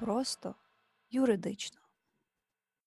Просто 0.00 0.54
юридично. 1.10 1.80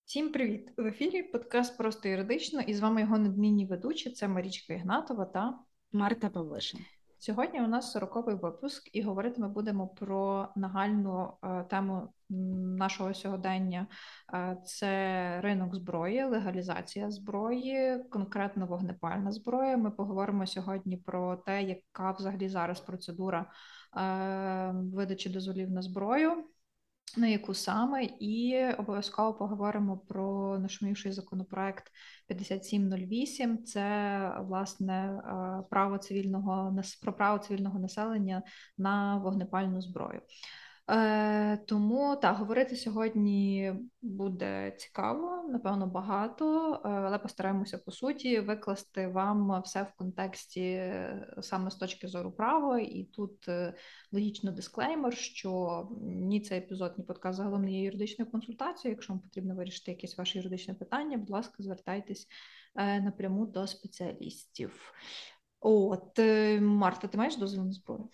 Всім 0.06 0.32
привіт! 0.32 0.74
В 0.78 0.86
ефірі 0.86 1.24
подкаст 1.24 1.78
Просто 1.78 2.10
юридично 2.10 2.62
і 2.62 2.74
з 2.74 2.80
вами 2.80 3.02
його 3.02 3.18
надмінні 3.18 3.66
ведучі. 3.66 4.12
Це 4.12 4.28
Марічка 4.28 4.74
Ігнатова 4.74 5.26
та 5.26 5.60
Марта 5.92 6.30
Павлишин. 6.30 6.80
Сьогодні 7.20 7.62
у 7.62 7.68
нас 7.68 7.92
сороковий 7.92 8.36
випуск, 8.36 8.90
і 8.94 9.02
говорити 9.02 9.42
ми 9.42 9.50
будемо 9.50 9.88
про 9.88 10.50
нагальну 10.56 11.34
е, 11.44 11.64
тему 11.64 12.14
нашого 12.78 13.14
сьогодення: 13.14 13.88
е, 14.34 14.58
це 14.66 15.42
ринок 15.42 15.76
зброї, 15.76 16.24
легалізація 16.24 17.12
зброї, 17.12 18.04
конкретно 18.04 18.66
вогнепальна 18.66 19.32
зброя. 19.32 19.78
Ми 19.78 19.92
поговоримо 19.92 20.48
сьогодні 20.48 20.98
про 20.98 21.36
те, 21.36 21.64
яка 21.64 22.12
взагалі 22.12 22.50
зараз 22.50 22.80
процедура 22.80 23.52
е, 23.98 24.72
видачі 24.94 25.30
дозволів 25.30 25.72
на 25.72 25.82
зброю 25.82 26.44
на 27.18 27.28
яку 27.28 27.54
саме, 27.54 28.04
і 28.04 28.66
обов'язково 28.78 29.34
поговоримо 29.34 29.98
про 29.98 30.60
нашумівший 30.60 31.12
законопроект 31.12 31.92
5708. 32.28 33.64
Це 33.64 34.38
власне 34.40 34.94
е, 34.94 35.64
право 35.70 35.98
цивільного 35.98 36.82
про 37.02 37.14
право 37.14 37.40
цивільного 37.40 37.80
населення 37.80 38.44
на 38.78 39.18
вогнепальну 39.18 39.82
зброю. 39.82 40.22
Е, 40.90 41.58
Тому 41.58 42.16
так, 42.16 42.38
говорити 42.38 42.76
сьогодні 42.76 43.74
буде 44.02 44.72
цікаво, 44.78 45.50
напевно, 45.50 45.88
багато, 45.88 46.74
е, 46.74 46.90
але 46.90 47.20
постараємося 47.20 47.78
по 47.78 47.92
суті 47.92 48.40
викласти 48.40 49.08
вам 49.08 49.62
все 49.62 49.84
в 49.84 49.98
контексті 49.98 50.62
е, 50.62 51.28
саме 51.42 51.72
з 51.72 51.76
точки 51.76 52.08
зору 52.08 52.32
права. 52.32 52.80
І 52.80 53.04
тут 53.04 53.48
е, 53.48 53.74
логічно 54.12 54.52
дисклеймер, 54.52 55.18
що 55.18 55.88
ні 56.02 56.42
цей 56.42 56.60
епізод, 56.60 56.94
ні 56.98 57.04
подкаст 57.04 57.38
загалом 57.38 57.64
не 57.64 57.72
є 57.72 57.84
юридичною 57.84 58.32
консультацією. 58.32 58.96
Якщо 58.96 59.14
вам 59.14 59.20
потрібно 59.20 59.56
вирішити 59.56 59.92
якесь 59.92 60.18
ваше 60.18 60.38
юридичне 60.38 60.74
питання, 60.74 61.18
будь 61.18 61.30
ласка, 61.30 61.64
звертайтесь 61.64 62.28
напряму 62.76 63.46
до 63.46 63.68
спеціалістів. 63.68 64.94
От 65.60 66.20
Марта, 66.60 67.08
ти 67.08 67.18
маєш 67.18 67.38
дозвіл 67.38 67.66
на 67.66 67.72
зброю? 67.72 68.10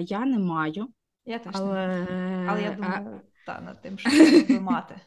Я 0.00 0.24
не 0.24 0.38
маю. 0.38 0.88
Я 1.28 1.38
теж 1.38 1.52
але... 1.56 1.86
не. 1.86 2.46
Але 2.48 2.62
я 2.62 2.72
думаю, 2.72 3.20
а... 3.20 3.46
та, 3.46 3.60
над 3.60 3.82
тим, 3.82 3.98
що 3.98 4.10
треба 4.10 4.60
мати. 4.72 5.00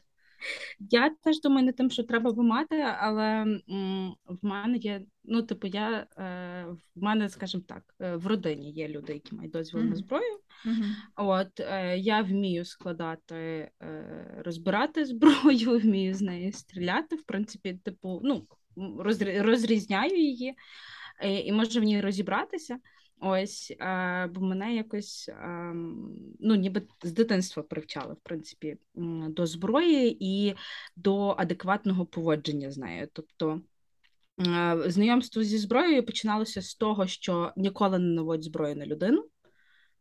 Я 0.80 1.10
теж 1.10 1.42
думаю 1.42 1.66
над 1.66 1.76
тим, 1.76 1.90
що 1.90 2.04
треба 2.04 2.32
би 2.32 2.44
мати, 2.44 2.82
але 3.00 3.24
м, 3.70 4.16
в 4.26 4.46
мене 4.46 4.78
є, 4.78 5.02
ну, 5.24 5.42
типу, 5.42 5.68
я 5.68 6.08
е, 6.18 6.66
в 6.96 7.04
мене, 7.04 7.30
скажімо 7.30 7.64
так, 7.68 7.84
е, 8.02 8.16
в 8.16 8.28
родині 8.28 8.72
є 8.72 8.88
люди, 8.88 9.14
які 9.14 9.36
мають 9.36 9.52
дозвіл 9.52 9.82
на 9.82 9.96
зброю. 9.96 10.40
Mm-hmm. 10.66 10.92
От 11.16 11.60
е, 11.60 11.98
я 11.98 12.22
вмію 12.22 12.66
складати, 12.66 13.72
е, 13.82 14.42
розбирати 14.46 15.06
зброю, 15.06 15.80
вмію 15.84 16.14
з 16.14 16.22
нею 16.22 16.52
стріляти. 16.52 17.16
В 17.16 17.24
принципі, 17.24 17.74
типу, 17.84 18.22
ну, 18.24 18.48
розрізняю 19.38 20.18
її 20.18 20.56
е, 21.20 21.40
і 21.40 21.52
можу 21.52 21.80
в 21.80 21.84
ній 21.84 22.02
розібратися. 22.02 22.78
Ось, 23.24 23.74
а, 23.80 24.28
бо 24.34 24.42
мене 24.42 24.76
якось 24.76 25.30
а, 25.30 25.74
ну, 26.40 26.56
ніби 26.56 26.82
з 27.04 27.12
дитинства 27.12 27.64
привчали, 27.64 28.14
в 28.14 28.20
принципі, 28.24 28.78
до 29.30 29.46
зброї 29.46 30.18
і 30.20 30.56
до 30.96 31.36
адекватного 31.38 32.06
поводження 32.06 32.72
з 32.72 32.78
нею. 32.78 33.08
Тобто 33.14 33.62
знайомство 34.86 35.44
зі 35.44 35.58
зброєю 35.58 36.06
починалося 36.06 36.62
з 36.62 36.76
того, 36.76 37.08
що 37.08 37.54
ніколи 37.56 38.00
не 38.00 38.16
наводь 38.16 38.44
зброю 38.44 38.76
на 38.76 38.86
людину. 38.86 39.26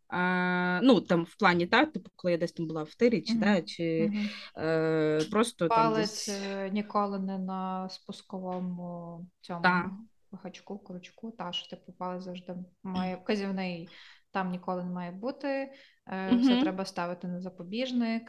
А, 0.08 0.80
Ну, 0.82 1.00
там 1.00 1.24
в 1.24 1.34
плані, 1.34 1.66
так, 1.66 1.92
типу, 1.92 2.10
коли 2.16 2.32
я 2.32 2.38
десь 2.38 2.52
там 2.52 2.66
була 2.66 2.82
в 2.82 2.94
тирі, 2.94 3.22
чи, 3.22 3.34
да, 3.34 3.62
чи 3.62 3.82
uh-huh. 3.82 4.64
е, 4.64 5.24
просто 5.30 5.68
Палець 5.68 6.27
там 6.27 6.34
десь... 6.34 6.44
Е, 6.46 6.70
ніколи 6.70 7.18
не 7.18 7.38
на 7.38 7.89
спусковому 7.89 9.27
цьому. 9.40 9.62
Так 9.62 9.90
гачку, 10.33 10.79
крючку, 10.79 11.30
та 11.30 11.52
що 11.52 11.70
ти 11.70 11.77
типу, 11.77 11.92
попали 11.92 12.20
завжди 12.20 12.55
має 12.83 13.17
вказівний, 13.17 13.89
там 14.30 14.51
ніколи 14.51 14.85
не 14.85 14.91
має 14.91 15.11
бути. 15.11 15.73
Е, 16.07 16.36
Все 16.36 16.61
треба 16.61 16.85
ставити 16.85 17.29
на 17.29 17.41
запобіжник. 17.41 18.23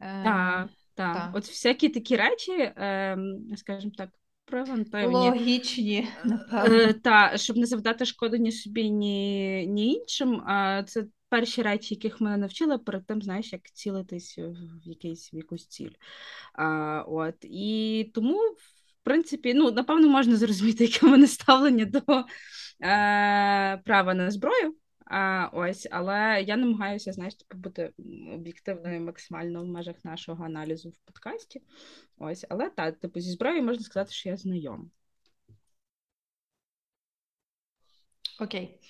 Е, 0.00 0.24
так, 0.24 0.68
так. 0.94 1.16
Та. 1.16 1.32
От 1.34 1.44
всякі 1.44 1.88
такі 1.88 2.16
речі, 2.16 2.52
е, 2.52 3.18
скажімо 3.56 3.92
так, 3.96 4.10
превентивні. 4.44 5.14
Логічні, 5.14 6.08
е, 6.24 6.28
напевно. 6.28 6.92
Та, 6.92 7.36
щоб 7.36 7.56
не 7.56 7.66
завдати 7.66 8.04
шкоди 8.04 8.38
ні 8.38 8.52
собі, 8.52 8.90
ні, 8.90 9.66
ні 9.66 9.94
іншим. 9.94 10.42
А 10.46 10.82
це 10.86 11.04
перші 11.28 11.62
речі, 11.62 11.94
яких 11.94 12.20
мене 12.20 12.36
навчили, 12.36 12.78
перед 12.78 13.06
тим, 13.06 13.22
знаєш, 13.22 13.52
як 13.52 13.70
цілитись 13.70 14.38
в 14.38 14.88
якийсь 14.88 15.34
в 15.34 15.36
якусь 15.36 15.66
ціль. 15.66 15.92
От. 17.06 17.34
І 17.42 18.10
тому 18.14 18.40
принципі, 19.04 19.54
ну, 19.54 19.70
напевно, 19.70 20.08
можна 20.08 20.36
зрозуміти, 20.36 20.84
яке 20.84 21.06
в 21.06 21.10
мене 21.10 21.26
ставлення 21.26 21.84
до 21.84 21.98
е, 21.98 22.24
права 23.84 24.14
на 24.14 24.30
зброю. 24.30 24.76
А, 25.06 25.48
Ось, 25.52 25.88
але 25.90 26.44
я 26.46 26.56
намагаюся, 26.56 27.12
знаєш, 27.12 27.34
типу, 27.34 27.56
бути 27.58 27.92
об'єктивною 28.34 29.00
максимально 29.00 29.62
в 29.62 29.66
межах 29.66 30.04
нашого 30.04 30.44
аналізу 30.44 30.88
в 30.90 30.98
подкасті. 30.98 31.62
Ось, 32.18 32.46
але 32.48 32.70
так, 32.70 33.00
типу, 33.00 33.20
зі 33.20 33.30
зброєю 33.30 33.62
можна 33.62 33.84
сказати, 33.84 34.12
що 34.12 34.28
я 34.28 34.36
знайома. 34.36 34.84
Окей. 38.40 38.80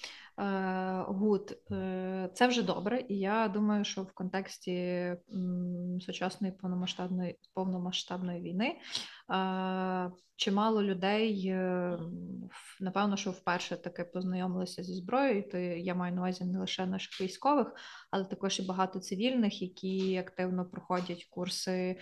Гуд, 1.07 1.59
е, 1.71 2.31
це 2.35 2.47
вже 2.47 2.63
добре, 2.63 3.05
і 3.09 3.19
я 3.19 3.49
думаю, 3.49 3.85
що 3.85 4.03
в 4.03 4.13
контексті 4.13 5.17
сучасної 6.01 6.53
повномасштабної 6.53 7.39
повномасштабної 7.55 8.43
війни 8.43 8.77
чимало 10.37 10.83
людей, 10.83 11.47
е, 11.47 11.99
напевно, 12.81 13.17
що 13.17 13.31
вперше 13.31 13.77
таки 13.77 14.05
познайомилися 14.05 14.83
зі 14.83 14.95
зброєю. 14.95 15.49
То 15.49 15.59
я 15.59 15.95
маю 15.95 16.15
на 16.15 16.21
увазі 16.21 16.45
не 16.45 16.59
лише 16.59 16.87
наших 16.87 17.21
військових, 17.21 17.73
але 18.11 18.25
також 18.25 18.61
і 18.61 18.67
багато 18.67 19.01
цивільних, 19.01 19.63
які 19.63 20.17
активно 20.17 20.65
проходять 20.65 21.25
курси. 21.31 21.99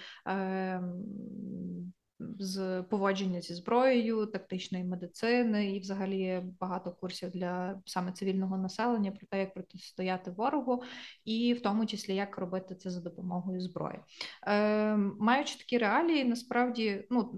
З 2.39 2.83
поводження 2.83 3.41
зі 3.41 3.55
зброєю, 3.55 4.27
тактичної 4.27 4.85
медицини 4.85 5.77
і, 5.77 5.81
взагалі, 5.81 6.43
багато 6.61 6.93
курсів 6.93 7.31
для 7.31 7.83
саме 7.87 8.13
цивільного 8.13 8.59
населення 8.59 9.11
про 9.11 9.27
те, 9.27 9.39
як 9.39 9.55
протистояти 9.55 10.31
ворогу, 10.31 10.83
і 11.25 11.55
в 11.55 11.63
тому 11.63 11.87
числі 11.87 12.15
як 12.15 12.39
робити 12.39 12.75
це 12.75 12.91
за 12.91 13.01
допомогою 13.01 13.61
зброї. 13.61 13.99
Е, 14.47 14.97
Маючи 14.97 15.59
такі 15.59 15.79
реалії, 15.79 16.25
насправді 16.25 17.07
ну 17.11 17.31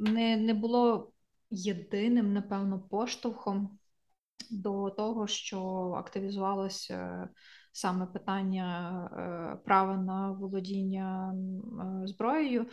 не, 0.00 0.36
не 0.36 0.54
було 0.54 1.12
єдиним, 1.50 2.32
напевно, 2.32 2.80
поштовхом 2.80 3.78
до 4.50 4.90
того, 4.90 5.26
що 5.26 5.60
активізувалося 5.98 7.28
саме 7.72 8.06
питання 8.06 8.66
е, 9.12 9.64
права 9.64 9.96
на 9.96 10.32
володіння 10.32 11.34
е, 12.02 12.06
зброєю. 12.06 12.60
Е, 12.60 12.66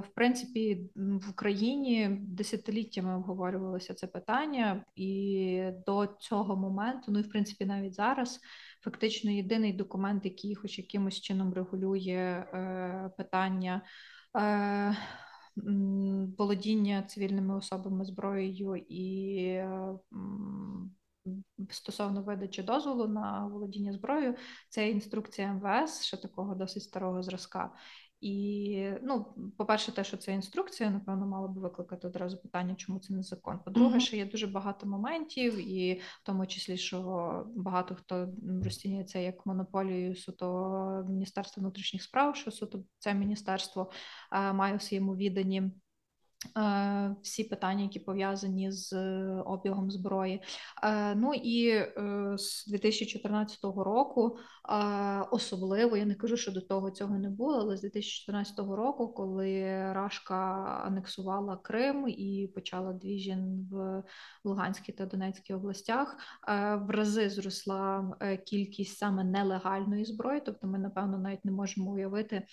в 0.00 0.08
принципі, 0.14 0.90
в 0.96 1.30
Україні 1.30 2.18
десятиліттями 2.20 3.16
обговорювалося 3.16 3.94
це 3.94 4.06
питання, 4.06 4.84
і 4.96 5.64
до 5.86 6.06
цього 6.20 6.56
моменту, 6.56 7.12
ну 7.12 7.18
і 7.18 7.22
в 7.22 7.28
принципі, 7.28 7.64
навіть 7.64 7.94
зараз. 7.94 8.40
Фактично, 8.80 9.30
єдиний 9.30 9.72
документ, 9.72 10.24
який, 10.24 10.54
хоч 10.54 10.78
якимось 10.78 11.20
чином 11.20 11.54
регулює 11.54 12.44
е, 12.54 13.10
питання 13.16 13.82
е, 14.38 14.96
володіння 16.38 17.02
цивільними 17.02 17.56
особами 17.56 18.04
зброєю 18.04 18.76
і 18.76 19.36
е, 19.44 19.98
стосовно 21.70 22.22
видачі 22.22 22.62
дозволу 22.62 23.08
на 23.08 23.46
володіння 23.46 23.92
зброєю, 23.92 24.34
це 24.68 24.90
інструкція 24.90 25.52
МВС, 25.52 26.04
ще 26.06 26.16
такого 26.16 26.54
досить 26.54 26.82
старого 26.82 27.22
зразка. 27.22 27.70
І, 28.20 28.90
ну, 29.02 29.34
по-перше, 29.58 29.92
те, 29.92 30.04
що 30.04 30.16
це 30.16 30.32
інструкція, 30.32 30.90
напевно, 30.90 31.26
мало 31.26 31.48
би 31.48 31.60
викликати 31.60 32.06
одразу 32.06 32.38
питання, 32.38 32.74
чому 32.74 32.98
це 32.98 33.14
не 33.14 33.22
закон. 33.22 33.58
По-друге, 33.64 33.96
mm-hmm. 33.96 34.00
ще 34.00 34.16
є 34.16 34.26
дуже 34.26 34.46
багато 34.46 34.86
моментів, 34.86 35.68
і 35.68 35.94
в 35.94 36.22
тому 36.24 36.46
числі, 36.46 36.76
що 36.76 37.46
багато 37.56 37.94
хто 37.94 38.28
розцінює 38.64 39.04
це 39.04 39.24
як 39.24 39.46
монополію 39.46 40.16
суто 40.16 41.04
Міністерства 41.08 41.60
внутрішніх 41.60 42.02
справ, 42.02 42.36
що 42.36 42.50
суто 42.50 42.84
це 42.98 43.14
міністерство 43.14 43.90
а, 44.30 44.52
має 44.52 44.76
у 44.76 44.80
своєму 44.80 45.16
відданні 45.16 45.62
Е, 45.62 45.72
всі 47.22 47.44
питання, 47.44 47.82
які 47.82 48.00
пов'язані 48.00 48.70
з 48.70 48.92
обігом 49.46 49.90
зброї. 49.90 50.42
Е, 50.82 51.14
ну 51.14 51.34
і 51.34 51.68
е, 51.68 51.92
з 52.38 52.66
2014 52.66 53.58
року 53.62 54.38
особливо 55.30 55.96
я 55.96 56.04
не 56.04 56.14
кажу, 56.14 56.36
що 56.36 56.52
до 56.52 56.60
того 56.60 56.90
цього 56.90 57.18
не 57.18 57.30
було, 57.30 57.58
але 57.58 57.76
з 57.76 57.80
2014 57.80 58.58
року, 58.58 59.08
коли 59.08 59.62
Рашка 59.92 60.34
анексувала 60.86 61.56
Крим 61.56 62.08
і 62.08 62.50
почала 62.54 62.92
двіжін 62.92 63.68
в 63.70 64.02
Луганській 64.44 64.92
та 64.92 65.06
Донецькій 65.06 65.54
областях, 65.54 66.16
в 66.86 66.90
рази 66.90 67.30
зросла 67.30 68.16
кількість 68.46 68.98
саме 68.98 69.24
нелегальної 69.24 70.04
зброї. 70.04 70.42
Тобто, 70.46 70.66
ми 70.66 70.78
напевно 70.78 71.18
навіть 71.18 71.44
не 71.44 71.52
можемо 71.52 71.90
уявити. 71.90 72.46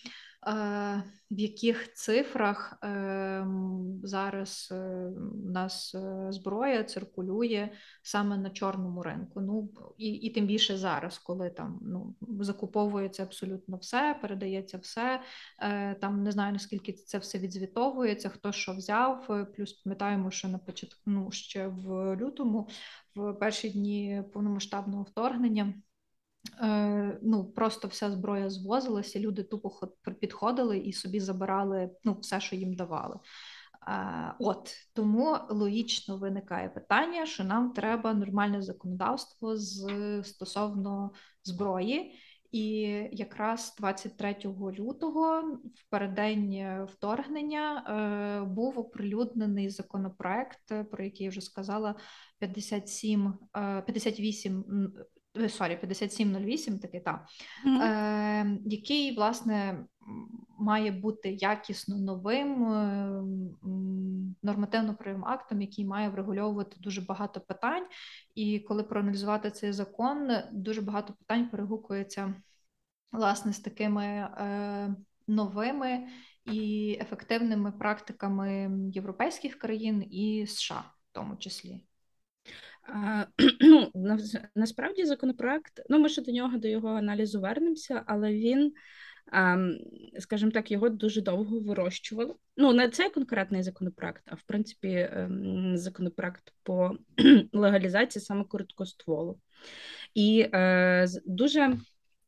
В 1.32 1.40
яких 1.40 1.94
цифрах 1.94 2.78
ем, 2.82 4.00
зараз 4.04 4.70
е, 4.72 4.76
у 5.46 5.50
нас 5.50 5.96
е, 5.96 6.32
зброя 6.32 6.84
циркулює 6.84 7.70
саме 8.04 8.38
на 8.38 8.50
чорному 8.50 9.04
ринку? 9.04 9.42
Ну 9.42 9.70
і 9.98 10.08
і 10.08 10.30
тим 10.30 10.46
більше 10.46 10.78
зараз, 10.78 11.18
коли 11.18 11.50
там 11.50 11.80
ну 11.82 12.16
закуповується 12.40 13.24
абсолютно 13.24 13.78
все, 13.78 14.20
передається 14.22 14.78
все. 14.78 15.22
Е, 15.62 15.96
там 15.96 16.24
не 16.24 16.32
знаю 16.32 16.54
наскільки 16.54 16.94
це 16.94 17.18
все 17.18 17.40
відзвітовується, 17.40 18.30
хто 18.30 18.52
що 18.52 18.74
взяв. 18.74 19.48
Плюс 19.56 19.74
пам'ятаємо, 19.74 20.32
що 20.32 20.48
на 20.48 20.58
початку 20.58 21.02
ну, 21.06 21.32
ще 21.32 21.68
в 21.68 22.16
лютому, 22.16 22.70
в 23.16 23.34
перші 23.34 23.70
дні 23.70 24.24
повномасштабного 24.34 25.04
вторгнення. 25.04 25.74
Е, 26.62 27.20
ну, 27.22 27.46
просто 27.46 27.88
вся 27.88 28.12
зброя 28.12 28.50
звозилася, 28.50 29.20
люди 29.20 29.44
тупо 29.44 29.72
підходили 30.20 30.78
і 30.78 30.94
собі 30.94 31.20
забирали 31.20 31.90
ну, 32.04 32.18
все, 32.22 32.40
що 32.40 32.56
їм 32.56 32.76
давали. 32.76 33.20
Е, 33.88 34.34
от 34.40 34.76
тому 34.94 35.38
логічно 35.50 36.18
виникає 36.18 36.70
питання, 36.70 37.26
що 37.26 37.44
нам 37.44 37.72
треба 37.72 38.14
нормальне 38.14 38.62
законодавство 38.62 39.58
з 39.58 39.88
стосовно 40.24 41.12
зброї. 41.44 42.16
І 42.52 42.80
якраз 43.12 43.76
23 43.80 44.36
лютого, 44.80 45.42
в 45.76 45.90
переддень 45.90 46.86
вторгнення, 46.86 47.84
е, 48.42 48.46
був 48.46 48.80
оприлюднений 48.80 49.70
законопроект, 49.70 50.90
про 50.92 51.04
який 51.04 51.24
я 51.24 51.30
вже 51.30 51.42
сказала, 51.42 51.96
57, 52.40 53.34
58 53.86 54.94
sorry, 55.50 55.78
5708, 55.78 56.80
таки 56.80 57.00
та, 57.00 57.26
mm-hmm. 57.66 57.82
е, 57.82 58.60
який, 58.66 59.16
власне, 59.16 59.86
має 60.60 60.92
бути 60.92 61.32
якісно 61.32 61.98
новим 61.98 62.64
е, 62.64 63.22
нормативно-правовим 64.44 65.26
актом, 65.26 65.62
який 65.62 65.86
має 65.86 66.10
врегульовувати 66.10 66.78
дуже 66.80 67.02
багато 67.02 67.42
питань. 67.42 67.86
І 68.36 68.60
коли 68.60 68.84
проаналізувати 68.84 69.52
цей 69.52 69.72
закон, 69.72 70.30
дуже 70.52 70.82
багато 70.82 71.14
питань 71.14 71.50
перегукується 71.50 72.34
власне 73.12 73.54
з 73.54 73.60
такими 73.60 74.06
е, 74.06 74.96
новими 75.28 76.08
і 76.46 76.98
ефективними 77.02 77.72
практиками 77.72 78.72
європейських 78.94 79.60
країн 79.60 80.08
і 80.12 80.48
США, 80.48 80.84
в 81.12 81.14
тому 81.14 81.36
числі. 81.36 81.89
Ну, 83.96 84.18
насправді 84.56 85.06
законопроект, 85.06 85.82
ну 85.90 86.00
ми 86.00 86.10
ще 86.10 86.22
до 86.22 86.32
нього, 86.32 86.58
до 86.58 86.68
його 86.68 86.90
аналізу 86.90 87.42
вернемося, 87.42 88.04
але 88.08 88.34
він, 88.34 88.74
скажімо 90.20 90.52
так, 90.52 90.72
його 90.72 90.90
дуже 90.90 91.22
довго 91.22 91.60
вирощували. 91.60 92.36
Ну, 92.58 92.74
не 92.74 92.90
цей 92.90 93.10
конкретний 93.10 93.64
законопроект, 93.64 94.24
а 94.26 94.36
в 94.36 94.42
принципі, 94.42 95.10
ем, 95.12 95.78
законопроект 95.78 96.54
по 96.64 96.92
легалізації 97.54 98.24
саме 98.24 98.44
короткостволу. 98.44 99.40
І 100.14 100.50
е, 100.54 101.08
дуже 101.26 101.78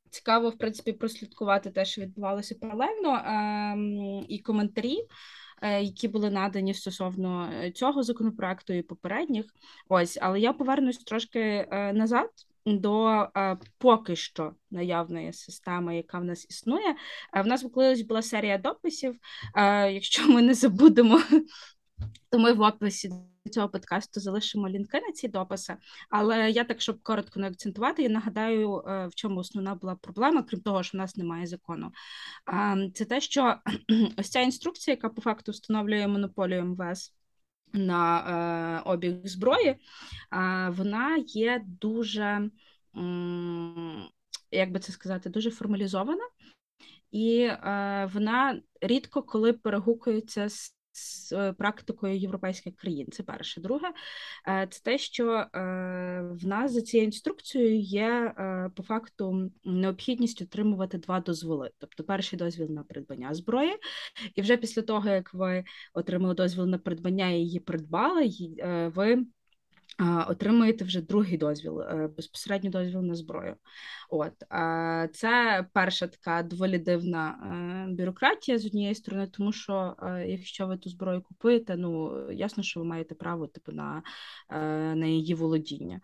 цікаво, 0.09 0.49
в 0.49 0.57
принципі, 0.57 0.93
прослідкувати 0.93 1.71
те, 1.71 1.85
що 1.85 2.01
відбувалося 2.01 2.55
паралельно, 2.61 3.23
ем, 3.25 4.25
і 4.29 4.39
коментарі. 4.39 4.97
Е, 5.61 5.83
які 5.83 6.07
були 6.07 6.29
надані 6.29 6.73
стосовно 6.73 7.51
е, 7.53 7.71
цього 7.71 8.03
законопроекту 8.03 8.73
і 8.73 8.81
попередніх. 8.81 9.45
Ось, 9.89 10.17
але 10.21 10.39
я 10.39 10.53
повернусь 10.53 10.97
трошки 10.97 11.39
е, 11.39 11.93
назад. 11.93 12.29
До 12.65 13.27
поки 13.77 14.15
що 14.15 14.53
наявної 14.71 15.33
системи, 15.33 15.97
яка 15.97 16.19
в 16.19 16.23
нас 16.23 16.45
існує, 16.49 16.95
в 17.43 17.47
нас 17.47 17.65
колись 17.73 18.01
була 18.01 18.21
серія 18.21 18.57
дописів. 18.57 19.15
Якщо 19.91 20.27
ми 20.27 20.41
не 20.41 20.53
забудемо, 20.53 21.21
то 22.29 22.39
ми 22.39 22.53
в 22.53 22.61
описі 22.61 23.11
цього 23.49 23.69
подкасту 23.69 24.19
залишимо 24.19 24.69
лінки 24.69 25.01
на 25.07 25.11
ці 25.11 25.27
дописи. 25.27 25.75
Але 26.09 26.51
я 26.51 26.63
так, 26.63 26.81
щоб 26.81 27.03
коротко 27.03 27.39
не 27.39 27.47
акцентувати, 27.47 28.03
я 28.03 28.09
нагадаю, 28.09 28.83
е, 28.87 29.07
в 29.07 29.15
чому 29.15 29.39
основна 29.39 29.75
була 29.75 29.95
проблема, 29.95 30.43
крім 30.43 30.61
того, 30.61 30.83
що 30.83 30.97
в 30.97 31.01
нас 31.01 31.15
немає 31.15 31.47
закону. 31.47 31.91
Це 32.93 33.05
те, 33.05 33.21
що 33.21 33.55
ось 34.17 34.29
ця 34.29 34.39
інструкція, 34.39 34.95
яка 34.95 35.09
по 35.09 35.21
факту 35.21 35.51
встановлює 35.51 36.07
монополію 36.07 36.65
МВС. 36.65 37.11
На 37.73 38.19
е, 38.19 38.89
обіг 38.89 39.27
зброї, 39.27 39.67
е, 39.69 39.77
вона 40.69 41.17
є 41.27 41.63
дуже, 41.65 42.49
як 44.51 44.71
би 44.71 44.79
це 44.79 44.91
сказати, 44.91 45.29
дуже 45.29 45.51
формалізована, 45.51 46.23
і 47.11 47.39
е, 47.41 48.09
вона 48.13 48.61
рідко 48.81 49.23
коли 49.23 49.53
перегукується 49.53 50.49
з 50.49 50.75
з 50.91 51.31
е, 51.31 51.53
практикою 51.53 52.17
європейських 52.17 52.75
країн. 52.75 53.07
Це 53.11 53.23
перше. 53.23 53.61
Друге, 53.61 53.87
е, 54.47 54.67
це 54.71 54.81
те, 54.83 54.97
що 54.97 55.31
е, 55.31 55.47
в 56.21 56.47
нас 56.47 56.71
за 56.71 56.81
цією 56.81 57.05
інструкцією 57.05 57.79
є 57.79 58.33
по 58.75 58.83
факту 58.83 59.51
необхідність 59.63 60.41
отримувати 60.41 60.97
два 60.97 61.19
дозволи. 61.19 61.71
Тобто, 61.77 62.03
перший 62.03 62.39
дозвіл 62.39 62.69
на 62.69 62.83
придбання 62.83 63.33
зброї, 63.33 63.71
і 64.35 64.41
вже 64.41 64.57
після 64.57 64.81
того, 64.81 65.09
як 65.09 65.33
ви 65.33 65.63
отримали 65.93 66.33
дозвіл 66.33 66.65
на 66.65 66.77
придбання 66.77 67.29
і 67.29 67.39
її 67.39 67.59
придбали, 67.59 68.29
ви 68.95 69.25
отримуєте 70.27 70.85
вже 70.85 71.01
другий 71.01 71.37
дозвіл, 71.37 71.81
безпосередньо 72.17 72.69
дозвіл 72.69 73.01
на 73.01 73.15
зброю. 73.15 73.55
От 74.09 74.33
це 75.13 75.65
перша 75.73 76.07
така 76.07 76.43
доволі 76.43 76.77
дивна 76.77 77.29
е, 77.29 77.93
бюрократія 77.93 78.59
з 78.59 78.65
однієї 78.65 78.95
сторони, 78.95 79.27
тому 79.27 79.51
що 79.51 79.95
е, 80.03 80.25
якщо 80.27 80.67
ви 80.67 80.77
ту 80.77 80.89
зброю 80.89 81.21
купуєте, 81.21 81.75
ну 81.77 82.21
ясно, 82.31 82.63
що 82.63 82.79
ви 82.79 82.85
маєте 82.85 83.15
право 83.15 83.47
типу 83.47 83.71
на 83.71 84.03
е, 84.49 84.59
на 84.95 85.05
її 85.05 85.33
володіння. 85.33 86.01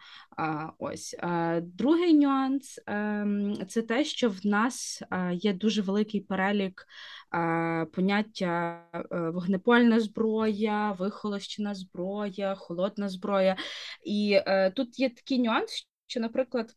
Ось 0.80 1.16
другий 1.62 2.14
нюанс 2.14 2.80
ем, 2.86 3.58
це 3.68 3.82
те, 3.82 4.04
що 4.04 4.30
в 4.30 4.46
нас 4.46 5.04
є 5.34 5.54
дуже 5.54 5.82
великий 5.82 6.22
перелік. 6.22 6.88
Поняття 7.94 8.84
вогнепольна 9.12 10.00
зброя, 10.00 10.92
вихолощена 10.92 11.76
зброя, 11.76 12.56
холодна 12.56 13.10
зброя. 13.10 13.56
І 14.06 14.40
тут 14.76 15.00
є 15.00 15.10
такий 15.10 15.40
нюанс, 15.40 15.88
що, 16.08 16.20
наприклад, 16.20 16.76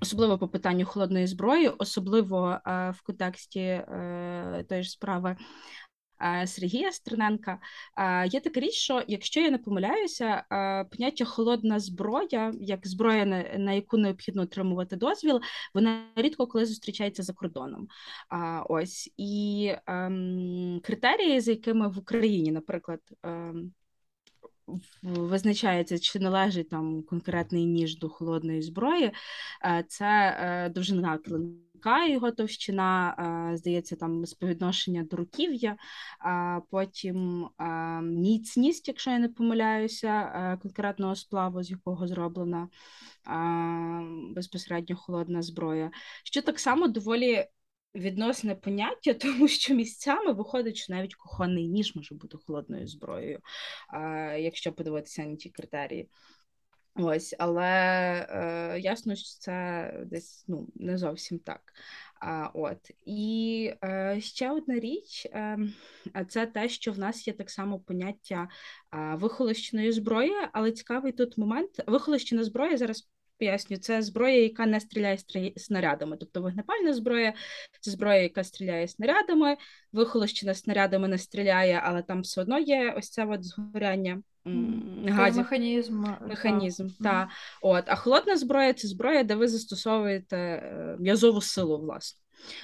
Особливо 0.00 0.38
по 0.38 0.48
питанню 0.48 0.86
холодної 0.86 1.26
зброї, 1.26 1.68
особливо 1.68 2.60
е, 2.66 2.90
в 2.90 3.02
контексті 3.02 3.60
е, 3.60 4.64
тої 4.68 4.82
ж 4.82 4.90
справи 4.90 5.30
е, 5.30 5.36
Сергія 6.46 6.92
Стерненка, 6.92 7.58
е, 7.96 8.26
є 8.26 8.40
така 8.40 8.60
річ, 8.60 8.72
що 8.72 9.02
якщо 9.08 9.40
я 9.40 9.50
не 9.50 9.58
помиляюся, 9.58 10.44
е, 10.52 10.84
поняття 10.84 11.24
холодна 11.24 11.80
зброя, 11.80 12.54
як 12.60 12.86
зброя, 12.86 13.24
на, 13.58 13.72
яку 13.72 13.96
необхідно 13.96 14.42
отримувати 14.42 14.96
дозвіл, 14.96 15.40
вона 15.74 16.04
рідко 16.16 16.46
коли 16.46 16.66
зустрічається 16.66 17.22
за 17.22 17.32
кордоном. 17.32 17.88
Ось. 18.68 19.12
І 19.16 19.72
ем, 19.86 20.80
критерії, 20.82 21.40
за 21.40 21.50
якими 21.50 21.88
в 21.88 21.98
Україні, 21.98 22.52
наприклад, 22.52 23.00
ем, 23.22 23.72
визначається, 25.02 25.98
чи 25.98 26.18
належить 26.18 26.68
там 26.68 27.02
конкретний 27.02 27.64
ніж 27.66 27.98
до 27.98 28.08
холодної 28.08 28.62
зброї, 28.62 29.12
е, 29.64 29.84
це 29.88 30.36
е, 30.40 30.68
довжина 30.68 31.18
клинка, 31.18 31.58
його 32.10 32.30
товщина, 32.30 33.16
е, 33.52 33.56
здається, 33.56 33.96
там 33.96 34.26
співвідношення 34.26 35.02
до 35.02 35.16
руків'я, 35.16 35.76
потім 36.70 37.48
міцність, 38.02 38.88
якщо 38.88 39.10
я 39.10 39.18
не 39.18 39.28
помиляюся, 39.28 40.58
конкретного 40.62 41.16
сплаву, 41.16 41.62
з 41.62 41.70
якого 41.70 42.08
зроблена 42.08 42.68
безпосередньо 44.34 44.96
холодна 44.96 45.42
зброя, 45.42 45.90
що 46.24 46.42
так 46.42 46.60
само 46.60 46.88
доволі 46.88 47.46
відносне 47.94 48.54
поняття, 48.54 49.14
тому 49.20 49.48
що 49.48 49.74
місцями 49.74 50.32
виходить, 50.32 50.76
що 50.76 50.92
навіть 50.92 51.14
кухонний 51.14 51.68
ніж 51.68 51.96
може 51.96 52.14
бути 52.14 52.38
холодною 52.46 52.86
зброєю, 52.86 53.40
якщо 54.38 54.72
подивитися 54.72 55.24
на 55.24 55.36
ті 55.36 55.50
критерії. 55.50 56.08
Ось, 56.96 57.34
але 57.38 57.64
е, 58.30 58.80
ясно, 58.80 59.16
що 59.16 59.38
це 59.38 59.92
десь 60.06 60.44
ну, 60.48 60.68
не 60.74 60.98
зовсім 60.98 61.38
так. 61.38 61.60
А, 62.20 62.50
от. 62.54 62.90
І 63.06 63.72
е, 63.84 64.20
ще 64.20 64.50
одна 64.50 64.78
річ 64.78 65.26
е, 65.26 65.58
це 66.28 66.46
те, 66.46 66.68
що 66.68 66.92
в 66.92 66.98
нас 66.98 67.26
є 67.26 67.32
так 67.32 67.50
само 67.50 67.80
поняття 67.80 68.48
е, 68.94 69.14
вихолощеної 69.14 69.92
зброї, 69.92 70.32
але 70.52 70.72
цікавий 70.72 71.12
тут 71.12 71.38
момент. 71.38 71.70
Вихолощена 71.86 72.44
зброя 72.44 72.76
зараз. 72.76 73.08
Поясню, 73.38 73.76
це 73.76 74.02
зброя, 74.02 74.42
яка 74.42 74.66
не 74.66 74.80
стріляє 74.80 75.18
снарядами. 75.56 76.16
Тобто 76.16 76.42
вогнепальна 76.42 76.92
зброя 76.92 77.34
це 77.80 77.90
зброя, 77.90 78.22
яка 78.22 78.44
стріляє 78.44 78.88
снарядами, 78.88 79.56
вихолощена 79.92 80.54
снарядами 80.54 81.08
не 81.08 81.18
стріляє, 81.18 81.80
але 81.84 82.02
там 82.02 82.20
все 82.20 82.40
одно 82.40 82.58
є 82.58 82.94
ось 82.98 83.10
це 83.10 83.26
от 83.26 83.44
згоряння 83.44 84.22
газів. 85.08 85.42
Механізм. 85.42 86.04
Механізм, 86.28 86.88
та. 86.88 86.94
та. 87.02 87.28
От. 87.62 87.84
А 87.86 87.96
холодна 87.96 88.36
зброя 88.36 88.72
це 88.72 88.88
зброя, 88.88 89.24
де 89.24 89.34
ви 89.34 89.48
застосовуєте 89.48 90.36
е, 90.36 90.96
м'язову 91.00 91.40
силу, 91.40 91.78
власне. 91.78 92.20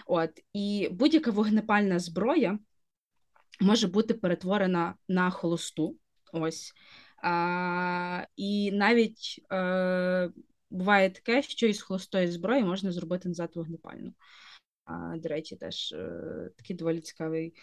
От. 0.07 0.31
І 0.53 0.89
будь-яка 0.93 1.31
вогнепальна 1.31 1.99
зброя 1.99 2.59
може 3.61 3.89
бути 3.89 4.15
перетворена 4.15 4.95
на 5.09 5.31
холосту. 5.31 5.97
Ось. 6.33 6.73
А, 7.23 8.25
І 8.37 8.73
навіть 8.73 9.45
е, 9.53 10.31
буває 10.71 11.11
таке, 11.11 11.43
що 11.43 11.67
із 11.67 11.83
холостої 11.83 12.29
зброї 12.29 12.65
можна 12.65 12.93
зробити 12.93 13.29
назад 13.29 13.51
вогнепальну. 13.55 14.13
А, 14.91 15.17
До 15.17 15.29
речі, 15.29 15.57
теж 15.57 15.93
е, 15.93 16.51
такий 16.57 16.77
доволі 16.77 17.01
цікавий 17.01 17.55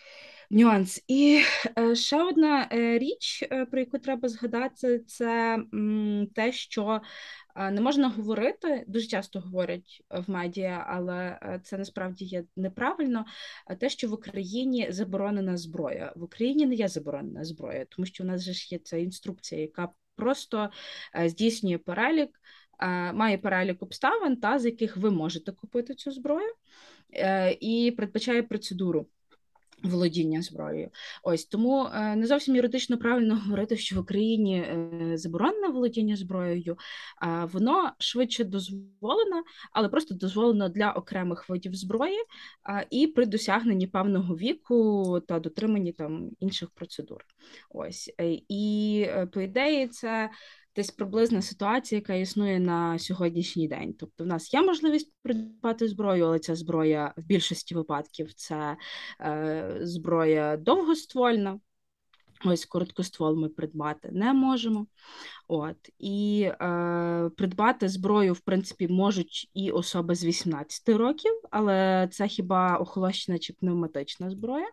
нюанс. 0.49 1.03
І 1.07 1.41
е, 1.79 1.95
ще 1.95 2.23
одна 2.23 2.69
е, 2.71 2.99
річ, 2.99 3.43
про 3.71 3.79
яку 3.79 3.97
треба 3.99 4.29
згадати, 4.29 4.99
це 4.99 5.59
те, 6.35 6.51
що 6.51 7.01
не 7.71 7.81
можна 7.81 8.09
говорити, 8.09 8.85
дуже 8.87 9.07
часто 9.07 9.39
говорять 9.39 10.03
в 10.09 10.29
медіа, 10.31 10.85
але 10.87 11.39
це 11.63 11.77
насправді 11.77 12.25
є 12.25 12.43
неправильно. 12.55 13.25
Те, 13.79 13.89
що 13.89 14.09
в 14.09 14.13
Україні 14.13 14.87
заборонена 14.89 15.57
зброя. 15.57 16.13
В 16.15 16.23
Україні 16.23 16.65
не 16.65 16.75
є 16.75 16.87
заборонена 16.87 17.43
зброя, 17.43 17.85
тому 17.89 18.05
що 18.05 18.23
у 18.23 18.27
нас 18.27 18.41
же 18.41 18.53
ж 18.53 18.67
є 18.71 18.79
ця 18.79 18.97
інструкція, 18.97 19.61
яка 19.61 19.89
просто 20.15 20.69
здійснює 21.25 21.77
перелік. 21.77 22.39
Має 23.13 23.37
перелік 23.37 23.83
обставин, 23.83 24.35
та 24.35 24.59
з 24.59 24.65
яких 24.65 24.97
ви 24.97 25.11
можете 25.11 25.51
купити 25.51 25.93
цю 25.93 26.11
зброю, 26.11 26.53
і 27.59 27.93
передбачає 27.97 28.43
процедуру 28.43 29.07
володіння 29.83 30.41
зброєю. 30.41 30.89
Ось 31.23 31.45
тому 31.45 31.85
е, 31.85 32.15
не 32.15 32.27
зовсім 32.27 32.55
юридично 32.55 32.97
правильно 32.97 33.35
говорити, 33.45 33.77
що 33.77 33.95
в 33.95 33.99
Україні 33.99 34.57
е, 34.57 35.11
заборонено 35.17 35.71
володіння 35.71 36.15
зброєю, 36.15 36.77
а 37.17 37.45
воно 37.45 37.91
швидше 37.99 38.43
дозволено, 38.43 39.43
але 39.71 39.89
просто 39.89 40.15
дозволено 40.15 40.69
для 40.69 40.91
окремих 40.91 41.49
видів 41.49 41.75
зброї 41.75 42.17
і 42.89 43.07
при 43.07 43.25
досягненні 43.25 43.87
певного 43.87 44.35
віку 44.35 45.19
та 45.27 45.39
дотриманні 45.39 45.91
там 45.91 46.29
інших 46.39 46.69
процедур. 46.69 47.25
Ось 47.69 48.13
е, 48.21 48.37
і 48.49 49.07
по 49.33 49.41
ідеї, 49.41 49.87
це 49.87 50.29
десь 50.77 50.91
приблизна 50.91 51.41
ситуація, 51.41 51.99
яка 51.99 52.13
існує 52.13 52.59
на 52.59 52.99
сьогоднішній 52.99 53.67
день. 53.67 53.93
Тобто, 53.99 54.23
в 54.23 54.27
нас 54.27 54.53
є 54.53 54.61
можливість 54.61 55.13
придбати 55.23 55.87
зброю, 55.87 56.25
але 56.25 56.39
ця 56.39 56.55
зброя 56.55 57.13
в 57.17 57.25
більшості 57.25 57.75
випадків 57.75 58.33
це 58.33 58.77
е, 59.21 59.77
зброя 59.81 60.57
довгоствольна. 60.57 61.59
Ось 62.45 62.65
короткоствол 62.65 63.39
ми 63.39 63.49
придбати 63.49 64.09
не 64.11 64.33
можемо. 64.33 64.87
От 65.47 65.89
І 65.99 66.41
е, 66.41 67.29
придбати 67.37 67.89
зброю, 67.89 68.33
в 68.33 68.39
принципі, 68.39 68.87
можуть 68.87 69.49
і 69.53 69.71
особи 69.71 70.15
з 70.15 70.25
18 70.25 70.89
років, 70.89 71.31
але 71.51 72.07
це 72.11 72.27
хіба 72.27 72.77
охолощена 72.77 73.39
чи 73.39 73.53
пневматична 73.53 74.29
зброя. 74.29 74.67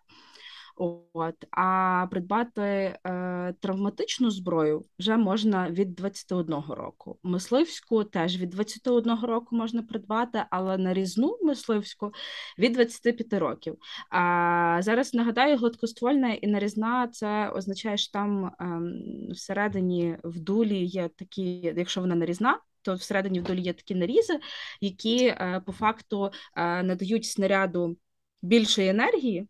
От 0.76 1.35
а 1.50 2.07
придбати 2.11 2.62
е, 2.62 3.54
травматичну 3.61 4.31
зброю 4.31 4.85
вже 4.99 5.16
можна 5.16 5.71
від 5.71 5.95
21 5.95 6.54
року. 6.69 7.19
Мисливську 7.23 8.04
теж 8.04 8.40
від 8.40 8.50
21 8.50 9.19
року 9.23 9.57
можна 9.57 9.83
придбати, 9.83 10.45
але 10.50 10.78
нарізну 10.78 11.38
мисливську 11.43 12.12
від 12.59 12.73
25 12.73 13.33
років. 13.33 13.76
А 14.11 14.78
зараз 14.83 15.14
нагадаю, 15.14 15.57
гладкоствольна 15.57 16.33
і 16.35 16.47
нарізна 16.47 17.09
це 17.09 17.49
означає, 17.49 17.97
що 17.97 18.12
там 18.12 18.45
е, 18.47 18.81
всередині 19.33 20.16
в 20.25 20.40
дулі 20.40 20.85
є 20.85 21.09
такі, 21.09 21.75
якщо 21.76 22.00
вона 22.00 22.14
нарізна. 22.14 22.61
То 22.83 22.95
всередині 22.95 23.40
в 23.40 23.43
долі 23.43 23.61
є 23.61 23.73
такі 23.73 23.95
нарізи, 23.95 24.40
які 24.81 25.26
е, 25.26 25.62
по 25.66 25.73
факту 25.73 26.31
е, 26.57 26.83
надають 26.83 27.25
снаряду 27.25 27.97
більшої 28.43 28.88
енергії, 28.88 29.49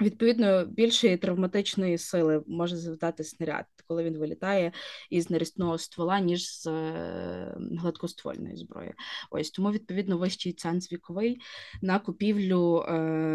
Відповідно, 0.00 0.64
більшої 0.64 1.16
травматичної 1.16 1.98
сили 1.98 2.44
може 2.46 2.76
завдати 2.76 3.24
снаряд, 3.24 3.64
коли 3.86 4.04
він 4.04 4.18
вилітає 4.18 4.72
із 5.10 5.30
нарізного 5.30 5.78
ствола, 5.78 6.20
ніж 6.20 6.60
з 6.60 6.66
е, 6.66 7.56
гладкоствольної 7.78 8.56
зброї. 8.56 8.94
Ось 9.30 9.50
тому, 9.50 9.70
відповідно, 9.70 10.18
вищий 10.18 10.52
ценз 10.52 10.92
віковий 10.92 11.40
на 11.82 11.98
купівлю 11.98 12.84
е, 12.88 12.92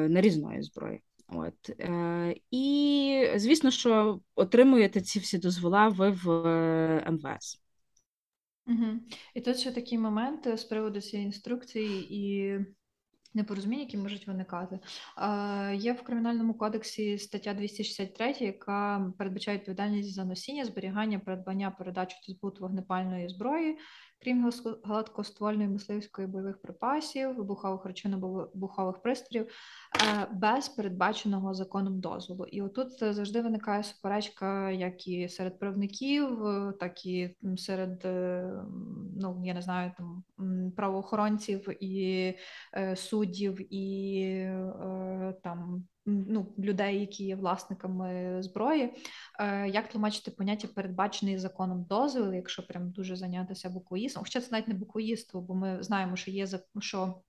нарізної 0.09 0.61
зброї. 0.63 1.01
От 1.27 1.69
е, 1.69 2.35
І 2.51 3.31
звісно, 3.35 3.71
що 3.71 4.21
отримуєте 4.35 5.01
ці 5.01 5.19
всі 5.19 5.37
дозвола 5.37 5.87
ви 5.87 6.09
в 6.09 6.29
е, 6.29 7.11
МВС. 7.11 7.59
Угу. 8.67 8.99
І 9.33 9.41
тут 9.41 9.57
ще 9.57 9.71
такий 9.71 9.97
момент 9.97 10.59
з 10.59 10.63
приводу 10.63 11.01
цієї 11.01 11.25
інструкції 11.25 12.15
і 12.15 12.59
непорозуміння, 13.37 13.83
які 13.83 13.97
можуть 13.97 14.27
виникати. 14.27 14.79
Є 15.73 15.93
в 15.93 16.01
кримінальному 16.01 16.53
кодексі 16.53 17.17
стаття 17.17 17.53
263, 17.53 18.35
яка 18.39 19.11
передбачає 19.17 19.57
відповідальність 19.57 20.13
за 20.13 20.25
носіння, 20.25 20.65
зберігання, 20.65 21.19
придбання, 21.19 21.71
передачу 21.71 22.17
та 22.27 22.33
збут 22.33 22.59
вогнепальної 22.59 23.29
зброї 23.29 23.77
крім 24.19 24.51
гладкоствольної 24.83 25.69
мисливської 25.69 26.27
бойових 26.27 26.61
припасів, 26.61 27.35
вибухових 27.35 27.85
речовин 27.85 28.19
вибухових 28.19 29.01
пристроїв, 29.01 29.47
е, 29.47 30.27
без 30.33 30.69
передбаченого 30.69 31.53
законом 31.53 31.99
дозволу. 31.99 32.45
І 32.45 32.61
отут 32.61 32.99
завжди 32.99 33.41
виникає 33.41 33.83
суперечка, 33.83 34.71
як 34.71 35.07
і 35.07 35.29
серед 35.29 35.59
правників, 35.59 36.39
так 36.79 37.05
і 37.05 37.35
серед 37.57 38.05
е, 38.05 38.53
ну 39.21 39.41
я 39.45 39.53
не 39.53 39.61
знаю 39.61 39.91
там 39.97 40.23
правоохоронців 40.75 41.83
і 41.83 42.33
е, 42.73 42.95
суддів 42.95 43.73
і 43.73 44.51
там 45.43 45.87
ну, 46.07 46.53
людей, 46.59 46.99
які 46.99 47.25
є 47.25 47.35
власниками 47.35 48.37
зброї. 48.43 48.93
Е, 49.39 49.69
Як 49.69 49.89
тлумачити 49.89 50.31
поняття 50.31 50.67
передбачений 50.67 51.37
законом 51.37 51.83
дозвіл, 51.89 52.33
якщо 52.33 52.67
прям 52.67 52.91
дуже 52.91 53.15
зайнятися 53.15 53.69
буквоїстом? 53.69 54.23
Хоча 54.23 54.41
це 54.41 54.47
навіть 54.51 54.67
не 54.67 54.73
буквоїство, 54.73 55.41
бо 55.41 55.55
ми 55.55 55.83
знаємо, 55.83 56.15
що 56.15 56.31
є 56.31 56.47
що 56.79 57.21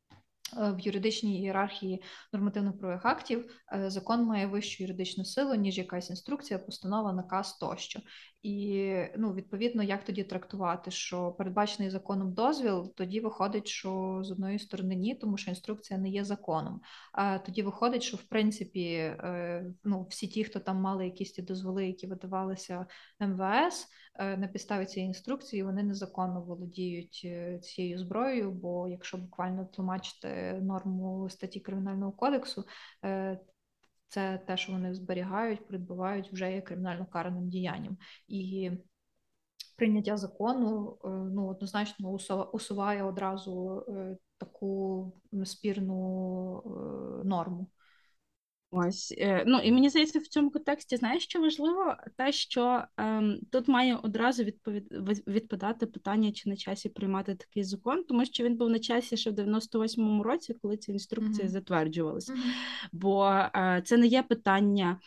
Е, 0.56 0.72
в 0.72 0.80
юридичній 0.80 1.40
ієрархії 1.40 2.02
нормативних 2.32 2.78
правових 2.78 3.06
актів 3.06 3.50
е, 3.72 3.90
закон 3.90 4.24
має 4.24 4.46
вищу 4.46 4.82
юридичну 4.82 5.24
силу, 5.24 5.54
ніж 5.54 5.78
якась 5.78 6.10
інструкція, 6.10 6.58
постанова, 6.58 7.12
наказ 7.12 7.56
тощо. 7.56 8.00
І 8.42 8.94
ну, 9.16 9.34
відповідно, 9.34 9.82
як 9.82 10.04
тоді 10.04 10.24
трактувати, 10.24 10.90
що 10.90 11.32
передбачений 11.32 11.90
законом 11.90 12.32
дозвіл, 12.32 12.94
тоді 12.94 13.20
виходить, 13.20 13.66
що 13.66 14.20
з 14.24 14.30
одної 14.30 14.58
сторони 14.58 14.94
ні, 14.94 15.14
тому 15.14 15.36
що 15.36 15.50
інструкція 15.50 16.00
не 16.00 16.08
є 16.08 16.24
законом. 16.24 16.80
А 17.12 17.38
тоді 17.38 17.62
виходить, 17.62 18.02
що 18.02 18.16
в 18.16 18.22
принципі 18.22 18.84
е, 18.94 19.64
ну, 19.84 20.06
всі 20.10 20.26
ті, 20.26 20.44
хто 20.44 20.60
там 20.60 20.76
мали 20.76 21.04
якісь 21.04 21.32
ті 21.32 21.42
дозволи, 21.42 21.86
які 21.86 22.06
видавалися 22.06 22.86
МВС. 23.20 23.86
Е, 24.14 24.36
на 24.36 24.48
підставі 24.48 24.86
цієї 24.86 25.08
інструкції 25.08 25.62
вони 25.62 25.82
незаконно 25.82 26.42
володіють 26.42 27.22
е, 27.24 27.58
цією 27.58 27.98
зброєю, 27.98 28.50
бо 28.50 28.88
якщо 28.88 29.18
буквально 29.18 29.64
тлумачити 29.64 30.52
норму 30.62 31.28
статті 31.30 31.60
кримінального 31.60 32.12
кодексу, 32.12 32.64
це 34.08 34.38
те, 34.46 34.56
що 34.56 34.72
вони 34.72 34.94
зберігають, 34.94 35.68
придбувають, 35.68 36.32
вже 36.32 36.52
є 36.52 36.60
кримінально 36.60 37.06
караним 37.06 37.48
діянням. 37.48 37.96
І 38.28 38.70
прийняття 39.76 40.16
закону 40.16 40.98
ну 41.04 41.46
однозначно 41.46 42.10
усуває 42.52 43.02
одразу 43.02 43.84
таку 44.38 45.12
спірну 45.44 46.62
норму. 47.24 47.66
Ось 48.70 49.14
е, 49.18 49.44
ну 49.46 49.58
і 49.58 49.72
мені 49.72 49.88
здається, 49.88 50.18
в 50.18 50.26
цьому 50.26 50.50
контексті 50.50 50.96
знаєш, 50.96 51.22
що 51.22 51.40
важливо, 51.40 51.96
те, 52.16 52.32
що 52.32 52.84
ем, 52.96 53.38
тут 53.52 53.68
має 53.68 53.96
одразу 53.96 54.44
відповід... 54.44 54.86
відповідати 55.26 55.86
питання, 55.86 56.32
чи 56.32 56.48
на 56.48 56.56
часі 56.56 56.88
приймати 56.88 57.34
такий 57.34 57.64
закон, 57.64 58.04
тому 58.04 58.24
що 58.24 58.44
він 58.44 58.56
був 58.56 58.70
на 58.70 58.78
часі 58.78 59.16
ще 59.16 59.30
в 59.30 59.34
98-му 59.34 60.22
році, 60.22 60.54
коли 60.62 60.76
ці 60.76 60.92
інструкції 60.92 61.48
mm-hmm. 61.48 61.52
затверджувалися. 61.52 62.32
Mm-hmm. 62.32 62.88
Бо 62.92 63.26
е, 63.26 63.82
це 63.84 63.96
не 63.96 64.06
є 64.06 64.22
питання 64.22 65.00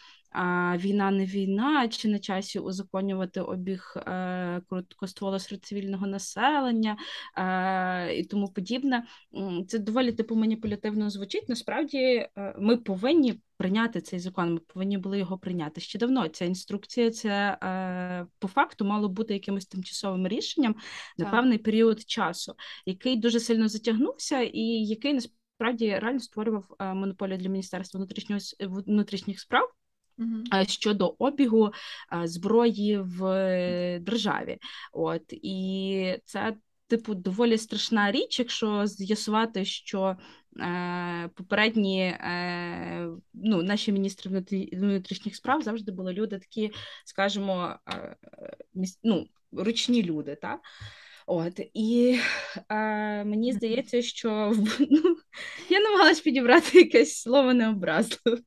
війна 0.77 1.11
не 1.11 1.25
війна, 1.25 1.87
чи 1.87 2.07
на 2.07 2.19
часі 2.19 2.59
узаконювати 2.59 3.41
обіг 3.41 3.93
е, 3.97 4.61
короткоствола 4.67 5.39
серед 5.39 5.65
цивільного 5.65 6.07
населення 6.07 6.97
е, 7.37 8.15
і 8.15 8.25
тому 8.25 8.47
подібне. 8.47 9.05
Це 9.67 9.79
доволі 9.79 10.11
типу 10.11 10.35
маніпулятивно 10.35 11.09
звучить. 11.09 11.49
Насправді 11.49 11.97
е, 11.97 12.29
ми 12.59 12.77
повинні 12.77 13.41
прийняти 13.57 14.01
цей 14.01 14.19
закон. 14.19 14.53
Ми 14.53 14.59
повинні 14.59 14.97
були 14.97 15.19
його 15.19 15.37
прийняти 15.37 15.81
ще 15.81 15.99
давно. 15.99 16.27
Ця 16.27 16.45
інструкція 16.45 17.11
це 17.11 17.57
е, 17.63 18.25
по 18.39 18.47
факту 18.47 18.85
мало 18.85 19.09
бути 19.09 19.33
якимось 19.33 19.65
тимчасовим 19.65 20.27
рішенням 20.27 20.75
на 21.17 21.25
Так. 21.25 21.33
певний 21.33 21.57
період 21.57 22.01
часу, 22.01 22.55
який 22.85 23.15
дуже 23.15 23.39
сильно 23.39 23.67
затягнувся, 23.67 24.41
і 24.41 24.61
який 24.85 25.13
насправді 25.13 25.99
реально 26.01 26.19
створював 26.19 26.75
е, 26.79 26.93
монополію 26.93 27.37
для 27.37 27.49
міністерства 27.49 27.97
внутрішнього 27.97 28.41
внутрішніх 28.59 29.39
справ 29.39 29.69
щодо 30.67 31.15
обігу 31.19 31.71
е, 32.13 32.27
зброї 32.27 32.97
в 32.97 33.25
е, 33.25 33.99
державі. 33.99 34.57
От 34.93 35.23
і 35.31 36.15
це. 36.25 36.53
Типу, 36.87 37.15
доволі 37.15 37.57
страшна 37.57 38.11
річ, 38.11 38.39
якщо 38.39 38.87
з'ясувати, 38.87 39.65
що 39.65 40.17
е, 40.59 41.29
попередні 41.35 42.01
е, 42.01 43.07
ну, 43.33 43.63
наші 43.63 43.91
міністри 43.91 44.31
внутрі- 44.31 44.79
внутрішніх 44.79 45.35
справ 45.35 45.61
завжди 45.61 45.91
були 45.91 46.13
люди 46.13 46.39
такі, 46.39 46.71
скажімо, 47.05 47.75
е, 47.89 48.15
міс- 48.75 48.99
ну, 49.03 49.27
ручні 49.51 50.03
люди, 50.03 50.35
так? 50.35 50.59
От 51.27 51.59
і 51.73 52.19
е, 52.69 53.23
мені 53.23 53.53
здається, 53.53 54.01
що 54.01 54.53
ну, 54.79 55.17
я 55.69 55.79
намагалась 55.79 56.21
підібрати 56.21 56.77
якесь 56.77 57.21
слово 57.21 57.53
необразливе. 57.53 58.41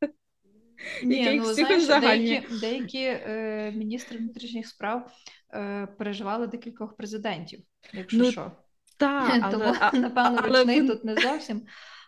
Ні, 1.02 1.32
ну 1.32 1.44
знаєш, 1.44 1.86
деякі, 1.86 2.58
деякі 2.60 3.02
е, 3.02 3.72
міністри 3.76 4.18
внутрішніх 4.18 4.66
справ 4.66 5.12
е, 5.54 5.86
переживали 5.98 6.46
декількох 6.46 6.96
президентів, 6.96 7.60
якщо 7.92 8.18
Ну, 8.18 8.32
що. 8.32 8.52
Так, 8.96 9.50
Тому, 9.50 9.64
але, 9.64 10.00
напевно, 10.00 10.40
але 10.42 10.58
ручний 10.58 10.80
вон- 10.80 10.88
тут 10.88 11.04
не 11.04 11.16
зовсім. 11.16 11.62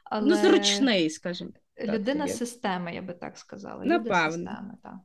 Але 0.04 0.28
ну, 0.28 0.36
зручний, 0.36 1.10
скажімо. 1.10 1.50
людина 1.84 2.28
системи, 2.28 2.94
я 2.94 3.02
би 3.02 3.14
так 3.14 3.38
сказала. 3.38 3.84
Напевно. 3.84 4.30
системи, 4.30 4.74
так. 4.82 4.96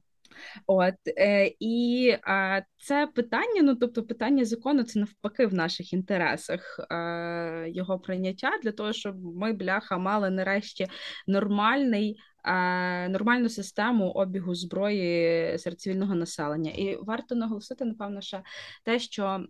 От 0.67 0.95
е, 1.07 1.51
і 1.59 2.15
а, 2.23 2.61
це 2.77 3.07
питання, 3.07 3.61
ну 3.63 3.75
тобто 3.75 4.03
питання 4.03 4.45
закону, 4.45 4.83
це 4.83 4.99
навпаки 4.99 5.45
в 5.45 5.53
наших 5.53 5.93
інтересах 5.93 6.79
е, 6.91 7.69
його 7.69 7.99
прийняття 7.99 8.51
для 8.63 8.71
того, 8.71 8.93
щоб 8.93 9.23
ми, 9.23 9.53
бляха, 9.53 9.97
мали 9.97 10.29
нарешті 10.29 10.87
нормальний. 11.27 12.19
е, 12.45 13.09
Нормальну 13.09 13.49
систему 13.49 14.09
обігу 14.09 14.55
зброї 14.55 15.57
серед 15.57 15.79
цивільного 15.79 16.15
населення, 16.15 16.71
і 16.71 16.97
варто 17.01 17.35
наголосити, 17.35 17.85
напевно, 17.85 18.21
ще 18.21 18.41
те, 18.83 18.99
що 18.99 19.45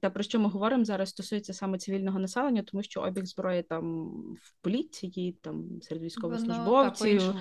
те, 0.00 0.10
про 0.10 0.22
що 0.22 0.40
ми 0.40 0.48
говоримо 0.48 0.84
зараз, 0.84 1.08
стосується 1.08 1.52
саме 1.52 1.78
цивільного 1.78 2.18
населення, 2.18 2.62
тому 2.62 2.82
що 2.82 3.00
обіг 3.00 3.24
зброї 3.24 3.62
там 3.62 4.08
в 4.42 4.52
поліції, 4.62 5.38
там 5.42 5.64
серед 5.82 6.02
військовослужбовців, 6.02 6.98
по-іншому 7.06 7.38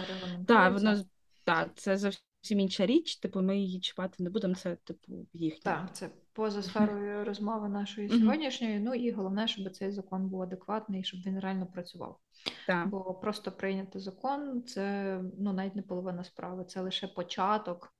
так, 0.48 0.74
воно 0.74 0.98
так, 1.44 1.70
це 1.76 1.98
зовсім 2.42 2.60
інша 2.60 2.86
річ. 2.86 3.16
Типу, 3.16 3.42
ми 3.42 3.58
її 3.58 3.80
чіпати 3.80 4.24
не 4.24 4.30
будемо. 4.30 4.56
Це 4.56 4.76
типу 4.76 5.28
їхня. 5.34 5.62
Так, 5.64 5.96
це 5.96 6.10
поза 6.34 6.62
сферою 6.62 7.26
розмови 7.26 7.70
нашої 7.70 8.10
сьогоднішньої. 8.10 8.80
Ну 8.80 8.94
і 8.94 9.12
головне, 9.12 9.48
щоб 9.48 9.72
цей 9.72 9.92
закон 9.92 10.28
був 10.28 10.42
адекватний, 10.42 11.04
щоб 11.04 11.20
він 11.26 11.40
реально 11.40 11.66
працював. 11.66 12.20
Так. 12.68 12.90
Бо 12.90 13.14
просто 13.14 13.52
прийняти 13.52 14.00
закон 14.00 14.64
це 14.64 15.20
ну 15.40 15.54
навіть 15.54 15.76
не 15.76 15.82
половина 15.82 16.24
справи, 16.24 16.66
це 16.66 16.82
лише 16.82 17.08
початок 17.08 17.94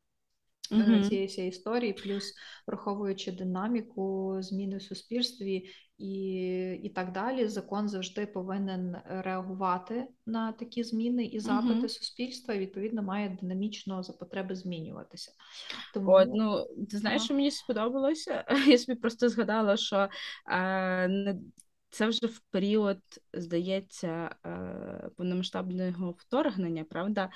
Мгм. 0.72 1.04
цієї 1.04 1.28
всієї 1.28 1.50
історії, 1.50 1.94
плюс 1.94 2.34
враховуючи 2.68 3.32
динаміку 3.32 4.38
зміни 4.40 4.78
в 4.78 4.82
суспільстві 4.82 5.70
і, 5.98 6.80
і 6.84 6.90
так 6.90 7.12
далі, 7.12 7.48
закон 7.48 7.90
завжди 7.90 8.26
повинен 8.26 8.98
реагувати 9.06 10.08
на 10.26 10.52
такі 10.52 10.84
зміни 10.84 11.26
і 11.26 11.40
запити 11.40 11.74
Мгм. 11.74 11.90
суспільства, 11.90 12.54
і 12.54 12.60
відповідно 12.60 13.04
має 13.04 13.38
динамічно 13.42 14.04
за 14.04 14.14
потреби 14.14 14.56
змінюватися. 14.56 15.32
Тому 15.94 16.12
От, 16.12 16.30
ну, 16.34 16.68
ти 16.92 16.98
знаєш, 16.98 17.24
що 17.24 17.34
мені 17.34 17.52
сподобалося? 17.52 18.46
Я 18.68 18.78
собі 18.78 19.00
просто 19.00 19.30
згадала, 19.30 19.78
що 19.78 20.10
е, 20.52 21.36
це 21.90 22.08
вже 22.08 22.28
в 22.28 22.40
період, 22.40 22.98
здається, 23.34 24.36
е, 24.46 25.10
повномасштабного 25.18 26.12
вторгнення, 26.18 26.84
правда? 26.84 27.30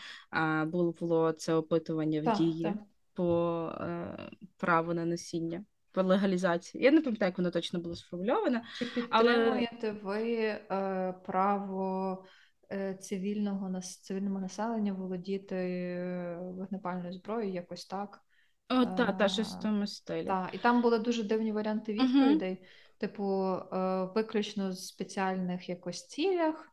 Було 0.66 1.32
це 1.32 1.54
опитування 1.54 2.22
в 2.22 2.26
Так, 2.26 2.38
дії 2.38 2.64
так. 2.64 2.76
по 3.14 3.72
е, 3.82 4.32
праву 4.58 4.94
на 4.94 5.06
носіння, 5.06 5.64
легалізації. 5.96 6.84
Я 6.84 6.92
не 6.92 7.02
пам'ятаю, 7.02 7.30
як 7.30 7.38
воно 7.38 7.52
точно 7.52 7.80
було 7.80 7.96
сформульоване. 7.96 8.64
Чи 8.80 8.86
Але- 9.10 9.68
ви 10.04 10.36
е, 10.36 11.14
право 11.26 12.26
е, 12.72 12.94
цивільного 12.94 13.82
цивільному 13.82 14.40
населенню 14.40 14.96
володіти 14.96 15.56
е, 15.56 16.38
вогнепальною 16.42 17.14
зброєю 17.14 17.54
якось 17.54 17.86
так? 17.86 18.22
О, 18.70 18.86
та, 18.86 19.12
та, 19.12 19.28
щось 19.28 19.56
в 19.56 19.62
тому 19.62 19.88
стилі. 19.88 20.26
Так, 20.26 20.50
і 20.54 20.58
там 20.58 20.82
були 20.82 21.00
дуже 21.00 21.24
дивні 21.24 21.52
варіанти 21.52 21.94
відповідей, 21.94 22.62
типу, 22.98 23.56
е, 23.74 24.04
виключно 24.16 24.72
з 24.72 24.88
спеціальних 24.88 25.70
якось 25.70 26.08
цілях 26.08 26.72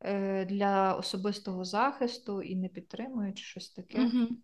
е, 0.00 0.44
для 0.44 0.94
особистого 0.94 1.64
захисту 1.64 2.42
і 2.42 2.56
не 2.56 2.68
підтримують 2.68 3.38
щось 3.38 3.70
таке. 3.70 3.98
Мгм. 3.98 4.38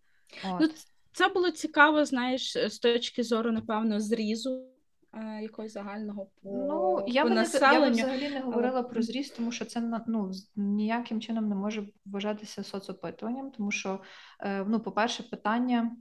От. 0.51 0.61
Ну, 0.61 0.69
це 1.15 1.29
було 1.29 1.51
цікаво, 1.51 2.05
знаєш, 2.05 2.57
з 2.69 2.79
точки 2.79 3.23
зору, 3.23 3.53
напевно, 3.53 4.01
зрізу 4.01 4.67
е, 5.13 5.43
якогось 5.43 5.73
загального 5.73 6.27
по, 6.43 6.51
Ну, 6.51 7.05
я 7.07 7.23
по 7.23 7.29
би, 7.29 7.35
не, 7.35 7.47
я 7.53 7.91
взагалі 7.91 8.29
не 8.29 8.41
говорила 8.41 8.83
про 8.83 9.03
зріст, 9.03 9.37
тому 9.37 9.53
що 9.53 9.65
це 9.65 10.03
ну, 10.07 10.31
ніяким 10.57 11.21
чином 11.21 11.49
не 11.49 11.55
може 11.55 11.87
вважатися 12.07 12.63
соцопитуванням, 12.63 13.51
тому 13.51 13.71
що, 13.71 14.01
е, 14.41 14.65
ну, 14.65 14.81
по-перше, 14.81 15.23
питання 15.23 15.97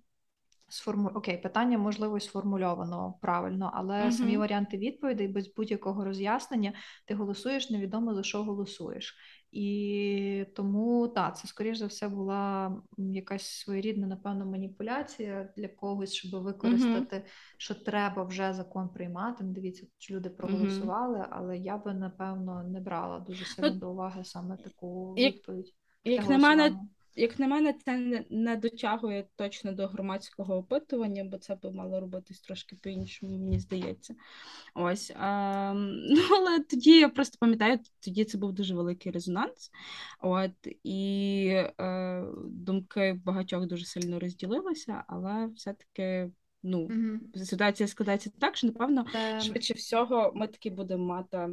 сформу... 0.67 1.12
Окей, 1.15 1.38
питання 1.38 1.78
можливо 1.78 2.19
сформульовано 2.19 3.13
правильно, 3.21 3.71
але 3.73 4.12
самі 4.12 4.32
Мгм. 4.32 4.39
варіанти 4.39 4.78
відповідей 4.78 5.28
без 5.28 5.54
будь-якого 5.54 6.06
роз'яснення 6.06 6.73
ти 7.06 7.15
голосуєш, 7.15 7.69
невідомо 7.69 8.15
за 8.15 8.23
що 8.23 8.43
голосуєш. 8.43 9.15
І 9.53 10.45
тому 10.55 11.07
так, 11.07 11.37
це 11.37 11.47
скоріш 11.47 11.77
за 11.77 11.85
все 11.85 12.07
була 12.07 12.75
якась 12.97 13.45
своєрідна, 13.45 14.07
напевно, 14.07 14.45
маніпуляція 14.45 15.49
для 15.57 15.67
когось, 15.67 16.13
щоб 16.13 16.43
використати, 16.43 17.25
що 17.57 17.75
треба 17.75 18.23
вже 18.23 18.53
закон 18.53 18.89
приймати. 18.89 19.43
Ну, 19.43 19.53
Дивіться, 19.53 19.87
що 19.97 20.15
люди 20.15 20.29
проголосували, 20.29 21.25
але 21.29 21.57
я 21.57 21.77
би 21.77 21.93
напевно 21.93 22.63
не 22.63 22.79
брала 22.79 23.19
дуже 23.19 23.45
сильно 23.45 23.69
Ну, 23.73 23.79
до 23.79 23.91
уваги 23.91 24.23
саме 24.23 24.57
таку 24.57 25.13
відповідь. 25.13 25.73
Як 26.03 26.29
на 26.29 26.37
мене. 26.37 26.79
Як 27.15 27.39
на 27.39 27.47
мене, 27.47 27.73
це 27.73 27.97
не, 28.30 28.56
дотягує 28.56 29.28
точно 29.36 29.71
до 29.71 29.88
громадського 29.88 30.56
опитування, 30.56 31.23
бо 31.23 31.38
це 31.38 31.56
би 31.56 31.71
мало 31.71 31.99
робитись 31.99 32.41
трошки 32.41 32.76
по-іншому, 32.76 33.38
мені 33.38 33.60
здається. 33.60 34.15
Ось. 34.76 35.12
А, 35.15 35.73
ну, 36.10 36.21
але 36.38 36.60
тоді 36.60 36.99
я 36.99 37.10
просто 37.10 37.38
пам'ятаю, 37.39 37.80
тоді 37.99 38.26
це 38.26 38.38
був 38.38 38.54
дуже 38.54 38.76
великий 38.76 39.12
резонанс. 39.12 39.71
От, 40.21 40.52
і 40.84 41.47
е, 41.80 42.23
думки 42.45 43.21
багатьох 43.26 43.65
дуже 43.65 43.86
сильно 43.86 44.19
розділилися, 44.19 45.04
але 45.08 45.47
все-таки 45.47 46.32
ну, 46.63 46.88
Мгм. 46.89 47.21
ситуація 47.36 47.88
складається 47.88 48.32
так, 48.39 48.58
що, 48.58 48.67
напевно, 48.67 49.06
Це... 49.12 49.39
швидше 49.39 49.73
всього, 49.73 50.32
ми 50.36 50.47
таки 50.47 50.69
будемо 50.69 51.06
мати. 51.06 51.49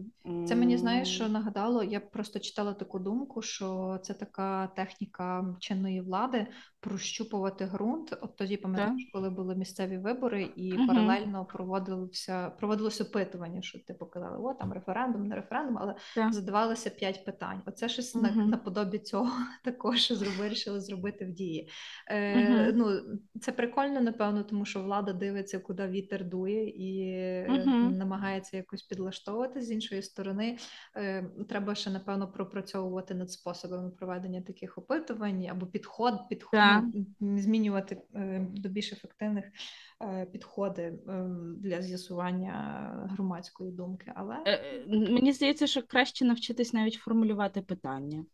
Це 0.46 0.56
мені 0.56 0.76
знаєш, 0.76 1.08
що 1.08 1.28
нагадало. 1.28 1.82
Я 1.84 2.00
просто 2.00 2.38
читала 2.38 2.72
таку 2.72 2.98
думку, 2.98 3.42
що 3.42 3.98
це 4.02 4.14
така 4.14 4.66
техніка 4.76 5.56
чинної 5.58 6.00
влади 6.00 6.46
прощупувати 6.80 7.66
ґрунт. 7.66 8.18
От 8.20 8.36
тоді 8.36 8.56
пам'ятаєш, 8.56 9.10
коли 9.12 9.30
були 9.30 9.56
місцеві 9.56 9.98
вибори, 9.98 10.42
і 10.56 10.72
Мгм. 10.72 10.86
паралельно 10.86 11.44
проводилося 11.44 12.50
проводилось 12.50 13.00
опитування, 13.00 13.62
що 13.62 13.78
типу 13.78 14.06
казали, 14.06 14.36
о 14.38 14.54
там 14.54 14.72
референдум, 14.72 15.26
не 15.26 15.34
референдум, 15.36 15.78
але 15.80 15.94
Так. 16.14 16.32
задавалося 16.32 16.90
п'ять 16.90 17.24
питань. 17.24 17.62
Оце 17.66 17.88
щось 17.88 18.14
на, 18.14 18.30
наподобі 18.30 18.98
цього 18.98 19.30
також 19.64 20.08
зробили, 20.12 20.50
вирішили 20.50 20.80
зробити 20.80 21.24
в 21.24 21.32
дії. 21.32 21.68
Е. 22.10 22.72
Ну 22.72 23.00
це 23.40 23.52
прикольно, 23.52 24.00
напевно, 24.00 24.42
тому 24.42 24.64
що 24.64 24.82
влада 24.82 24.99
дивиться, 25.02 25.58
куди 25.58 25.86
вітер 25.88 26.24
дує, 26.24 26.68
і 26.68 27.10
Мгм. 27.48 27.96
намагається 27.98 28.56
якось 28.56 28.82
підлаштовувати 28.82 29.60
з 29.60 29.70
іншої 29.70 30.02
сторони. 30.02 30.58
е, 30.96 31.30
Треба 31.48 31.74
ще 31.74 31.90
напевно 31.90 32.28
пропрацьовувати 32.32 33.14
над 33.14 33.30
способами 33.30 33.90
проведення 33.90 34.40
таких 34.40 34.78
опитувань 34.78 35.46
або 35.46 35.66
підход, 35.66 36.28
підход 36.28 36.60
ну, 37.20 37.38
змінювати 37.38 38.02
е, 38.14 38.46
до 38.54 38.68
більш 38.68 38.92
ефективних 38.92 39.44
підходи 40.32 40.98
для 41.58 41.82
з'ясування 41.82 43.08
громадської 43.10 43.72
думки. 43.72 44.12
Але 44.14 44.36
Мені 44.88 45.32
здається, 45.32 45.66
що 45.66 45.82
краще 45.82 46.24
навчитись 46.24 46.72
навіть 46.72 46.94
формулювати 46.94 47.62
питання. 47.62 48.24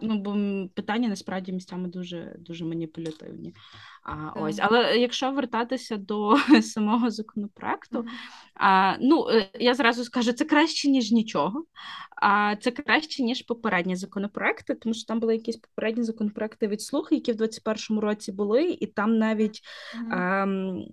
Ну 0.00 0.18
бо 0.18 0.36
питання 0.74 1.08
насправді 1.08 1.52
місцями 1.52 1.88
дуже 1.88 2.36
дуже 2.38 2.64
маніпулятивні. 2.64 3.54
А, 4.02 4.40
ось, 4.40 4.58
але 4.58 4.98
якщо 4.98 5.32
вертатися 5.32 5.96
до 5.96 6.36
самого 6.62 7.10
законопроекту, 7.10 8.04
а, 8.54 8.96
ну 9.00 9.28
е, 9.28 9.50
я 9.60 9.74
зразу 9.74 10.04
скажу, 10.04 10.32
це 10.32 10.44
краще 10.44 10.90
ніж 10.90 11.12
нічого. 11.12 11.64
А 12.22 12.56
це 12.56 12.70
краще 12.70 13.22
ніж 13.22 13.42
попередні 13.42 13.96
законопроекти, 13.96 14.74
тому 14.74 14.94
що 14.94 15.06
там 15.06 15.20
були 15.20 15.34
якісь 15.34 15.56
попередні 15.56 16.02
законопроекти 16.02 16.68
від 16.68 16.82
слух, 16.82 17.12
які 17.12 17.32
в 17.32 17.36
21-му 17.36 18.00
році 18.00 18.32
були, 18.32 18.64
і 18.64 18.86
там 18.86 19.18
навіть 19.18 19.60
Мгм. 19.94 20.12
ем, 20.12 20.84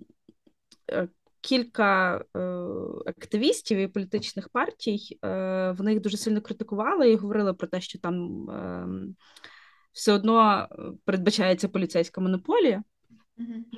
е, 0.92 1.08
кілька 1.48 2.16
е, 2.36 2.40
активістів 3.06 3.78
і 3.78 3.88
політичних 3.88 4.48
партій 4.48 5.18
е, 5.24 5.74
вони 5.78 5.92
їх 5.92 6.02
дуже 6.02 6.16
сильно 6.16 6.40
критикували 6.40 7.10
і 7.10 7.16
говорили 7.16 7.54
про 7.54 7.68
те, 7.68 7.80
що 7.80 7.98
там 7.98 8.50
е, 8.50 8.86
все 9.92 10.12
одно 10.12 10.68
е, 10.72 10.76
передбачається 11.04 11.68
поліцейська 11.68 12.20
монополія. 12.20 12.82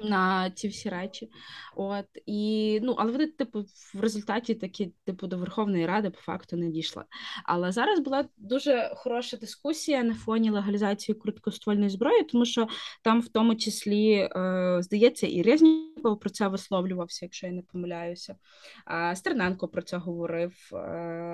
На 0.05 0.51
ці 0.51 0.69
всі 0.69 0.89
речі. 0.89 1.31
От 1.77 2.07
і 2.27 2.81
ну, 2.83 2.95
але 2.99 3.13
вони, 3.13 3.27
типу, 3.27 3.61
в 3.95 4.01
результаті 4.01 4.55
такі, 4.55 4.93
типу, 5.05 5.27
до 5.27 5.39
Верховної 5.39 5.87
Ради 5.87 6.11
по 6.11 6.21
факту 6.21 6.57
не 6.57 6.71
дійшли. 6.71 7.05
Але 7.45 7.73
зараз 7.73 8.01
була 8.01 8.25
дуже 8.37 8.93
хороша 8.97 9.37
дискусія 9.37 10.03
на 10.03 10.15
фоні 10.15 10.51
легалізації 10.51 11.17
короткоствольної 11.17 11.91
зброї, 11.91 12.23
тому 12.25 12.45
що 12.45 12.69
там, 13.03 13.21
в 13.21 13.29
тому 13.29 13.55
числі, 13.55 14.13
е, 14.13 14.77
здається, 14.81 15.27
і 15.27 15.43
Резніков 15.43 16.21
про 16.21 16.31
це 16.31 16.49
висловлювався, 16.49 17.25
якщо 17.25 17.47
я 17.47 17.53
не 17.53 17.63
помиляюся. 17.63 18.37
А 18.85 19.17
Стерненко 19.17 19.69
про 19.69 19.83
це 19.83 19.97
говорив. 19.97 20.71
е, 20.73 20.77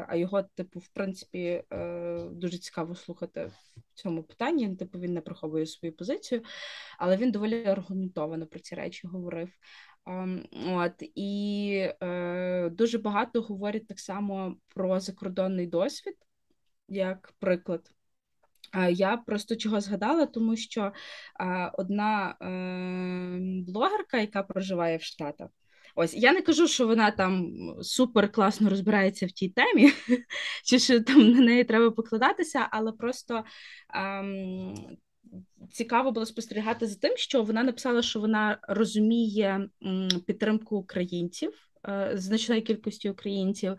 А 0.09 0.17
його, 0.17 0.43
типу, 0.43 0.79
в 0.81 0.89
принципі, 0.89 1.63
е, 1.73 2.21
дуже 2.33 2.59
цікаво 2.59 2.95
слухати 2.95 3.51
в 3.95 3.95
цьому 3.95 4.23
питанні. 4.23 4.77
Типу, 4.77 4.99
він 4.99 5.15
не 5.15 5.21
приховує 5.21 5.67
свою 5.67 5.93
позицію, 5.97 6.43
але 6.99 7.17
він 7.17 7.31
доволі 7.31 7.65
аргументовано 8.17 8.47
про 8.47 8.61
ці 8.61 8.75
речі 8.75 9.07
говорив. 9.07 9.49
Ем, 10.07 10.47
От 10.69 11.03
і 11.15 11.89
е, 12.03 12.71
дуже 12.71 12.99
багато 12.99 13.43
говорять 13.43 13.87
так 13.87 14.01
само 14.01 14.57
про 14.69 15.01
закордонний 15.01 15.67
досвід, 15.67 16.15
як 16.89 17.33
приклад. 17.39 17.91
Е, 18.75 18.93
Я 18.93 19.17
просто 19.17 19.57
чого 19.57 19.81
згадала, 19.81 20.27
тому 20.27 20.57
що 20.57 20.93
е, 21.41 21.71
одна 21.79 22.37
е, 22.43 23.65
блогерка, 23.73 24.19
яка 24.19 24.43
проживає 24.43 24.97
в 24.97 25.03
Штатах, 25.03 25.51
ось 25.95 26.15
я 26.15 26.33
не 26.33 26.43
кажу, 26.43 26.69
що 26.69 26.87
вона 26.87 27.11
там 27.11 27.53
супер 27.83 28.33
класно 28.33 28.71
розбирається 28.71 29.27
в 29.27 29.31
тій 29.31 29.49
темі, 29.49 29.93
чи 30.65 30.79
що 30.79 31.01
там 31.01 31.31
на 31.31 31.41
неї 31.41 31.65
треба 31.65 31.91
покладатися, 31.91 32.69
але 32.71 32.93
просто 32.93 33.45
ем, 33.95 34.75
цікаво 35.71 36.13
було 36.13 36.27
спостерігати 36.27 36.87
за 36.87 36.99
тим, 36.99 37.17
що 37.17 37.43
вона 37.43 37.63
написала, 37.63 38.03
що 38.03 38.21
вона 38.21 38.59
розуміє 38.63 39.69
підтримку 40.27 40.77
українців. 40.77 41.53
е, 41.89 42.11
Значної 42.15 42.61
кількості 42.63 43.11
українців 43.11 43.73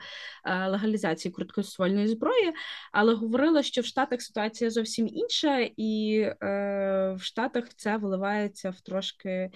е, 0.46 0.68
легалізації 0.68 1.32
короткоствольної 1.32 2.08
зброї, 2.08 2.54
але 2.92 3.14
говорила, 3.14 3.64
що 3.64 3.82
в 3.82 3.86
Штатах 3.86 4.22
ситуація 4.22 4.70
зовсім 4.70 5.08
інша, 5.08 5.70
і 5.78 6.20
е, 6.20 6.36
в 7.18 7.22
Штатах 7.22 7.74
це 7.76 7.98
виливається 7.98 8.70
в 8.70 8.82
трошки 8.82 9.52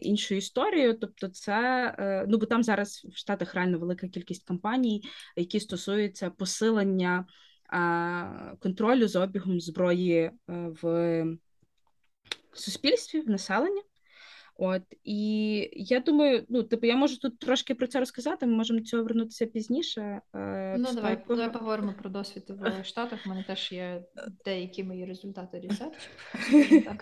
іншу 0.00 0.34
історію. 0.34 0.98
Тобто, 1.00 1.28
це 1.28 2.24
ну 2.28 2.38
бо 2.38 2.46
там 2.46 2.62
зараз 2.62 3.06
в 3.12 3.16
Штатах 3.16 3.54
реально 3.54 3.78
велика 3.78 4.08
кількість 4.08 4.46
кампаній, 4.46 5.02
які 5.36 5.60
стосуються 5.60 6.30
посилення 6.30 7.26
контролю 8.58 9.08
за 9.08 9.24
обігом 9.24 9.60
зброї 9.60 10.16
е, 10.16 10.32
суспільстві, 12.58 13.20
в 13.20 13.30
населенні. 13.30 13.82
От 14.64 14.82
і 15.04 15.70
я 15.72 16.00
думаю, 16.00 16.46
ну 16.48 16.62
типу, 16.62 16.86
я 16.86 16.96
можу 16.96 17.18
тут 17.18 17.38
трошки 17.38 17.74
про 17.74 17.86
це 17.86 18.00
розказати. 18.00 18.46
Ми 18.46 18.54
можемо 18.56 18.78
до 18.78 18.84
цього 18.84 19.02
вернутися 19.02 19.46
пізніше. 19.46 20.20
е, 20.34 20.76
Ну, 20.78 20.88
давай, 20.94 21.18
давай 21.28 21.52
поговоримо 21.52 21.94
про 22.00 22.10
досвід 22.10 22.44
в 22.48 22.84
Штатах. 22.84 23.18
У 23.26 23.28
мене 23.28 23.44
теж 23.46 23.72
є 23.72 24.04
деякі 24.44 24.84
мої 24.84 25.04
результати 25.04 25.60
ресерчу. 25.60 26.08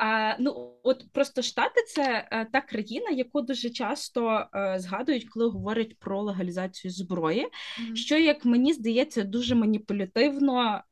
А, 0.00 0.34
ну 0.38 0.74
от 0.82 1.04
просто 1.12 1.42
Штати 1.42 1.82
це 1.88 2.28
е, 2.32 2.46
та 2.52 2.60
країна, 2.60 3.10
яку 3.10 3.40
дуже 3.42 3.70
часто 3.70 4.46
е, 4.54 4.76
згадують, 4.78 5.28
коли 5.28 5.48
говорять 5.48 5.98
про 5.98 6.22
легалізацію 6.22 6.90
зброї. 6.90 7.46
Мгм. 7.84 7.96
Що, 7.96 8.18
як 8.18 8.44
мені 8.44 8.72
здається, 8.72 9.22
дуже 9.22 9.54
маніпулятивно 9.54 10.82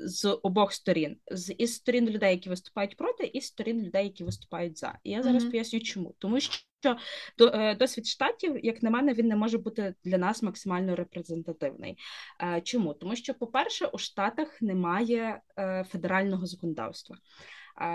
з 0.00 0.38
обох 0.42 0.72
сторін: 0.72 1.16
з 1.30 1.52
із 1.52 1.74
сторін 1.74 2.08
людей, 2.08 2.30
які 2.30 2.48
виступають 2.48 2.96
проти, 2.96 3.24
і 3.24 3.40
з 3.40 3.46
сторін 3.46 3.82
людей, 3.82 4.04
які 4.04 4.24
виступають 4.24 4.78
за. 4.78 4.98
І 5.04 5.10
я 5.10 5.22
зараз 5.22 5.45
Поясню, 5.50 5.80
чому 5.80 6.14
тому 6.18 6.40
що 6.40 6.96
е, 7.40 7.74
досвід 7.74 8.06
штатів, 8.06 8.64
як 8.64 8.82
на 8.82 8.90
мене, 8.90 9.14
він 9.14 9.28
не 9.28 9.36
може 9.36 9.58
бути 9.58 9.94
для 10.04 10.18
нас 10.18 10.42
максимально 10.42 10.96
репрезентативний. 10.96 11.98
Е, 12.42 12.60
чому? 12.60 12.94
Тому 12.94 13.16
що, 13.16 13.34
по-перше, 13.34 13.86
у 13.86 13.98
Штатах 13.98 14.62
немає 14.62 15.40
е, 15.58 15.84
федерального 15.88 16.46
законодавства. 16.46 17.16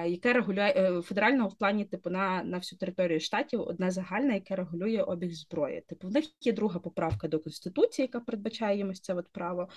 Яке 0.06 0.34
регулює 0.34 1.02
федерального 1.04 1.50
в 1.50 1.58
плані 1.58 1.86
типу 1.86 2.10
на, 2.10 2.44
на 2.44 2.58
всю 2.58 2.80
територію 2.80 3.20
штатів 3.20 3.62
одне 3.62 3.92
загальне, 3.92 4.34
яке 4.34 4.56
регулює 4.56 5.02
обіг 5.02 5.34
зброї. 5.34 5.82
Типу, 5.82 6.08
в 6.08 6.12
них 6.12 6.26
є 6.42 6.52
друга 6.52 6.80
поправка 6.80 7.28
до 7.28 7.40
конституції, 7.40 8.04
яка 8.04 8.20
передбачає 8.20 8.78
їм 8.78 8.94
це 8.94 9.14
от 9.14 9.28
право 9.32 9.70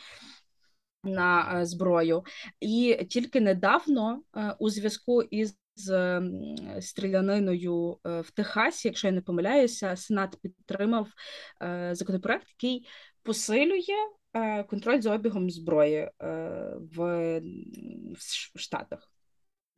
на 1.04 1.60
зброю, 1.66 2.24
і 2.60 3.06
тільки 3.10 3.40
недавно 3.40 4.22
у 4.58 4.70
зв'язку 4.70 5.22
із 5.22 5.58
з 5.76 6.20
стріляниною 6.80 7.98
е, 8.06 8.20
в 8.20 8.30
Техасі, 8.30 8.88
якщо 8.88 9.06
я 9.06 9.12
не 9.12 9.20
помиляюся, 9.20 9.96
Сенат 9.96 10.36
підтримав 10.42 11.08
е, 11.62 11.90
законопроект, 11.94 12.48
який 12.48 12.86
посилює 13.22 13.96
е, 14.34 14.64
контроль 14.64 15.00
за 15.00 15.14
обігом 15.14 15.50
зброї 15.50 16.10
в, 16.96 17.40
Штатах. 18.56 19.14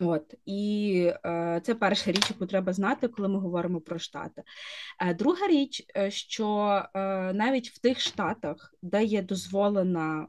От 0.00 0.34
і 0.46 1.12
е, 1.26 1.60
це 1.64 1.74
перша 1.74 2.12
річ, 2.12 2.30
яку 2.30 2.46
треба 2.46 2.72
знати, 2.72 3.08
коли 3.08 3.28
ми 3.28 3.38
говоримо 3.38 3.80
про 3.80 3.98
штати. 3.98 4.42
Е, 5.00 5.14
друга 5.14 5.46
річ, 5.46 5.86
що 6.08 6.82
е, 6.94 6.98
навіть 7.32 7.68
в 7.68 7.78
тих 7.78 8.00
штатах, 8.00 8.74
де 8.82 9.04
є 9.04 9.22
дозволена, 9.22 10.28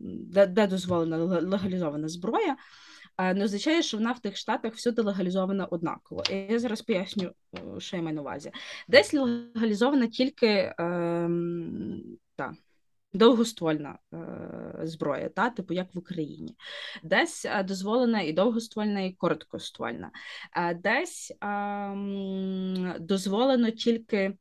де, 0.00 0.46
де 0.46 0.66
дозволена 0.66 1.16
легалізована 1.40 2.08
зброя, 2.08 2.56
не 3.18 3.44
означає, 3.44 3.82
що 3.82 3.96
вона 3.96 4.12
в 4.12 4.20
тих 4.20 4.36
штатах 4.36 4.74
всюди 4.74 5.02
легалізована 5.02 5.66
однаково. 5.66 6.22
І 6.30 6.36
я 6.36 6.58
зараз 6.58 6.82
поясню, 6.82 7.30
е, 7.54 7.80
що 7.80 7.96
я 7.96 8.02
маю 8.02 8.16
на 8.16 8.22
увазі. 8.22 8.52
Десь 8.88 9.14
легалізована 9.14 10.06
тільки 10.06 10.46
е, 10.46 10.74
та, 12.36 12.54
довгоствольна 13.12 13.98
е, 14.14 14.18
зброя, 14.82 15.28
та, 15.28 15.50
типу 15.50 15.74
як 15.74 15.94
в 15.94 15.98
Україні. 15.98 16.56
Десь 17.02 17.44
е, 17.44 17.62
дозволена 17.62 18.20
і 18.20 18.32
довгоствольна, 18.32 19.00
і 19.00 19.12
короткоствольна. 19.12 20.10
Е, 20.56 20.74
Десь 20.74 21.32
ем, 21.40 22.94
дозволено 23.00 23.70
тільки 23.70 24.36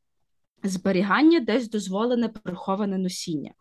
зберігання, 0.64 1.40
десь 1.40 1.70
дозволене 1.70 2.30
приховане 2.30 2.98
носіння. 2.98 3.52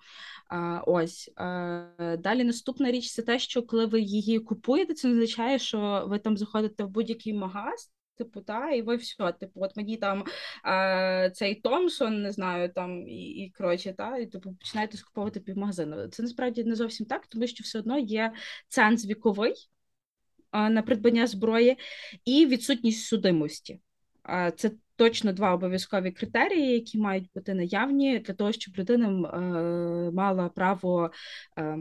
Ось 0.86 1.30
е, 1.38 2.16
далі 2.16 2.44
наступна 2.44 2.90
річ 2.90 3.12
це 3.12 3.22
те, 3.22 3.38
що 3.38 3.62
коли 3.62 3.86
ви 3.86 4.00
її 4.00 4.38
купуєте, 4.38 4.94
це 4.94 5.08
не 5.08 5.14
означає, 5.14 5.58
що 5.58 6.04
ви 6.08 6.18
там 6.18 6.36
заходите 6.36 6.84
в 6.84 6.88
будь-який 6.88 7.34
магаз. 7.34 7.92
Типу, 8.18 8.40
та, 8.40 8.70
і 8.70 8.82
ви 8.82 8.96
все, 8.96 9.32
типу, 9.32 9.60
от 9.60 9.76
мені 9.76 9.96
там 9.96 10.24
е, 10.66 11.30
цей 11.34 11.54
Томсон, 11.54 12.22
не 12.22 12.32
знаю, 12.32 12.72
там 12.72 13.08
і, 13.08 13.22
і 13.22 13.50
коротше, 13.50 13.92
та, 13.92 14.18
і 14.18 14.26
типу 14.26 14.54
починаєте 14.54 14.96
скуповувати 14.96 15.40
півмагазину. 15.40 16.08
Це 16.08 16.22
насправді 16.22 16.64
не 16.64 16.74
зовсім 16.74 17.06
так, 17.06 17.26
тому 17.26 17.46
що 17.46 17.64
все 17.64 17.78
одно 17.78 17.98
є 17.98 18.32
ценз 18.68 19.06
віковий 19.06 19.54
е, 20.52 20.70
на 20.70 20.82
придбання 20.82 21.26
зброї 21.26 21.78
і 22.24 22.46
відсутність 22.46 23.06
судимості. 23.06 23.80
Це 24.56 24.70
точно 25.00 25.32
два 25.32 25.54
обов'язкові 25.54 26.10
критерії, 26.10 26.72
які 26.72 26.98
мають 26.98 27.30
бути 27.34 27.54
наявні 27.54 28.18
для 28.18 28.34
того, 28.34 28.52
щоб 28.52 28.74
людина 28.78 29.08
е, 29.08 30.10
мала 30.10 30.48
право 30.48 31.10
е, 31.58 31.78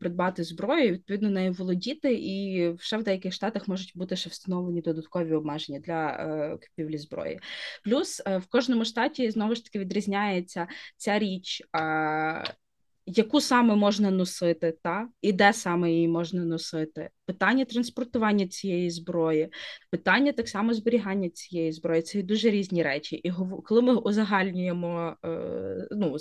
придбати 0.00 0.44
зброю, 0.44 0.92
відповідно 0.92 1.30
нею 1.30 1.52
володіти, 1.52 2.14
і 2.14 2.74
ще 2.78 2.96
в 2.96 3.02
деяких 3.02 3.32
штатах 3.32 3.68
можуть 3.68 3.92
бути 3.94 4.16
ще 4.16 4.30
встановлені 4.30 4.80
додаткові 4.80 5.34
обмеження 5.34 5.80
для 5.80 6.10
е, 6.10 6.58
купівлі 6.68 6.98
зброї. 6.98 7.40
Плюс 7.84 8.22
е, 8.26 8.38
в 8.38 8.46
кожному 8.46 8.84
штаті 8.84 9.30
знову 9.30 9.54
ж 9.54 9.64
таки 9.64 9.78
відрізняється 9.78 10.66
ця 10.96 11.18
річ. 11.18 11.62
Яку 13.06 13.40
саме 13.40 13.74
можна 13.74 14.10
носити, 14.10 14.78
та 14.82 15.08
і 15.22 15.32
де 15.32 15.52
саме 15.52 15.92
її 15.92 16.08
можна 16.08 16.44
носити, 16.44 17.10
питання 17.26 17.64
транспортування 17.64 18.48
цієї 18.48 18.90
зброї, 18.90 19.52
питання 19.90 20.32
так 20.32 20.48
само 20.48 20.74
зберігання 20.74 21.28
цієї 21.28 21.72
зброї. 21.72 22.02
Це 22.02 22.22
дуже 22.22 22.50
різні 22.50 22.82
речі. 22.82 23.16
І 23.16 23.32
коли 23.64 23.82
ми 23.82 23.94
узагальнюємо 23.94 25.16
е, 25.24 25.88
ну, 25.90 26.16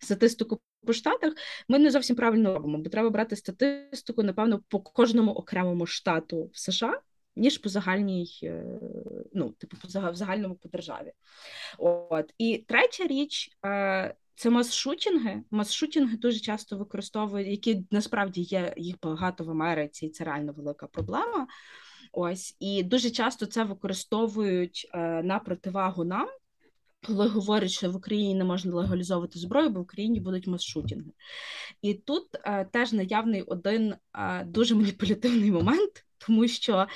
статистику 0.00 0.60
по 0.86 0.92
штатах, 0.92 1.32
ми 1.68 1.78
не 1.78 1.90
зовсім 1.90 2.16
правильно 2.16 2.54
робимо, 2.54 2.78
бо 2.78 2.90
треба 2.90 3.10
брати 3.10 3.36
статистику, 3.36 4.22
напевно, 4.22 4.60
по 4.68 4.80
кожному 4.80 5.32
окремому 5.32 5.86
штату 5.86 6.50
в 6.52 6.58
США. 6.58 7.00
Ніж 7.36 7.58
по 7.58 7.68
загальній, 7.68 8.40
е, 8.42 8.64
ну, 9.32 9.50
типу, 9.50 9.76
в 9.84 10.14
загальному 10.14 10.54
по 10.54 10.68
державі. 10.68 11.12
От. 11.78 12.34
І 12.38 12.64
третя 12.68 13.06
річ 13.06 13.50
е, 13.66 14.14
це 14.36 14.50
мас-шутінги. 14.50 15.42
Мас-шутінги 15.50 16.16
дуже 16.16 16.40
часто 16.40 16.76
використовують, 16.76 17.48
які 17.48 17.86
насправді 17.90 18.40
є 18.40 18.74
їх 18.76 18.96
багато 19.02 19.44
в 19.44 19.50
Америці, 19.50 20.06
і 20.06 20.10
це 20.10 20.24
реально 20.24 20.52
велика 20.52 20.86
проблема. 20.86 21.46
Ось 22.12 22.56
і 22.60 22.82
дуже 22.82 23.10
часто 23.10 23.46
це 23.46 23.64
використовують 23.64 24.90
е, 24.94 25.22
на 25.22 25.38
противагу 25.38 26.04
нам. 26.04 26.28
Коли 27.06 27.28
говорять, 27.28 27.70
що 27.70 27.90
в 27.90 27.96
Україні 27.96 28.34
не 28.34 28.44
можна 28.44 28.74
легалізовувати 28.74 29.38
зброю, 29.38 29.70
бо 29.70 29.80
в 29.80 29.82
Україні 29.82 30.20
будуть 30.20 30.46
мас-шутінги. 30.46 31.10
І 31.82 31.94
тут 31.94 32.26
е, 32.34 32.64
теж 32.64 32.92
наявний 32.92 33.42
один 33.42 33.94
е, 34.14 34.44
дуже 34.44 34.74
маніпулятивний 34.74 35.50
момент, 35.50 36.04
тому 36.18 36.48
що 36.48 36.76
е, 36.76 36.88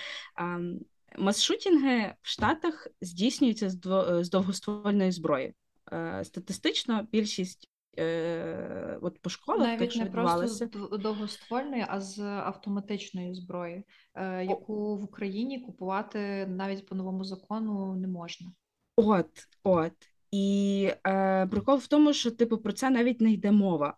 мас-шутінги 1.19 2.15
в 2.23 2.29
Штатах 2.29 2.89
здійснюються 3.01 3.71
з, 3.71 3.79
з 4.21 4.31
довгоствольної 4.31 5.13
зброї. 5.13 5.55
Е, 5.93 6.25
статистично 6.25 7.07
більшість 7.13 7.71
е, 7.99 8.99
от 9.03 9.19
по 9.23 9.31
школах 9.31 9.67
навіть 9.67 9.79
так, 9.79 9.91
що 9.91 10.05
не 10.05 10.11
просто 10.11 10.67
довгоствольної, 10.99 11.85
а 11.89 12.01
з 12.01 12.21
автоматичної 12.21 13.35
зброї, 13.35 13.85
е, 14.15 14.45
яку 14.45 14.97
в 14.97 15.05
Україні 15.05 15.61
купувати 15.61 16.47
навіть 16.47 16.87
по 16.87 16.95
новому 16.95 17.25
закону 17.25 17.97
не 17.97 18.09
можна. 18.09 18.53
От, 18.97 19.49
от. 19.63 19.93
І 20.31 20.91
е, 21.07 21.47
прикол 21.47 21.77
в 21.79 21.87
тому, 21.87 22.13
що 22.13 22.31
типу 22.31 22.59
про 22.59 22.73
це 22.73 22.91
навіть 22.91 23.21
не 23.21 23.33
йде 23.33 23.51
мова. 23.51 23.97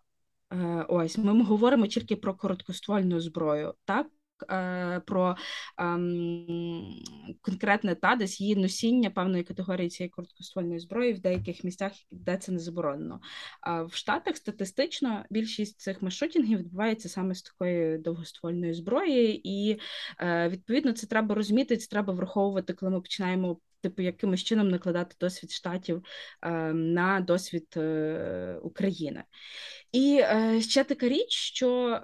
Е, 0.53 0.85
Ось 0.89 1.17
ми 1.17 1.43
говоримо 1.43 1.87
тільки 1.87 2.15
про 2.15 2.33
короткоствольну 2.33 3.19
зброю, 3.19 3.73
так 3.85 4.07
про 5.05 5.35
ем, 5.77 6.93
конкретне 7.41 7.95
та 7.95 8.15
десь 8.15 8.41
її 8.41 8.55
носіння 8.55 9.09
певної 9.09 9.43
категорії 9.43 9.89
цієї 9.89 10.09
короткоствольної 10.09 10.79
зброї 10.79 11.13
в 11.13 11.19
деяких 11.19 11.63
місцях, 11.63 11.91
де 12.11 12.37
це 12.37 12.51
не 12.51 12.59
заборонено. 12.59 13.19
А 13.61 13.83
в 13.83 13.93
Штатах 13.93 14.37
статистично 14.37 15.25
більшість 15.29 15.79
цих 15.79 16.01
маршрутінгів 16.01 16.59
відбувається 16.59 17.09
саме 17.09 17.35
з 17.35 17.41
такої 17.41 17.97
довгоствольної 17.97 18.73
зброї, 18.73 19.49
і 19.49 19.79
е, 20.19 20.49
відповідно 20.49 20.93
це 20.93 21.07
треба 21.07 21.35
розуміти, 21.35 21.77
це 21.77 21.87
треба 21.87 22.13
враховувати, 22.13 22.73
коли 22.73 22.91
ми 22.91 23.01
починаємо. 23.01 23.57
Типу, 23.83 24.01
якимось 24.01 24.43
чином 24.43 24.69
накладати 24.69 25.15
досвід 25.19 25.51
штатів 25.51 26.03
е, 26.41 26.73
на 26.73 27.19
досвід 27.19 27.67
е, 27.77 28.59
України. 28.63 29.23
І 29.91 30.19
е, 30.23 30.61
ще 30.61 30.83
така 30.83 31.09
річ, 31.09 31.29
що 31.29 32.01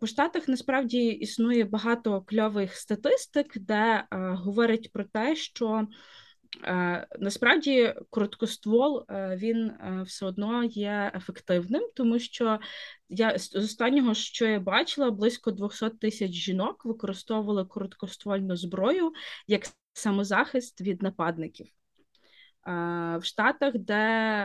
по 0.00 0.06
штатах 0.06 0.48
насправді 0.48 1.06
існує 1.06 1.64
багато 1.64 2.22
кльових 2.22 2.76
статистик, 2.76 3.58
де 3.58 4.04
говорять 4.10 4.92
про 4.92 5.04
те, 5.04 5.36
що 5.36 5.86
насправді 7.18 7.94
короткоствол 8.10 9.04
він 9.10 9.72
все 10.06 10.26
одно 10.26 10.64
є 10.64 11.12
ефективним, 11.14 11.88
тому 11.94 12.18
що 12.18 12.58
я 13.08 13.38
з 13.38 13.54
останнього, 13.54 14.14
що 14.14 14.46
я 14.46 14.60
бачила, 14.60 15.10
близько 15.10 15.50
200 15.50 15.90
тисяч 15.90 16.32
жінок 16.32 16.84
використовували 16.84 17.64
короткоствольну 17.64 18.56
зброю 18.56 19.12
як 19.46 19.66
самозахист 19.92 20.80
від 20.80 21.02
нападників 21.02 21.66
в 22.66 23.20
Штатах, 23.22 23.78
де 23.78 23.94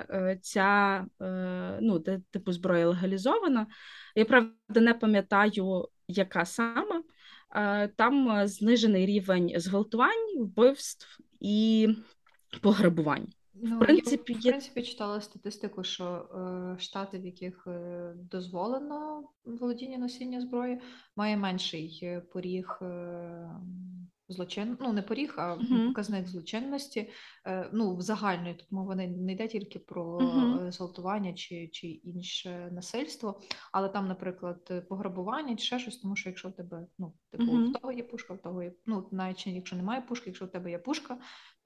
е, 0.09 0.39
ця 0.41 1.05
е, 1.21 1.79
ну, 1.81 1.99
де 1.99 2.21
типу 2.31 2.51
зброя 2.51 2.87
легалізована. 2.87 3.67
Я 4.15 4.25
правда 4.25 4.81
не 4.81 4.93
пам'ятаю, 4.93 5.87
яка 6.07 6.45
саме. 6.45 7.03
Там 7.95 8.47
знижений 8.47 9.05
рівень 9.05 9.53
зґвалтувань, 9.55 10.39
вбивств 10.39 11.19
і 11.39 11.89
пограбувань. 12.61 13.27
Ну, 13.61 13.75
в 13.75 13.79
принципі, 13.79 14.33
я 14.33 14.39
в 14.39 14.43
принципі 14.43 14.83
читала 14.83 15.21
статистику, 15.21 15.83
що 15.83 16.05
е, 16.05 16.79
штати, 16.79 17.19
в 17.19 17.25
яких 17.25 17.67
е, 17.67 18.13
дозволено 18.15 19.23
володіння 19.45 19.97
носіння 19.97 20.41
зброї, 20.41 20.79
має 21.15 21.37
менший 21.37 21.99
е, 22.03 22.19
поріг 22.19 22.79
е, 22.81 23.49
злочин, 24.29 24.77
ну 24.79 24.93
не 24.93 25.01
поріг, 25.01 25.33
а 25.37 25.55
uh-huh. 25.55 25.87
показник 25.87 26.27
злочинності. 26.27 27.09
Е, 27.45 27.69
ну, 27.73 27.95
в 27.95 28.01
загальної 28.01 28.55
тут 28.55 28.71
мова 28.71 28.95
не, 28.95 29.07
не 29.07 29.31
йде 29.31 29.47
тільки 29.47 29.79
про 29.79 30.17
uh-huh. 30.17 30.71
зґвалтування 30.71 31.33
чи 31.33 31.67
чи 31.67 31.87
інше 31.87 32.69
насильство, 32.71 33.41
але 33.71 33.89
там, 33.89 34.07
наприклад, 34.07 34.87
пограбування 34.89 35.55
чи 35.55 35.65
ще 35.65 35.79
щось, 35.79 35.97
тому 35.97 36.15
що 36.15 36.29
якщо 36.29 36.49
в 36.49 36.53
тебе 36.53 36.87
ну, 36.99 37.13
типу, 37.31 37.43
uh-huh. 37.43 37.69
в 37.69 37.73
того 37.73 37.91
є 37.91 38.03
пушка, 38.03 38.33
в 38.33 38.41
того 38.41 38.63
є 38.63 38.73
ну, 38.85 39.07
навіть 39.11 39.47
якщо 39.47 39.75
немає 39.75 40.01
пушки, 40.01 40.23
якщо 40.29 40.45
в 40.45 40.51
тебе 40.51 40.71
є 40.71 40.79
пушка, 40.79 41.17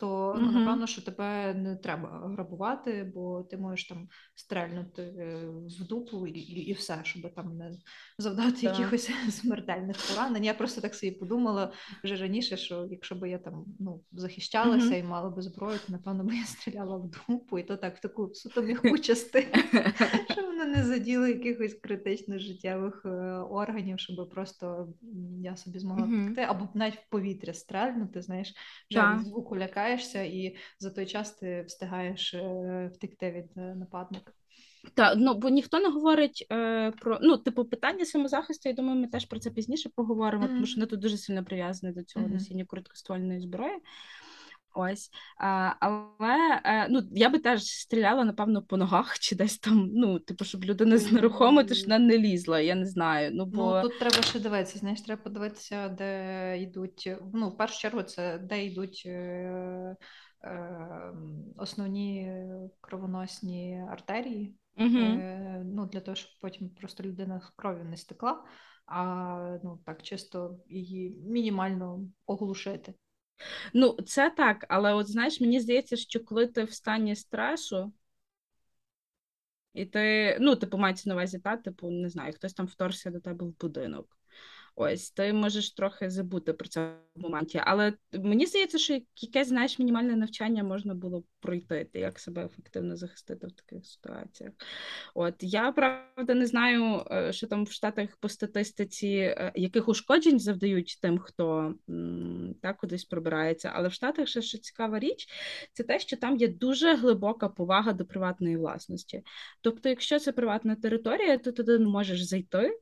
то 0.02 0.36
ну, 0.40 0.52
напевно, 0.52 0.88
що 0.88 1.02
тебе 1.02 1.54
не 1.54 1.76
треба 1.76 2.34
грабувати, 2.34 3.12
бо 3.16 3.44
ти 3.44 3.58
можеш 3.58 3.88
там 3.88 4.08
стрельнути 4.36 5.02
е, 5.02 5.46
в 5.80 5.88
дупу 5.88 6.28
і 6.28 6.40
і, 6.40 6.70
і 6.70 6.74
все, 6.74 7.00
щоб 7.04 7.34
там 7.34 7.58
не 7.58 7.72
завдати 8.18 8.52
так. 8.52 8.64
якихось 8.64 9.12
смертельних 9.30 9.98
поранень. 10.10 10.46
Я 10.46 10.54
просто 10.54 10.82
так 10.82 10.96
собі 10.96 11.12
подумала 11.12 11.74
вже 12.04 12.16
раніше, 12.16 12.58
що 12.58 12.88
якщо 12.92 13.16
б 13.16 13.30
я 13.30 13.38
там 13.38 13.66
ну, 13.80 14.04
захищалася 14.12 14.88
mm-hmm. 14.88 15.00
і 15.00 15.04
мала 15.04 15.30
би 15.30 15.42
зброю, 15.42 15.80
то 15.88 15.94
напевно 15.94 16.24
би 16.24 16.36
я 16.36 16.46
стріляла 16.46 16.98
в 16.98 17.12
дупу, 17.12 17.60
і 17.60 17.64
то 17.64 17.78
так 17.78 17.98
в 17.98 18.02
таку 18.02 18.34
суто 18.34 18.62
м'яку 18.62 18.98
частину, 18.98 19.64
щоб 20.62 20.76
не 20.76 20.84
заділо 20.84 21.28
якихось 21.28 21.74
критичних 21.74 22.39
життєвих 22.39 23.02
е, 23.06 23.10
органів, 23.50 24.00
щоб 24.00 24.30
просто 24.30 24.88
я 25.41 25.58
собі 25.58 25.80
змогла 25.80 26.06
втекти, 26.06 26.41
або 26.41 26.69
навіть 26.74 26.95
в 26.95 27.10
повітря 27.10 27.54
стрельнути, 27.54 28.21
знаєш, 28.21 28.54
вже 28.89 29.19
звуку 29.24 29.58
лякає 29.58 29.82
відволікаєшся, 29.82 30.21
і 30.21 30.56
за 30.80 30.89
той 30.89 31.06
час 31.06 31.32
ти 31.32 31.62
встигаєш 31.67 32.34
е, 32.34 32.91
втекти 32.93 33.32
від 33.32 33.58
е, 33.58 33.76
нападника. 33.76 34.32
Так, 34.93 35.13
ну 35.17 35.34
бо 35.34 35.50
ніхто 35.50 35.80
не 35.80 35.89
говорить 35.89 36.47
е, 36.52 36.91
про 36.91 37.19
ну, 37.21 37.38
типу, 37.38 37.65
питання 37.65 38.06
самозахисту. 38.06 38.69
Я 38.69 38.76
думаю, 38.76 39.00
ми 39.00 39.08
теж 39.08 39.26
про 39.26 39.39
це 39.39 39.50
пізніше 39.50 39.89
поговоримо, 39.95 40.43
mm-hmm. 40.43 40.47
тому 40.47 40.65
що 40.65 40.76
вони 40.76 40.88
тут 40.88 41.00
дуже 41.00 41.17
сильно 41.17 41.43
прив'язані 41.43 41.93
до 41.93 42.04
цього 42.04 42.26
mm-hmm. 42.26 42.34
носіння 42.34 42.65
короткоствольної 42.65 43.39
зброї. 43.39 43.78
Ось, 44.74 45.10
а, 45.38 45.74
але 45.80 46.62
е, 46.66 46.88
ну, 46.90 47.02
я 47.12 47.30
би 47.30 47.40
теж 47.40 47.64
стріляла, 47.64 48.26
напевно, 48.26 48.62
по 48.62 48.78
ногах 48.78 49.20
чи 49.20 49.36
десь 49.36 49.60
там, 49.60 49.90
ну, 49.94 50.20
типу, 50.20 50.46
щоб 50.46 50.64
людина 50.64 50.98
з 50.98 51.12
нерухомо, 51.12 51.64
то 51.64 51.74
ж 51.74 51.84
вона 51.84 52.00
не 52.00 52.18
лізла, 52.18 52.60
я 52.60 52.76
не 52.76 52.86
знаю. 52.86 53.32
Ну, 53.34 53.46
бо... 53.46 53.82
ну, 53.84 53.90
Тут 53.90 54.00
треба 54.00 54.22
ще 54.22 54.40
дивитися, 54.40 54.80
знаєш, 54.80 55.02
треба 55.02 55.22
подивитися, 55.22 55.90
де 55.90 56.62
йдуть. 56.62 57.10
Ну, 57.34 57.50
в 57.50 57.58
першу 57.58 57.80
чергу, 57.80 58.04
це 58.04 58.38
де 58.38 58.66
йдуть 58.66 59.04
е, 59.06 59.96
е, 60.44 61.14
основні 61.58 62.34
кровоносні 62.82 63.86
артерії. 63.90 64.56
Угу. 64.78 64.98
Е, 64.98 65.64
ну, 65.66 65.86
Для 65.86 66.00
того, 66.00 66.16
щоб 66.16 66.32
потім 66.42 66.70
просто 66.70 67.04
людина 67.04 67.42
з 67.42 67.50
кров'ю 67.56 67.86
не 67.86 67.98
стекла, 67.98 68.44
а 68.86 69.58
ну, 69.64 69.80
так 69.86 70.02
чисто 70.02 70.60
її 70.70 71.10
мінімально 71.10 72.00
оглушити. 72.26 72.94
Ну, 73.74 73.98
це 74.06 74.30
так, 74.30 74.66
але 74.70 74.94
от 74.94 75.08
знаєш, 75.08 75.42
мені 75.42 75.60
здається, 75.60 75.98
що 75.98 76.24
коли 76.26 76.48
ти 76.48 76.64
в 76.64 76.74
стані 76.74 77.16
стресу, 77.16 77.94
і 79.74 79.86
ти, 79.86 80.38
ну, 80.42 80.56
типу, 80.56 80.78
мається 80.78 81.10
на 81.10 81.16
увазі, 81.16 81.40
та, 81.40 81.58
типу, 81.58 81.92
не 81.92 82.10
знаю, 82.10 82.34
хтось 82.34 82.54
там 82.54 82.66
вторгся 82.66 83.12
до 83.12 83.20
тебе 83.20 83.46
в 83.46 83.60
будинок. 83.60 84.18
Ось 84.76 85.12
ти 85.12 85.34
можеш 85.34 85.72
трохи 85.72 86.10
забути 86.10 86.54
про 86.54 86.68
це 86.70 86.96
в 87.16 87.22
моменті. 87.22 87.62
Але 87.64 87.94
мені 88.14 88.46
здається, 88.46 88.78
що 88.78 89.00
якесь 89.16 89.48
знаєш 89.48 89.80
мінімальне 89.80 90.16
навчання 90.16 90.64
можна 90.64 90.94
було 90.94 91.24
пройти, 91.40 91.90
як 91.94 92.20
себе 92.20 92.46
ефективно 92.46 92.96
захистити 92.96 93.48
в 93.48 93.52
таких 93.52 93.86
ситуаціях. 93.86 94.54
От 95.16 95.36
я 95.40 95.72
правда 95.72 96.34
не 96.34 96.46
знаю, 96.46 97.06
е, 97.12 97.34
що 97.34 97.48
там 97.48 97.64
в 97.66 97.72
Штатах 97.72 98.18
по 98.20 98.30
статистиці, 98.30 99.08
е, 99.08 99.52
яких 99.56 99.88
ушкоджень 99.88 100.40
завдають 100.40 101.00
тим, 101.02 101.20
хто 101.20 101.76
так 102.62 102.78
кудись 102.78 103.06
пробирається. 103.06 103.72
Але 103.76 103.88
в 103.88 103.94
Штатах 103.94 104.28
ще 104.28 104.42
що 104.42 104.58
цікава 104.58 105.00
річ, 105.00 105.28
це 105.74 105.84
те, 105.84 106.00
що 106.00 106.18
там 106.18 106.38
є 106.38 106.48
дуже 106.48 106.96
глибока 106.96 107.50
повага 107.50 107.94
до 107.94 108.06
приватної 108.06 108.58
власності. 108.58 109.24
Тобто, 109.62 109.90
якщо 109.90 110.20
це 110.20 110.32
приватна 110.32 110.76
територія, 110.76 111.38
то 111.38 111.52
туди 111.52 111.80
не 111.80 111.88
можеш 111.88 112.24
зайти 112.24 112.80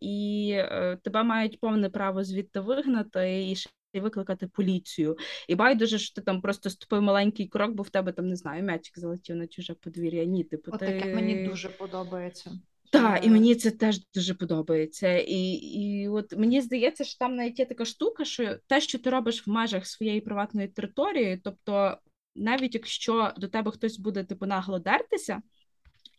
і 0.00 0.50
е, 0.54 0.98
тебе 1.02 1.22
мають 1.22 1.60
повне 1.60 1.90
право 1.90 2.24
звідти 2.24 2.60
вигнати, 2.60 3.50
і 3.50 3.56
ще 3.56 3.70
викликати 3.94 4.46
поліцію. 4.46 5.16
І 5.48 5.54
байдуже, 5.54 5.98
що 5.98 6.14
ти 6.14 6.20
там 6.20 6.40
просто 6.40 6.70
ступив 6.70 7.02
маленький 7.02 7.48
крок, 7.48 7.70
бо 7.70 7.82
в 7.82 7.90
тебе 7.90 8.12
там 8.12 8.28
не 8.28 8.36
знаю, 8.36 8.62
м'ячик 8.62 8.98
залетів 8.98 9.36
на 9.36 9.46
чуже 9.46 9.74
подвір'я. 9.74 10.24
Ні, 10.24 10.44
типу, 10.44 10.70
От 10.74 10.80
ти... 10.80 11.12
мені 11.14 11.44
дуже 11.48 11.68
подобається. 11.68 12.50
Так, 12.90 13.26
і 13.26 13.30
мені 13.30 13.54
це 13.54 13.70
теж 13.70 14.00
дуже 14.14 14.34
подобається. 14.34 15.18
І, 15.18 15.50
і 15.52 16.08
от 16.08 16.36
мені 16.36 16.60
здається, 16.60 17.04
що 17.04 17.18
там 17.18 17.36
навіть 17.36 17.58
є 17.58 17.66
така 17.66 17.84
штука, 17.84 18.24
що 18.24 18.56
те, 18.66 18.80
що 18.80 18.98
ти 18.98 19.10
робиш 19.10 19.46
в 19.46 19.50
межах 19.50 19.86
своєї 19.86 20.20
приватної 20.20 20.68
території, 20.68 21.40
тобто, 21.44 21.98
навіть 22.36 22.74
якщо 22.74 23.32
до 23.36 23.48
тебе 23.48 23.70
хтось 23.70 23.98
буде 23.98 24.24
типу 24.24 24.46
нагло 24.46 24.78
дертися, 24.78 25.42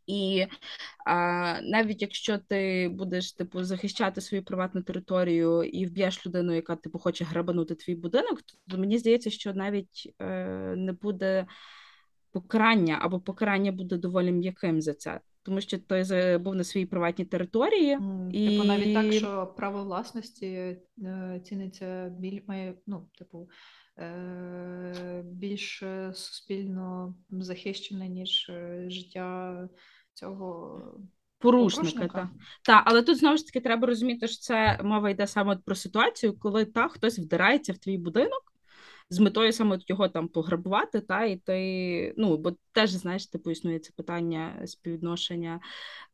і 0.10 0.48
а, 1.06 1.62
навіть 1.62 2.02
якщо 2.02 2.38
ти 2.38 2.90
будеш 2.94 3.34
типу 3.34 3.64
захищати 3.64 4.22
свою 4.22 4.44
приватну 4.44 4.82
територію 4.82 5.64
і 5.64 5.86
вб'єш 5.86 6.26
людину, 6.26 6.54
яка 6.54 6.76
типу 6.76 7.00
хоче 7.00 7.26
грабанути 7.26 7.76
твій 7.76 7.96
будинок, 7.96 8.42
то, 8.42 8.78
мені 8.78 8.98
здається, 8.98 9.30
що 9.30 9.54
навіть 9.54 10.14
е, 10.22 10.26
не 10.78 10.94
буде 10.94 11.46
покарання, 12.32 12.98
або 13.02 13.20
покарання 13.20 13.72
буде 13.72 13.98
доволі 13.98 14.32
м'яким 14.32 14.82
за 14.82 14.94
це. 14.94 15.20
Тому 15.44 15.62
що 15.62 15.78
той 15.78 16.38
був 16.38 16.56
на 16.56 16.64
своїй 16.64 16.86
приватній 16.86 17.26
території, 17.26 17.92
м, 17.92 18.30
і 18.32 18.50
Типу, 18.50 18.68
навіть 18.68 18.94
так, 18.94 19.14
що 19.14 19.54
право 19.58 19.84
власності 19.84 20.48
е, 21.04 21.42
ціниться 21.44 22.16
біль, 22.20 22.42
має, 22.48 22.74
ну, 22.88 23.08
типу, 23.18 23.50
е, 23.98 25.24
більш 25.26 25.84
е, 25.84 26.12
суспільно 26.14 27.16
захищене, 27.30 28.10
ніж 28.10 28.50
е, 28.50 28.86
життя 28.90 29.70
цього 30.20 30.82
порушника. 31.40 31.90
порушника. 31.90 32.30
Та. 32.64 32.74
Та, 32.74 32.84
але 32.86 33.04
тут 33.04 33.18
знову 33.18 33.38
ж 33.38 33.46
таки 33.46 33.62
треба 33.62 33.88
розуміти, 33.88 34.28
що 34.28 34.38
це 34.38 34.80
мова 34.84 35.10
йде 35.10 35.28
саме 35.28 35.58
про 35.66 35.76
ситуацію, 35.76 36.40
коли 36.40 36.66
та 36.66 36.88
хтось 36.88 37.20
вдирається 37.20 37.74
в 37.74 37.78
твій 37.78 37.98
будинок 37.98 38.50
з 39.10 39.20
метою 39.20 39.54
саме 39.54 39.80
його 39.88 40.10
там 40.10 40.28
пограбувати, 40.28 41.00
та 41.00 41.26
і 41.26 41.38
ти, 41.38 42.14
ну 42.18 42.38
бо 42.38 42.54
теж 42.72 42.90
знаєш, 42.90 43.28
типу 43.28 43.52
існує 43.52 43.80
це 43.80 43.92
питання 43.96 44.62
співвідношення 44.66 45.60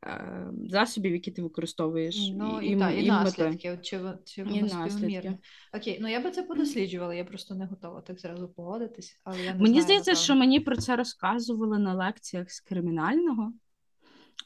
е, 0.06 0.48
засобів, 0.70 1.14
які 1.14 1.32
ти 1.32 1.42
використовуєш, 1.42 2.32
Ну, 2.36 2.62
і, 2.62 2.68
і, 2.68 2.80
та, 2.80 2.92
і, 2.92 3.06
і 3.06 3.08
наслідки, 3.08 3.72
от 3.72 3.82
чи, 3.82 4.00
чи 4.26 4.44
воно 4.44 4.62
наслідки. 4.62 4.90
співмірне. 4.92 5.38
Окей, 5.74 6.00
ну 6.02 6.08
я 6.08 6.20
би 6.20 6.32
це 6.32 6.44
подосліджувала, 6.44 7.16
я 7.16 7.26
просто 7.26 7.56
не 7.56 7.66
готова 7.66 8.02
так 8.02 8.20
зразу 8.20 8.48
погодитись, 8.48 9.20
але 9.24 9.44
я 9.44 9.54
не 9.54 9.60
Мені 9.60 9.82
знаю, 9.82 9.84
здається, 9.84 10.16
що 10.16 10.36
мені 10.36 10.60
про 10.60 10.78
це 10.78 10.96
розказували 10.96 11.80
на 11.80 11.94
лекціях 11.94 12.52
з 12.52 12.60
кримінального. 12.60 13.54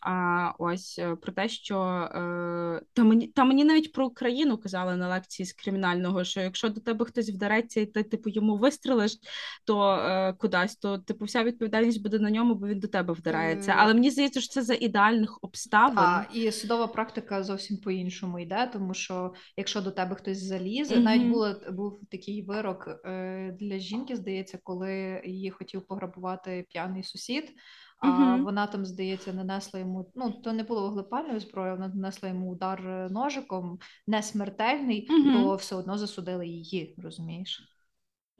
А 0.01 0.51
ось 0.59 0.99
е, 0.99 1.15
про 1.15 1.31
те, 1.31 1.49
що 1.49 1.81
е, 1.81 2.81
та 2.93 3.03
мені 3.03 3.27
та 3.27 3.43
мені 3.43 3.65
навіть 3.65 3.93
про 3.93 4.05
Україну 4.05 4.57
казали 4.57 4.95
на 4.95 5.09
лекції 5.09 5.45
з 5.45 5.53
кримінального, 5.53 6.23
що 6.23 6.41
якщо 6.41 6.69
до 6.69 6.81
тебе 6.81 7.05
хтось 7.05 7.29
вдареться 7.29 7.81
і 7.81 7.85
ти 7.85 8.03
типу 8.03 8.29
йому 8.29 8.57
вистрелиш, 8.57 9.17
то 9.65 9.91
е, 9.91 10.33
кудись, 10.33 10.75
то 10.75 10.97
типу 10.97 11.25
вся 11.25 11.43
відповідальність 11.43 12.03
буде 12.03 12.19
на 12.19 12.31
ньому, 12.31 12.55
бо 12.55 12.67
він 12.67 12.79
до 12.79 12.87
тебе 12.87 13.13
вдарається. 13.13 13.71
Е. 13.71 13.75
Але 13.77 13.93
мені 13.93 14.11
здається, 14.11 14.41
що 14.41 14.53
це 14.53 14.61
за 14.61 14.73
ідеальних 14.73 15.39
обставин. 15.41 15.97
А, 15.97 16.25
і 16.33 16.51
судова 16.51 16.87
практика 16.87 17.43
зовсім 17.43 17.77
по-іншому 17.77 18.39
йде, 18.39 18.69
тому 18.73 18.93
що 18.93 19.33
якщо 19.57 19.81
до 19.81 19.91
тебе 19.91 20.15
хтось 20.15 20.43
залізе, 20.43 20.95
Мгм. 20.95 21.03
навіть 21.03 21.27
було 21.27 21.55
був 21.71 21.99
такий 22.11 22.41
вирок 22.41 22.87
е, 23.05 23.57
для 23.59 23.77
жінки, 23.77 24.15
здається, 24.15 24.59
коли 24.63 25.21
її 25.25 25.49
хотів 25.49 25.87
пограбувати 25.87 26.65
п'яний 26.69 27.03
сусід. 27.03 27.53
А 27.99 28.07
Мгм. 28.07 28.43
вона 28.43 28.67
там, 28.67 28.85
здається, 28.85 29.33
нанесла 29.33 29.79
йому. 29.79 30.11
Ну 30.15 30.31
то 30.31 30.53
не 30.53 30.63
було 30.63 30.81
вогнепальною 30.81 31.39
зброєю, 31.39 31.75
вона 31.75 31.87
нанесла 31.87 32.29
йому 32.29 32.51
удар 32.51 32.87
е, 32.87 33.09
ножиком, 33.09 33.79
не 34.07 34.23
смертельний, 34.23 35.07
Мгм. 35.09 35.33
то 35.33 35.55
все 35.55 35.75
одно 35.75 35.97
засудили 35.97 36.47
її, 36.47 36.95
розумієш? 37.03 37.75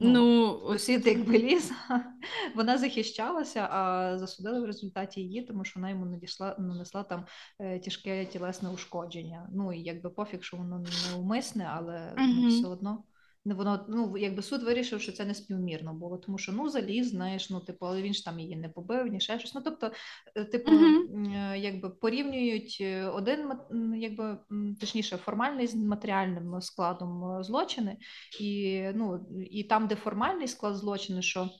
Ну, 0.02 0.60
от, 0.62 0.80
Сусід 0.80 1.06
якби 1.06 1.38
ліз, 1.38 1.72
вона 2.56 2.78
захищалася, 2.78 3.68
а 3.70 4.18
засудили 4.18 4.60
в 4.60 4.64
результаті 4.64 5.20
її, 5.20 5.42
тому 5.42 5.64
що 5.64 5.80
вона 5.80 5.90
йому 5.90 6.06
надійшла, 6.06 6.56
нанесла 6.58 7.02
там 7.02 7.26
е, 7.58 7.78
тяжке 7.78 8.26
тілесне 8.26 8.70
ушкодження. 8.70 9.48
Ну 9.52 9.72
і 9.72 9.82
якби 9.82 10.10
пофіг, 10.10 10.42
що 10.42 10.56
воно 10.56 10.78
не 10.78 11.18
умисне, 11.18 11.70
але 11.74 12.12
ну, 12.16 12.48
все 12.48 12.68
одно. 12.68 13.04
Не 13.44 13.54
воно, 13.54 13.86
ну 13.88 14.18
якби 14.18 14.42
суд 14.42 14.62
вирішив, 14.62 15.00
що 15.00 15.12
це 15.12 15.24
не 15.24 15.34
співмірно 15.34 15.94
було, 15.94 16.18
тому 16.18 16.38
що 16.38 16.52
ну 16.52 16.68
заліз, 16.68 17.10
знаєш, 17.10 17.50
ну 17.50 17.60
типу, 17.60 17.86
але 17.86 18.02
він 18.02 18.14
ж 18.14 18.24
там 18.24 18.40
її 18.40 18.56
не 18.56 18.68
побив, 18.68 19.06
ні 19.06 19.20
ще 19.20 19.38
щось. 19.38 19.54
Ну 19.54 19.60
тобто, 19.64 19.92
е, 20.34 20.44
типу, 20.44 20.72
е, 20.72 21.58
якби 21.58 21.90
порівнюють 21.90 22.78
е, 22.80 23.04
один 23.04 23.52
якби 23.96 24.38
точніше, 24.80 25.16
формальний 25.16 25.66
з 25.66 25.74
матеріальним 25.74 26.60
складом 26.60 27.42
злочини, 27.44 27.96
і 28.40 28.82
ну 28.94 29.26
і 29.50 29.64
там, 29.64 29.86
де 29.86 29.94
формальний 29.96 30.48
склад 30.48 30.76
злочину, 30.76 31.22
що 31.22 31.50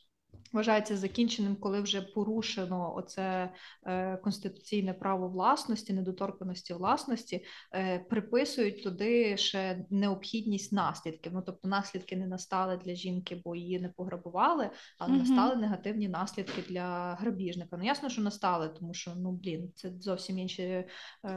вважається 0.52 0.96
закінченим, 0.96 1.56
коли 1.56 1.80
вже 1.80 2.02
порушено 2.02 2.94
оце 2.96 3.52
е, 3.86 4.16
конституційне 4.16 4.94
право 4.94 5.28
власності, 5.28 5.92
недоторканості 5.92 6.74
власності, 6.74 7.44
е, 7.74 7.98
приписують 7.98 8.82
туди 8.82 9.36
ще 9.36 9.84
необхідність 9.90 10.72
наслідків. 10.72 11.32
Ну 11.34 11.42
тобто 11.46 11.68
наслідки 11.68 12.16
не 12.16 12.26
настали 12.26 12.76
для 12.84 12.94
жінки, 12.94 13.42
бо 13.44 13.56
її 13.56 13.80
не 13.80 13.88
пограбували, 13.88 14.70
але 14.98 15.12
Мгм. 15.12 15.18
настали 15.18 15.56
негативні 15.56 16.08
наслідки 16.08 16.62
для 16.68 17.14
грабіжника. 17.14 17.76
Ну 17.76 17.84
ясно, 17.84 18.08
що 18.08 18.22
настали, 18.22 18.68
тому 18.68 18.94
що 18.94 19.12
ну 19.16 19.32
блін, 19.32 19.72
це 19.74 19.92
зовсім 20.00 20.38
інші 20.38 20.62
е, 20.62 20.86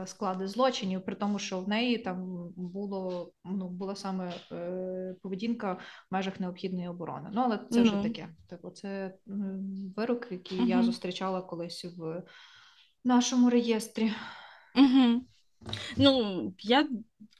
склади 0.06 0.46
злочинів, 0.46 1.04
при 1.04 1.14
тому, 1.14 1.38
що 1.38 1.60
в 1.60 1.68
неї 1.68 1.98
там 1.98 2.48
було 2.56 3.32
ну 3.44 3.68
була 3.68 3.96
саме 3.96 4.32
е, 4.52 5.14
поведінка 5.22 5.72
в 5.72 5.78
межах 6.10 6.40
необхідної 6.40 6.88
оборони. 6.88 7.30
Ну 7.32 7.40
але 7.44 7.58
це 7.70 7.82
вже 7.82 7.96
Ну. 7.96 8.02
таке. 8.02 8.28
Типу, 8.48 8.70
це 8.70 9.03
м, 9.28 9.92
вирок, 9.96 10.26
який 10.30 10.66
я 10.66 10.82
зустрічала 10.82 11.42
колись 11.42 11.84
в 11.96 12.22
нашому 13.04 13.50
реєстрі. 13.50 14.12
Угу. 14.76 15.22
Ну, 15.96 16.52
я 16.60 16.88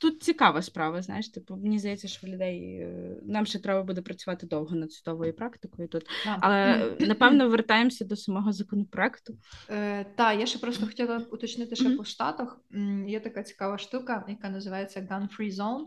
тут 0.01 0.23
цікава 0.23 0.63
справа, 0.63 1.03
знаєш, 1.03 1.29
типу, 1.29 1.57
мені 1.57 1.79
здається, 1.79 2.09
що 2.09 2.27
в 2.27 2.31
людей 2.31 2.77
е, 2.81 3.17
нам 3.23 3.47
ще 3.47 3.59
треба 3.59 3.83
буде 3.83 4.03
працювати 4.03 4.47
довго 4.47 4.77
над 4.77 4.93
судовою 4.93 5.37
практикою 5.37 5.89
тут. 5.89 6.05
Да. 6.25 6.39
Але 6.41 6.91
напевно 7.01 7.49
вертаємося 7.49 8.05
до 8.05 8.17
самого 8.17 8.53
законопроекту. 8.53 9.39
Е, 9.71 10.05
та, 10.05 10.33
я 10.33 10.47
ще 10.47 10.59
просто 10.59 10.87
хотіла 10.87 11.19
уточнити 11.33 11.77
ще 11.77 11.89
Мгм. 11.89 11.97
по 11.97 12.05
штатах. 12.05 12.61
Є 13.07 13.21
така 13.21 13.43
цікава 13.43 13.79
штука, 13.79 14.25
яка 14.29 14.49
називається 14.49 15.01
Gun 15.01 15.29
Free 15.39 15.55
Zone. 15.55 15.85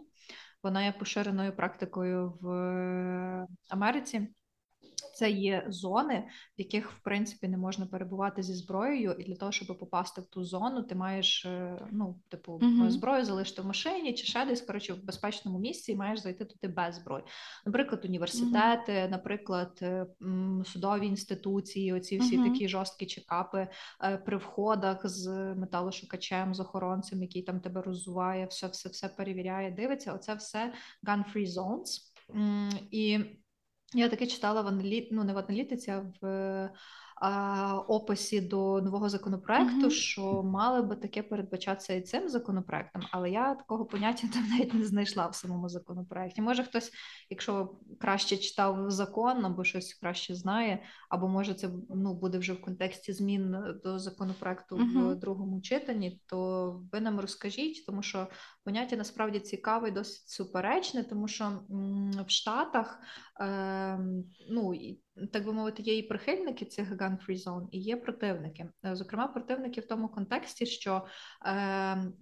Вона 0.64 0.86
є 0.86 0.92
поширеною 1.00 1.56
практикою 1.56 2.38
в 2.42 2.50
е, 2.52 3.48
Америці. 3.70 4.28
Це 5.18 5.32
є 5.32 5.66
зони, 5.70 6.24
в 6.58 6.62
яких 6.62 6.92
в 6.92 7.00
принципі 7.00 7.48
не 7.48 7.58
можна 7.58 7.86
перебувати 7.86 8.44
зі 8.44 8.54
зброєю, 8.54 9.16
і 9.20 9.24
для 9.24 9.36
того, 9.36 9.52
щоб 9.52 9.80
попасти 9.80 10.22
в 10.22 10.26
ту 10.26 10.44
зону, 10.44 10.84
ти 10.84 10.96
маєш 10.96 11.46
е, 11.46 11.88
ну, 11.92 12.20
типу, 12.30 12.60
Мгм. 12.62 12.92
зброю 12.92 13.26
залишити 13.26 13.62
в 13.62 13.66
машині 13.66 14.14
чи 14.14 14.26
ще 14.26 14.46
десь 14.46 14.62
коротше 14.62 14.94
в 14.94 15.04
безпечному 15.06 15.60
місці, 15.60 15.92
і 15.92 15.96
маєш 15.96 16.20
зайти 16.20 16.46
туди 16.46 16.68
без 16.68 16.96
зброї. 16.96 17.24
Наприклад, 17.66 18.06
університети, 18.06 19.08
наприклад, 19.12 19.80
е, 19.82 20.06
судові 20.66 21.08
інституції, 21.08 21.94
оці 21.94 22.18
всі 22.18 22.38
Мгм. 22.38 22.52
такі 22.52 22.68
жорсткі 22.68 23.06
чекапи 23.06 23.68
е, 24.04 24.18
при 24.18 24.38
входах 24.38 25.08
з 25.08 25.28
металошукачем, 25.56 26.54
з 26.54 26.60
охоронцем, 26.60 27.22
який 27.22 27.42
там 27.42 27.60
тебе 27.60 27.82
роззуває, 27.82 28.46
все, 28.46 28.68
все, 28.68 28.90
все 28.90 29.08
перевіряє, 29.08 29.72
дивиться. 29.72 30.14
Оце 30.14 30.36
все 30.36 30.74
gun-free 31.08 31.48
zones. 31.48 32.00
І 32.92 33.20
я 33.94 34.10
таке 34.10 34.28
читала 34.28 34.62
в 34.62 34.68
аналі... 34.68 35.10
ну, 35.12 35.24
не 35.24 35.34
в 35.34 35.38
аналітиці, 35.38 35.92
а 35.92 36.00
в 36.22 36.70
описі 37.88 38.42
до 38.42 38.82
нового 38.82 39.10
законопроекту, 39.10 39.78
Мгм. 39.78 39.92
що 39.92 40.44
мали 40.44 40.82
би 40.82 40.96
таке 40.96 41.24
передбачатися 41.24 41.94
і 41.94 42.02
цим 42.02 42.30
законопроектом, 42.30 43.02
але 43.12 43.32
я 43.32 43.56
такого 43.56 43.86
поняття 43.86 44.28
там 44.34 44.50
навіть 44.50 44.74
не 44.74 44.86
знайшла 44.86 45.28
в 45.28 45.36
самому 45.36 45.70
законопроекті. 45.70 46.42
Може, 46.42 46.64
хтось, 46.64 46.92
якщо 47.30 47.76
краще 48.00 48.38
читав 48.38 48.92
закон 48.92 49.46
або 49.46 49.64
щось 49.64 49.94
краще 49.94 50.36
знає, 50.36 50.84
або 51.10 51.28
може 51.28 51.54
це 51.54 51.70
ну, 51.90 52.14
буде 52.14 52.38
вже 52.38 52.54
в 52.54 52.62
контексті 52.62 53.14
змін 53.14 53.56
до 53.84 54.00
законопроекту 54.00 54.76
в 54.78 55.16
другому 55.16 55.62
читанні, 55.62 56.22
то 56.26 56.68
ви 56.92 57.02
нам 57.02 57.20
розкажіть, 57.20 57.86
тому 57.86 58.02
що 58.04 58.28
поняття 58.64 58.96
насправді 58.96 59.40
цікаве 59.40 59.88
і 59.90 59.92
досить 59.92 60.30
суперечне, 60.30 61.04
тому 61.04 61.28
що 61.28 61.44
м, 61.46 62.12
в 62.28 62.32
Штатах 62.32 63.00
ем, 63.40 64.24
ну, 64.52 64.74
так 65.32 65.46
би 65.46 65.54
мовити, 65.54 65.84
є 65.84 65.98
і 65.98 66.04
прихильники 66.04 66.66
цих 66.66 66.92
gun-free 66.92 67.44
zone, 67.44 67.68
і 67.72 67.80
є 67.80 67.98
противники. 67.98 68.66
Е, 68.86 68.96
зокрема, 68.96 69.28
противники 69.28 69.82
в 69.82 69.88
тому 69.88 70.08
контексті, 70.08 70.66
що 70.66 70.92
е, 70.92 71.52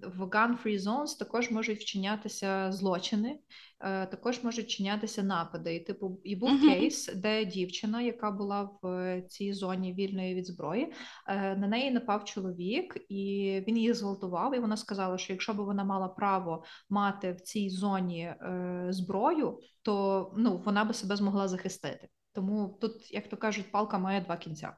в 0.02 0.22
gun-free 0.22 0.80
zones 0.80 1.20
також 1.20 1.52
можуть 1.52 1.80
вчинятися 1.80 2.72
злочини, 2.72 3.40
е, 3.80 4.06
також 4.06 4.44
можуть 4.44 4.66
вчинятися 4.66 5.24
напади. 5.24 5.76
І 5.76 5.80
типу, 5.80 6.22
і 6.24 6.36
був 6.36 6.50
uh-huh. 6.50 6.62
кейс, 6.62 7.14
де 7.16 7.46
дівчина, 7.46 8.02
яка 8.02 8.32
була 8.32 8.70
в 8.82 9.22
цій 9.22 9.54
зоні 9.54 9.94
вільної 9.94 10.36
від 10.36 10.46
зброї, 10.46 10.94
е, 11.28 11.56
на 11.56 11.68
неї 11.68 11.92
напав 11.92 12.26
чоловік, 12.26 12.98
і 13.10 13.64
він 13.68 13.78
її 13.78 13.94
зґвалтував. 13.94 14.56
І 14.56 14.60
вона 14.60 14.78
сказала, 14.78 15.18
що 15.18 15.34
якщо 15.34 15.54
б 15.54 15.58
вона 15.58 15.84
мала 15.84 16.08
право 16.08 16.64
мати 16.90 17.32
в 17.32 17.42
цій 17.42 17.70
зоні 17.70 18.22
е, 18.24 18.88
зброю, 18.90 19.60
то 19.82 20.34
ну 20.38 20.58
вона 20.66 20.86
би 20.86 20.94
себе 20.94 21.16
змогла 21.16 21.48
захистити. 21.48 22.10
Тому 22.36 22.78
тут, 22.82 23.14
як 23.14 23.30
то 23.30 23.38
кажуть, 23.38 23.72
палка 23.72 23.98
має 23.98 24.22
два 24.22 24.38
кінця. 24.38 24.78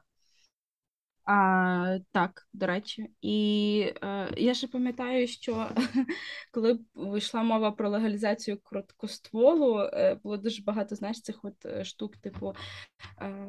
А, 1.30 1.98
Так, 2.12 2.48
до 2.52 2.66
речі, 2.66 3.10
і 3.22 3.92
е, 4.02 4.34
я 4.36 4.54
ще 4.54 4.68
пам'ятаю, 4.68 5.26
що 5.26 5.70
коли 6.52 6.78
вийшла 6.94 7.42
мова 7.42 7.70
про 7.70 7.88
легалізацію 7.88 8.58
короткостволу, 8.62 9.78
е, 9.80 10.14
було 10.22 10.36
дуже 10.36 10.62
багато 10.62 10.94
знаєш, 10.94 11.20
цих 11.20 11.44
от 11.44 11.66
е, 11.66 11.84
штук, 11.84 12.16
типу 12.16 12.54
е, 13.22 13.48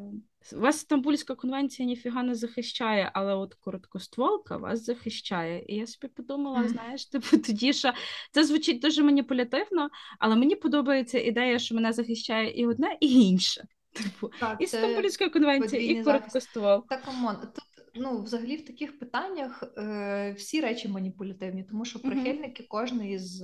вас 0.52 0.80
Стамбульська 0.80 1.36
конвенція 1.36 1.88
ніфіга 1.88 2.24
не 2.24 2.36
захищає, 2.36 3.12
але 3.14 3.36
от 3.36 3.54
короткостволка 3.54 4.58
вас 4.58 4.86
захищає. 4.86 5.66
І 5.68 5.76
я 5.76 5.88
собі 5.88 6.14
подумала, 6.14 6.68
знаєш, 6.68 7.06
типу, 7.12 7.38
тоді 7.38 7.74
що 7.74 7.94
це 8.32 8.44
звучить 8.44 8.82
дуже 8.82 9.04
маніпулятивно, 9.04 9.90
але 10.20 10.36
мені 10.36 10.56
подобається 10.56 11.20
ідея, 11.20 11.60
що 11.60 11.76
мене 11.76 11.94
захищає 11.94 12.52
і 12.52 12.66
одне, 12.66 12.98
і 13.00 13.22
інше. 13.22 13.68
Типу, 13.94 14.32
так, 14.40 14.62
і 14.62 14.68
Стамбульська 14.68 15.30
конвенція, 15.30 15.82
і 15.82 16.04
короткоствол. 16.04 16.86
Так, 16.90 17.04
come 17.04 17.22
on, 17.22 17.36
тут 17.42 17.64
ну, 17.96 18.22
взагалі 18.22 18.58
в 18.58 18.66
таких 18.66 19.00
питаннях 19.00 19.64
е, 19.78 20.36
всі 20.38 20.62
речі 20.62 20.88
маніпулятивні, 20.88 21.64
тому 21.64 21.86
що 21.86 22.00
прихильники 22.00 22.64
mm-hmm. 22.64 22.68
кожної 22.68 23.20
з, 23.20 23.40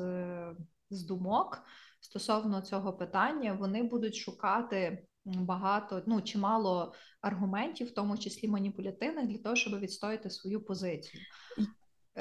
з 0.89 1.05
думок 1.05 1.63
стосовно 1.99 2.61
цього 2.61 2.93
питання 2.93 3.53
вони 3.53 3.83
будуть 3.83 4.15
шукати 4.15 5.07
багато, 5.25 6.03
ну 6.07 6.21
чимало 6.21 6.93
аргументів, 7.21 7.87
в 7.87 7.93
тому 7.93 8.17
числі 8.17 8.47
маніпулятивних, 8.47 9.27
для 9.27 9.37
того, 9.37 9.55
щоб 9.55 9.79
відстояти 9.79 10.29
свою 10.29 10.61
позицію. 10.61 11.23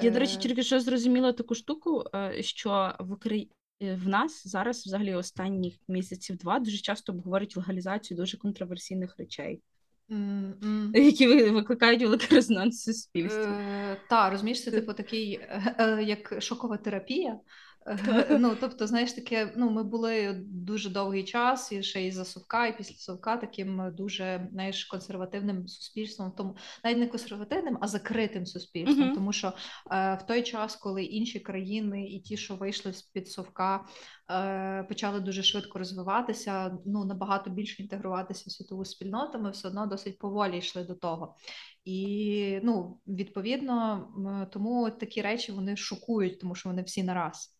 Я, 0.02 0.10
до 0.10 0.18
речі, 0.18 0.36
е, 0.36 0.40
тільки 0.40 0.62
що 0.62 0.80
зрозуміла 0.80 1.32
таку 1.32 1.54
штуку, 1.54 2.04
е, 2.14 2.42
що 2.42 2.96
в 3.00 3.12
Україні. 3.12 3.50
Е, 3.82 3.94
в 3.94 4.08
нас 4.08 4.48
зараз, 4.48 4.86
взагалі, 4.86 5.14
останніх 5.14 5.74
місяців 5.88 6.36
два 6.36 6.58
дуже 6.58 6.78
часто 6.78 7.12
обговорюють 7.12 7.56
легалізацію 7.56 8.18
дуже 8.18 8.36
контроверсійних 8.36 9.18
речей, 9.18 9.62
mm-hmm. 10.10 10.96
які 10.98 11.50
викликають 11.50 12.02
великий 12.02 12.36
резонанс 12.36 12.82
суспільства. 12.82 13.58
Е, 13.60 13.96
та 14.10 14.30
розумієш, 14.30 14.64
це 14.64 14.70
типу 14.70 14.92
такий, 14.92 15.34
е, 15.34 16.02
як 16.06 16.42
шокова 16.42 16.76
терапія. 16.76 17.38
Ну, 18.38 18.56
тобто, 18.60 18.86
знаєш, 18.86 19.12
таке, 19.12 19.52
ну, 19.56 19.70
ми 19.70 19.82
були 19.82 20.44
дуже 20.46 20.90
довгий 20.90 21.24
час, 21.24 21.72
і 21.72 21.82
ще 21.82 22.06
і 22.06 22.10
за 22.10 22.24
совка, 22.24 22.66
і 22.66 22.76
після 22.76 22.96
совка 22.96 23.36
таким 23.36 23.94
дуже 23.96 24.48
знаєш, 24.52 24.84
консервативним 24.84 25.68
суспільством, 25.68 26.32
тому 26.36 26.56
навіть 26.84 26.98
не 26.98 27.06
консервативним, 27.06 27.78
а 27.80 27.88
закритим 27.88 28.46
суспільством. 28.46 29.10
Uh-huh. 29.10 29.14
Тому 29.14 29.32
що 29.32 29.52
е, 29.90 30.14
в 30.14 30.26
той 30.26 30.42
час, 30.42 30.76
коли 30.76 31.04
інші 31.04 31.40
країни 31.40 32.06
і 32.06 32.20
ті, 32.20 32.36
що 32.36 32.54
вийшли 32.54 32.92
з 32.92 33.02
під 33.02 33.28
совка, 33.28 33.84
е, 34.30 34.82
почали 34.82 35.20
дуже 35.20 35.42
швидко 35.42 35.78
розвиватися, 35.78 36.78
ну 36.86 37.04
набагато 37.04 37.50
більше 37.50 37.82
інтегруватися 37.82 38.44
в 38.46 38.52
світову 38.52 38.84
спільноту, 38.84 39.38
ми 39.38 39.50
все 39.50 39.68
одно 39.68 39.86
досить 39.86 40.18
поволі 40.18 40.58
йшли 40.58 40.84
до 40.84 40.94
того. 40.94 41.36
І 41.84 42.60
ну, 42.62 43.00
відповідно, 43.06 44.08
тому 44.52 44.90
такі 44.90 45.22
речі 45.22 45.52
вони 45.52 45.76
шокують, 45.76 46.40
тому 46.40 46.54
що 46.54 46.68
вони 46.68 46.82
всі 46.82 47.02
нараз. 47.02 47.53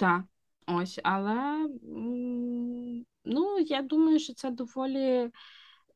Так, 0.00 0.22
ось, 0.66 1.00
але 1.04 1.68
ну, 3.24 3.58
я 3.58 3.82
думаю, 3.82 4.18
що 4.18 4.34
це 4.34 4.50
доволі. 4.50 5.30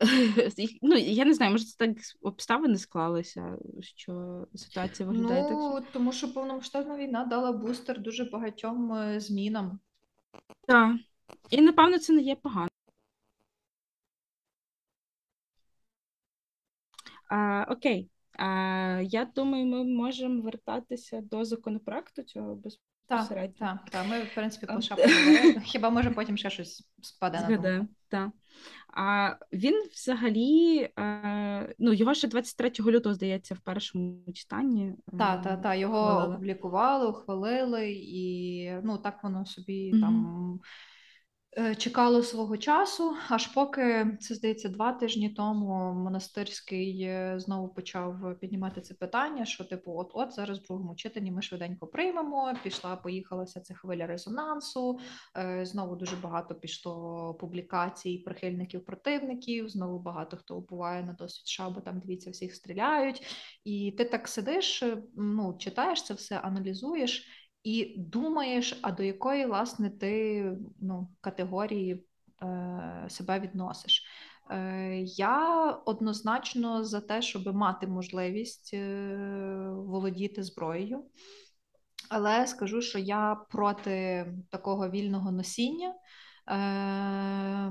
Ну, 0.83 0.97
я 0.97 1.25
не 1.25 1.35
знаю, 1.35 1.53
може, 1.53 1.65
це 1.65 1.87
так 1.87 1.97
обставини 2.23 2.79
склалися, 2.79 3.59
що 3.81 4.45
ситуація 4.55 5.09
виглядає 5.09 5.43
так. 5.43 5.53
Ну, 5.53 5.83
тому 5.93 6.13
що 6.13 6.35
повномасштабна 6.35 6.97
війна 6.97 7.25
дала 7.25 7.53
бустер 7.53 8.01
дуже 8.01 8.25
багатьом 8.25 8.93
е, 8.93 9.21
змінам. 9.21 9.79
Так. 10.67 10.97
І 11.51 11.61
напевно 11.61 11.99
це 11.99 12.13
не 12.13 12.23
є 12.23 12.37
погано. 12.37 12.69
А, 17.29 17.67
Окей. 17.69 18.11
А, 18.33 18.47
Я 19.05 19.25
думаю, 19.25 19.67
ми 19.67 19.85
можемо 19.85 20.43
вертатися 20.43 21.21
до 21.21 21.45
законопроекту 21.45 22.23
цього 22.23 22.55
без. 22.55 22.81
Так, 23.07 23.29
так, 23.59 23.79
та. 23.91 24.05
Ми, 24.05 24.23
в 24.23 24.35
принципі, 24.35 24.67
по 24.67 24.81
шапку 24.81 25.09
Хіба 25.65 25.91
може 25.91 26.11
потім 26.11 26.37
ще 26.37 26.51
щось 26.51 26.89
спаде 27.03 27.41
на 27.49 27.57
думку. 27.57 27.95
так. 28.09 28.31
А 28.97 29.35
він 29.53 29.89
взагалі, 29.93 30.79
е, 30.99 31.75
ну 31.79 31.93
його 31.93 32.15
ще 32.15 32.29
23 32.29 32.71
лютого, 32.81 33.15
здається, 33.15 33.55
в 33.55 33.59
першому 33.59 34.33
читанні. 34.35 34.95
Так, 35.19 35.43
так, 35.43 35.63
так. 35.63 35.79
Його 35.79 36.29
опублікували, 36.29 37.07
ухвалили, 37.07 37.93
і 37.93 38.71
ну 38.83 38.99
так 38.99 39.25
воно 39.25 39.47
собі 39.47 39.93
mm-hmm. 39.93 40.01
там 40.01 40.61
Е, 40.63 40.94
чекало 41.79 42.23
свого 42.23 42.57
часу, 42.57 43.17
аж 43.29 43.47
поки 43.47 44.17
це 44.21 44.35
здається 44.35 44.69
два 44.69 44.93
тижні 44.93 45.31
тому 45.31 45.95
монастирський 45.95 47.03
е, 47.03 47.35
знову 47.39 47.69
почав 47.69 48.39
піднімати 48.41 48.81
це 48.81 48.95
питання: 48.95 49.45
що, 49.45 49.65
типу, 49.65 49.99
от 49.99 50.11
от 50.15 50.33
зараз 50.33 50.59
в 50.59 50.63
другому 50.63 50.95
читанні 50.95 51.31
ми 51.31 51.43
швиденько 51.43 51.87
приймемо. 51.87 52.55
Пішла, 52.63 52.97
поїхалася 52.97 53.61
ця 53.61 53.75
хвиля 53.75 54.07
резонансу. 54.07 54.99
Е, 55.37 55.67
знову 55.67 55.97
дуже 55.97 56.17
багато 56.17 56.55
пішло 56.55 57.35
публікацій 57.41 58.19
прихильників 58.19 58.85
противників. 58.85 59.69
Знову 59.69 59.99
багато 59.99 60.37
хто 60.37 60.57
убуває 60.57 61.03
на 61.03 61.13
досвід 61.13 61.47
шабу. 61.49 61.81
Там 61.81 62.01
дивіться, 62.01 62.31
всіх 62.31 62.55
стріляють, 62.55 63.23
і 63.65 63.95
ти 63.99 64.05
так 64.05 64.29
сидиш, 64.29 64.85
ну 65.17 65.57
читаєш 65.59 66.03
це 66.03 66.15
все, 66.15 66.39
аналізуєш 66.39 67.44
і 67.65 67.95
думаєш, 67.99 68.79
а 68.83 68.93
до 68.93 69.03
якої 69.03 69.47
власне 69.47 69.91
ти 69.91 70.45
ну, 70.81 71.09
категорії 71.21 72.05
е, 72.43 73.07
себе 73.09 73.41
відносиш. 73.41 74.05
Е, 74.51 74.97
Я 75.03 75.71
однозначно 75.71 76.85
за 76.85 77.01
те, 77.01 77.23
щоб 77.23 77.55
мати 77.55 77.87
можливість 77.87 78.71
е, 78.75 79.17
володіти 79.71 80.43
зброєю, 80.43 81.05
але 82.11 82.47
скажу, 82.47 82.83
що 82.83 82.99
я 82.99 83.35
проти 83.51 84.27
такого 84.51 84.91
вільного 84.91 85.33
носіння. 85.33 85.95
Е, 86.51 87.71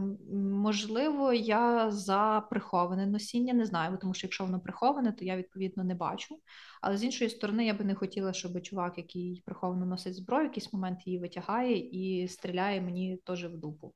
Можливо, 0.63 1.33
я 1.33 1.91
за 1.91 2.47
приховане 2.49 3.05
носіння, 3.05 3.53
не 3.53 3.65
знаю, 3.65 3.97
тому 4.01 4.13
що 4.13 4.27
якщо 4.27 4.45
воно 4.45 4.59
приховане, 4.59 5.11
то 5.11 5.25
я 5.25 5.37
відповідно 5.37 5.83
не 5.83 5.95
бачу. 5.95 6.39
Але 6.81 6.97
з 6.97 7.03
іншої 7.03 7.29
сторони, 7.29 7.65
я 7.65 7.73
би 7.73 7.85
не 7.85 7.95
хотіла, 7.95 8.33
щоб 8.33 8.61
чувак, 8.61 8.97
який 8.97 9.43
приховано 9.45 9.85
носить 9.85 10.15
зброю, 10.15 10.43
в 10.43 10.47
якийсь 10.47 10.73
момент 10.73 11.07
її 11.07 11.19
витягає 11.19 11.77
і 11.77 12.27
стріляє 12.27 12.81
мені 12.81 13.17
теж 13.25 13.45
в 13.45 13.57
дупу. 13.57 13.93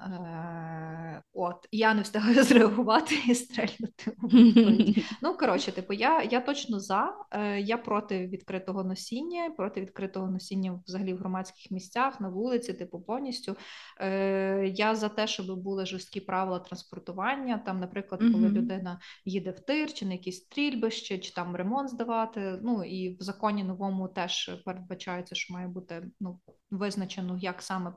Е, 0.00 1.22
От, 1.32 1.68
я 1.72 1.94
не 1.94 2.02
встигаю 2.02 2.42
зреагувати 2.44 3.14
і 3.28 3.34
стрельнути. 3.34 4.12
ну, 5.22 5.34
коротше, 5.36 5.72
типу, 5.72 5.92
я 5.92 6.22
я 6.22 6.40
точно 6.40 6.80
за. 6.80 7.14
Е, 7.30 7.60
Я 7.60 7.78
проти 7.78 8.26
відкритого 8.26 8.84
носіння, 8.84 9.50
проти 9.56 9.80
відкритого 9.80 10.30
носіння 10.30 10.80
взагалі 10.86 11.14
в 11.14 11.18
громадських 11.18 11.70
місцях, 11.70 12.20
на 12.20 12.28
вулиці, 12.28 12.72
типу, 12.72 13.00
повністю. 13.00 13.56
Е, 14.00 14.72
Я 14.74 14.94
за 14.94 15.08
те, 15.08 15.26
щоб 15.26 15.62
були 15.62 15.86
жорсткі 15.86 16.20
правила 16.20 16.58
транспортування. 16.58 17.58
Там, 17.58 17.80
наприклад, 17.80 18.20
коли 18.32 18.48
людина 18.48 19.00
їде 19.24 19.50
в 19.50 19.60
тир, 19.60 19.92
чи 19.92 20.06
на 20.06 20.12
якісь 20.12 20.36
стрільбище, 20.36 21.18
чи 21.18 21.32
там 21.32 21.56
ремонт 21.56 21.90
здавати. 21.90 22.58
Ну 22.62 22.84
і 22.84 23.16
в 23.20 23.22
законі 23.22 23.64
новому 23.64 24.08
теж 24.08 24.62
передбачається, 24.64 25.34
що 25.34 25.54
має 25.54 25.68
бути 25.68 26.10
ну, 26.20 26.40
визначено, 26.70 27.38
як 27.40 27.62
саме 27.62 27.92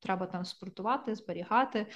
треба 0.00 0.26
транспортувати, 0.26 1.14
зберігати 1.14 1.45
зберігати. 1.46 1.86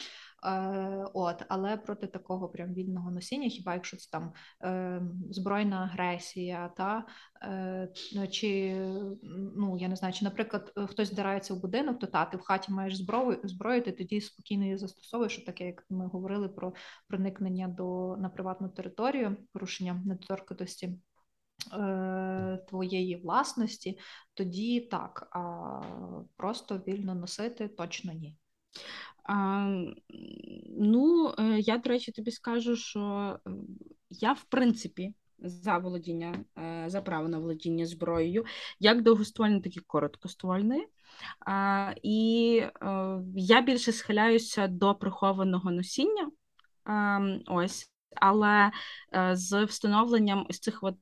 Е, 0.45 1.07
от, 1.15 1.43
Але 1.49 1.77
проти 1.77 2.07
такого 2.07 2.49
прям 2.49 2.75
вільного 2.75 3.11
носіння, 3.11 3.49
хіба 3.49 3.75
якщо 3.75 3.97
це 3.97 4.11
там 4.11 4.33
е, 4.65 5.03
збройна 5.31 5.77
агресія, 5.77 6.73
та 6.77 7.07
е, 7.43 7.89
чи 8.31 8.77
ну 9.57 9.77
я 9.79 9.89
не 9.89 9.97
знаю, 9.97 10.15
чи, 10.15 10.25
наприклад, 10.25 10.73
хтось 10.89 11.09
здирається 11.09 11.55
в 11.55 11.61
будинок, 11.61 11.99
то 11.99 12.07
та 12.07 12.25
ти 12.25 12.37
в 12.37 12.41
хаті 12.41 12.73
маєш 12.73 12.97
зброю, 12.97 13.41
зброю, 13.45 13.83
ти 13.83 13.93
тоді 13.93 14.21
спокійно 14.21 14.65
її 14.65 14.77
застосовуєш, 14.77 15.39
таке, 15.39 15.67
як 15.67 15.85
ми 15.91 16.07
говорили 16.07 16.49
про 16.49 16.73
проникнення 17.09 17.69
до 17.69 18.17
на 18.17 18.29
приватну 18.29 18.69
територію, 18.69 19.37
порушення 19.53 20.03
недоторканості. 20.07 20.99
Е, 21.73 22.59
твоєї 22.69 23.17
власності, 23.17 23.99
тоді 24.35 24.81
так, 24.81 25.29
а 25.33 25.83
просто 26.37 26.79
вільно 26.79 27.15
носити 27.15 27.69
точно 27.69 28.13
ні. 28.13 28.37
Ну, 30.79 31.35
е, 31.39 31.59
я, 31.61 31.79
до 31.79 31.91
речі, 31.91 32.13
тобі 32.13 32.31
скажу, 32.31 32.77
що 32.77 33.01
е, 33.47 33.51
я, 34.11 34.33
в 34.33 34.45
принципі, 34.45 35.15
за 35.39 35.79
володіння, 35.79 36.45
е, 36.59 36.85
за 36.87 37.03
право 37.03 37.29
на 37.29 37.39
володіння 37.39 37.87
зброєю, 37.87 38.45
як 38.81 39.03
довгоствольне, 39.03 39.61
так 39.61 39.77
і 39.77 39.81
короткоствольне. 39.81 40.87
А, 41.47 41.93
І 42.03 42.63
е, 42.83 43.19
я 43.35 43.61
більше 43.61 43.93
схиляюся 43.93 44.69
до 44.69 44.95
прихованого 44.95 45.71
носіння. 45.71 46.31
А, 46.85 47.21
ось, 47.47 47.91
але 48.17 48.71
е, 49.15 49.37
з 49.37 49.65
встановленням 49.65 50.47
ось 50.51 50.61
цих 50.61 50.83
от 50.83 50.97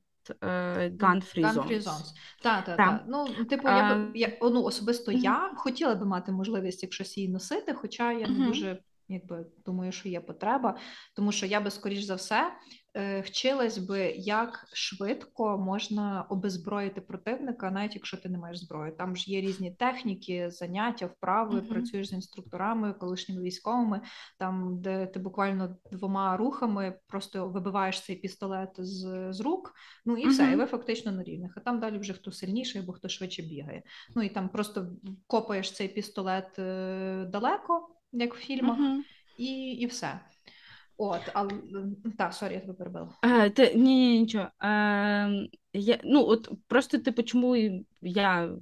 zones. 1.81 2.13
Так, 2.41 2.65
так, 2.65 2.77
Так. 2.77 3.03
Ну, 3.07 3.27
типу, 3.45 3.67
я 3.67 3.95
би 3.95 4.19
я, 4.19 4.37
ну, 4.41 4.63
особисто 4.63 5.11
я 5.11 5.51
хотіла 5.55 5.95
би 5.95 6.05
мати 6.05 6.31
можливість 6.31 6.83
якщось 6.83 7.17
її 7.17 7.29
носити, 7.29 7.73
хоча 7.73 8.11
я 8.11 8.27
не 8.27 8.47
дуже 8.47 8.79
якби 9.09 9.45
думаю, 9.65 9.91
що 9.91 10.09
є 10.09 10.21
потреба, 10.21 10.77
тому 11.15 11.31
що 11.31 11.45
я 11.45 11.61
би 11.61 11.71
скоріш 11.71 12.03
за 12.03 12.15
все 12.15 12.51
е, 12.97 13.21
вчилась 13.21 13.77
би, 13.77 14.13
як 14.17 14.65
швидко 14.73 15.57
можна 15.57 16.25
обезброїти 16.29 17.01
противника, 17.01 17.71
навіть 17.71 17.95
якщо 17.95 18.17
ти 18.17 18.29
не 18.29 18.37
маєш 18.37 18.59
зброї. 18.59 18.91
Там 18.97 19.15
ж 19.15 19.31
є 19.31 19.41
різні 19.41 19.71
техніки, 19.71 20.49
заняття, 20.51 21.05
вправи, 21.05 21.57
Мгм. 21.57 21.67
працюєш 21.67 22.09
з 22.09 22.13
інструкторами, 22.13 22.93
колишніми 22.93 23.41
військовими, 23.41 24.01
там 24.39 24.81
де 24.81 25.05
ти 25.05 25.19
буквально 25.19 25.77
двома 25.91 26.37
рухами 26.37 26.99
просто 27.07 27.49
вибиваєш 27.49 28.01
цей 28.01 28.15
пістолет 28.15 28.69
з, 28.77 29.27
з 29.33 29.39
рук. 29.41 29.73
Ну 30.05 30.17
і 30.17 30.27
все, 30.27 30.51
і 30.51 30.55
ви 30.55 30.65
фактично 30.65 31.11
на 31.11 31.23
рівних. 31.23 31.53
А 31.57 31.59
там 31.59 31.79
далі 31.79 31.97
вже 31.97 32.13
хто 32.13 32.31
сильніший 32.31 32.81
або 32.81 32.93
хто 32.93 33.09
швидше 33.09 33.41
бігає. 33.41 33.83
Ну 34.15 34.23
і 34.23 34.29
там 34.29 34.49
просто 34.49 34.87
копаєш 35.27 35.71
цей 35.71 35.87
пістолет 35.87 36.59
е, 36.59 37.25
далеко, 37.29 37.95
як 38.11 38.35
в 38.35 38.37
фільмах, 38.37 38.79
Мгм. 38.79 39.03
і, 39.37 39.71
і 39.71 39.85
все. 39.85 40.19
От, 41.01 41.21
але 41.33 41.51
так, 42.17 42.33
sorry, 42.33 42.53
я 42.53 42.59
тебе 42.59 42.73
перебила. 42.73 43.09
Е, 43.23 43.49
ти, 43.49 43.73
ні, 43.75 43.95
ні, 43.95 44.19
нічого. 44.19 44.47
Е, 44.63 45.47
я, 45.73 45.99
ну, 46.03 46.25
от 46.27 46.49
просто 46.67 46.97
типу, 46.97 47.23
чому 47.23 47.55
я 48.01 48.55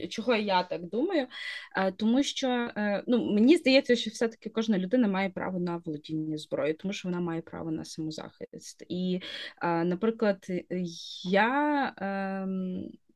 е, 0.00 0.08
чого 0.08 0.34
я 0.34 0.62
так 0.62 0.88
думаю? 0.88 1.26
Е, 1.76 1.92
тому 1.92 2.22
що 2.22 2.70
ну, 3.06 3.32
мені 3.32 3.56
здається, 3.56 3.96
що 3.96 4.10
все-таки 4.10 4.50
кожна 4.50 4.78
людина 4.78 5.08
має 5.08 5.30
право 5.30 5.58
на 5.58 5.76
володіння 5.76 6.38
зброєю, 6.38 6.76
тому 6.76 6.92
що 6.92 7.08
вона 7.08 7.20
має 7.20 7.42
право 7.42 7.70
на 7.70 7.84
самозахист. 7.84 8.84
І, 8.88 9.20
наприклад, 9.62 10.46
я 11.24 11.84
е, 11.98 12.46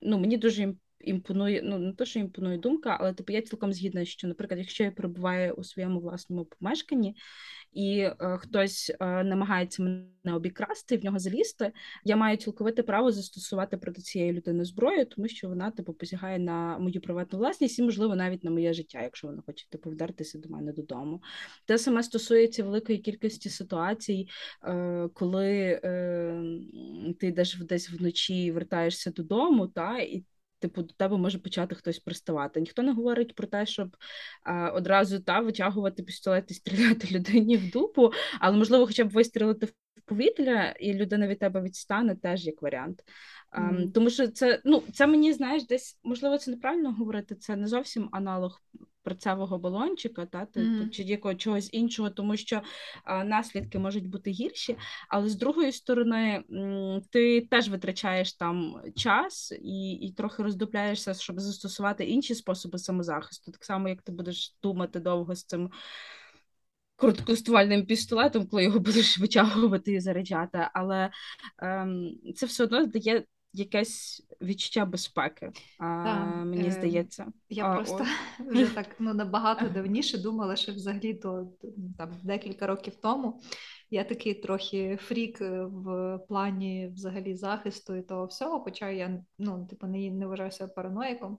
ну, 0.00 0.18
мені 0.18 0.36
дуже 0.36 0.74
імпонує, 1.00 1.62
ну 1.64 1.78
не 1.78 1.92
то, 1.92 2.04
що 2.04 2.18
імпонує 2.18 2.58
думка, 2.58 2.96
але 3.00 3.14
типу 3.14 3.32
я 3.32 3.42
цілком 3.42 3.72
згідна, 3.72 4.04
що, 4.04 4.28
наприклад, 4.28 4.58
якщо 4.60 4.84
я 4.84 4.90
перебуваю 4.90 5.52
у 5.52 5.64
своєму 5.64 6.00
власному 6.00 6.44
помешканні 6.44 7.16
і 7.72 7.98
е, 8.00 8.38
хтось 8.40 8.92
е, 9.00 9.24
намагається 9.24 9.82
мене 9.82 10.36
обікрасти, 10.36 10.96
в 10.96 11.04
нього 11.04 11.18
залізти, 11.18 11.72
я 12.04 12.16
маю 12.16 12.36
цілковите 12.36 12.82
право 12.82 13.12
застосувати 13.12 13.76
проти 13.76 14.02
цієї 14.02 14.32
людини 14.32 14.64
зброю, 14.64 15.06
тому 15.06 15.28
що 15.28 15.48
вона 15.48 15.70
типу 15.70 15.92
посягає 15.92 16.38
на 16.38 16.78
мою 16.78 17.00
приватну 17.00 17.38
власність 17.38 17.78
і, 17.78 17.82
можливо, 17.82 18.16
навіть 18.16 18.44
на 18.44 18.50
моє 18.50 18.72
життя, 18.72 19.02
якщо 19.02 19.26
вона 19.26 19.42
хоче 19.46 19.68
типу 19.68 19.90
вдертися 19.90 20.38
до 20.38 20.48
мене 20.48 20.72
додому. 20.72 21.22
Те 21.64 21.78
саме 21.78 22.02
стосується 22.02 22.64
великої 22.64 22.98
кількості 22.98 23.50
ситуацій, 23.50 24.28
е, 24.64 25.08
коли 25.14 25.80
е, 25.84 26.42
ти 27.20 27.26
йдеш 27.26 27.58
десь 27.58 27.90
вночі 27.90 28.52
вертаєшся 28.52 29.10
додому, 29.10 29.66
та 29.66 29.98
і. 29.98 30.24
Типу, 30.60 30.82
до 30.82 30.94
тебе 30.94 31.16
може 31.16 31.38
почати 31.38 31.74
хтось 31.74 31.98
приставати. 31.98 32.60
Ніхто 32.60 32.82
не 32.82 32.92
говорить 32.92 33.34
про 33.34 33.46
те, 33.46 33.66
щоб 33.66 33.96
а, 34.42 34.70
одразу 34.70 35.20
та 35.20 35.40
витягувати 35.40 36.02
пістолет 36.02 36.50
і 36.50 36.54
стріляти 36.54 37.08
людині 37.10 37.56
в 37.56 37.70
дупу, 37.70 38.12
але 38.40 38.56
можливо, 38.56 38.86
хоча 38.86 39.04
б 39.04 39.08
вистрілити 39.08 39.66
в 39.66 39.72
повітря, 40.04 40.74
і 40.80 40.94
людина 40.94 41.26
від 41.26 41.38
тебе 41.38 41.62
відстане 41.62 42.16
теж 42.16 42.46
як 42.46 42.62
варіант. 42.62 43.02
Мгм. 43.58 43.92
Тому 43.92 44.10
що 44.10 44.28
це 44.28 44.62
ну 44.64 44.82
це 44.92 45.06
мені 45.06 45.32
знаєш, 45.32 45.66
десь 45.66 45.98
можливо 46.04 46.38
це 46.38 46.50
неправильно 46.50 46.92
говорити. 46.92 47.34
Це 47.34 47.56
не 47.56 47.66
зовсім 47.68 48.08
аналог 48.12 48.62
перцевого 49.02 49.58
балончика, 49.58 50.26
та 50.26 50.44
ти, 50.44 50.60
Мгм. 50.60 50.90
чи 50.90 51.02
якого 51.02 51.34
чогось 51.34 51.68
іншого, 51.72 52.10
тому 52.10 52.36
що 52.36 52.62
а, 53.04 53.24
наслідки 53.24 53.78
можуть 53.78 54.08
бути 54.08 54.30
гірші. 54.30 54.76
Але 55.08 55.28
з 55.28 55.34
другої 55.36 55.72
сторони, 55.72 56.44
м, 56.52 57.02
ти 57.10 57.40
теж 57.40 57.68
витрачаєш 57.68 58.32
там 58.32 58.82
час 58.96 59.52
і, 59.62 59.92
і 59.92 60.12
трохи 60.12 60.42
роздупляєшся, 60.42 61.14
щоб 61.14 61.40
застосувати 61.40 62.04
інші 62.04 62.34
способи 62.34 62.78
самозахисту, 62.78 63.52
так 63.52 63.64
само 63.64 63.88
як 63.88 64.02
ти 64.02 64.12
будеш 64.12 64.56
думати 64.62 65.00
довго 65.00 65.34
з 65.34 65.44
цим. 65.44 65.70
Короткоствольним 66.96 67.86
пістолетом, 67.86 68.46
коли 68.46 68.64
його 68.64 68.78
будеш 68.80 69.18
витягувати 69.18 69.92
і 69.92 70.00
заряджати, 70.00 70.68
але 70.74 71.10
ем, 71.58 72.10
це 72.36 72.46
все 72.46 72.64
одно 72.64 72.86
дає 72.86 73.24
якесь 73.52 74.26
відчуття 74.42 74.84
безпеки, 74.84 75.52
а, 75.78 76.14
мені 76.44 76.68
е, 76.68 76.70
здається. 76.70 77.26
Я 77.48 77.66
А, 77.66 77.74
просто 77.74 78.06
о... 78.40 78.42
вже 78.50 78.74
так 78.74 78.86
ну, 78.98 79.14
набагато 79.14 79.68
давніше 79.68 80.18
думала, 80.18 80.56
що 80.56 80.72
взагалі 80.72 81.14
то 81.14 81.52
там 81.98 82.10
декілька 82.22 82.66
років 82.66 82.96
тому 83.02 83.40
я 83.90 84.04
такий 84.04 84.34
трохи 84.34 84.96
фрік 84.96 85.40
е, 85.40 85.62
в 85.62 86.18
плані 86.28 86.90
взагалі 86.94 87.34
захисту 87.34 87.96
і 87.96 88.02
того 88.02 88.26
всього, 88.26 88.60
хоча 88.60 88.90
я 88.90 89.24
ну, 89.38 89.66
типу, 89.70 89.86
не, 89.86 90.10
не 90.10 90.26
вважаю 90.26 90.52
себе 90.52 90.72
параноїком. 90.76 91.38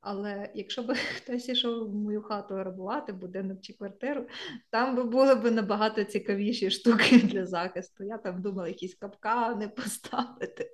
Але 0.00 0.50
якщо 0.54 0.82
б 0.82 0.94
хтось 1.16 1.48
ішов 1.48 1.90
в 1.90 1.94
мою 1.94 2.22
хату 2.22 2.54
грабувати, 2.54 3.12
будинок 3.12 3.58
чи 3.60 3.72
квартиру, 3.72 4.26
там 4.70 4.96
би 4.96 5.04
були 5.04 5.34
б 5.34 5.50
набагато 5.50 6.04
цікавіші 6.04 6.70
штуки 6.70 7.18
для 7.24 7.46
захисту. 7.46 8.04
Я 8.04 8.18
там 8.18 8.42
думала, 8.42 8.68
якісь 8.68 8.94
капкани 8.94 9.68
поставити. 9.68 10.70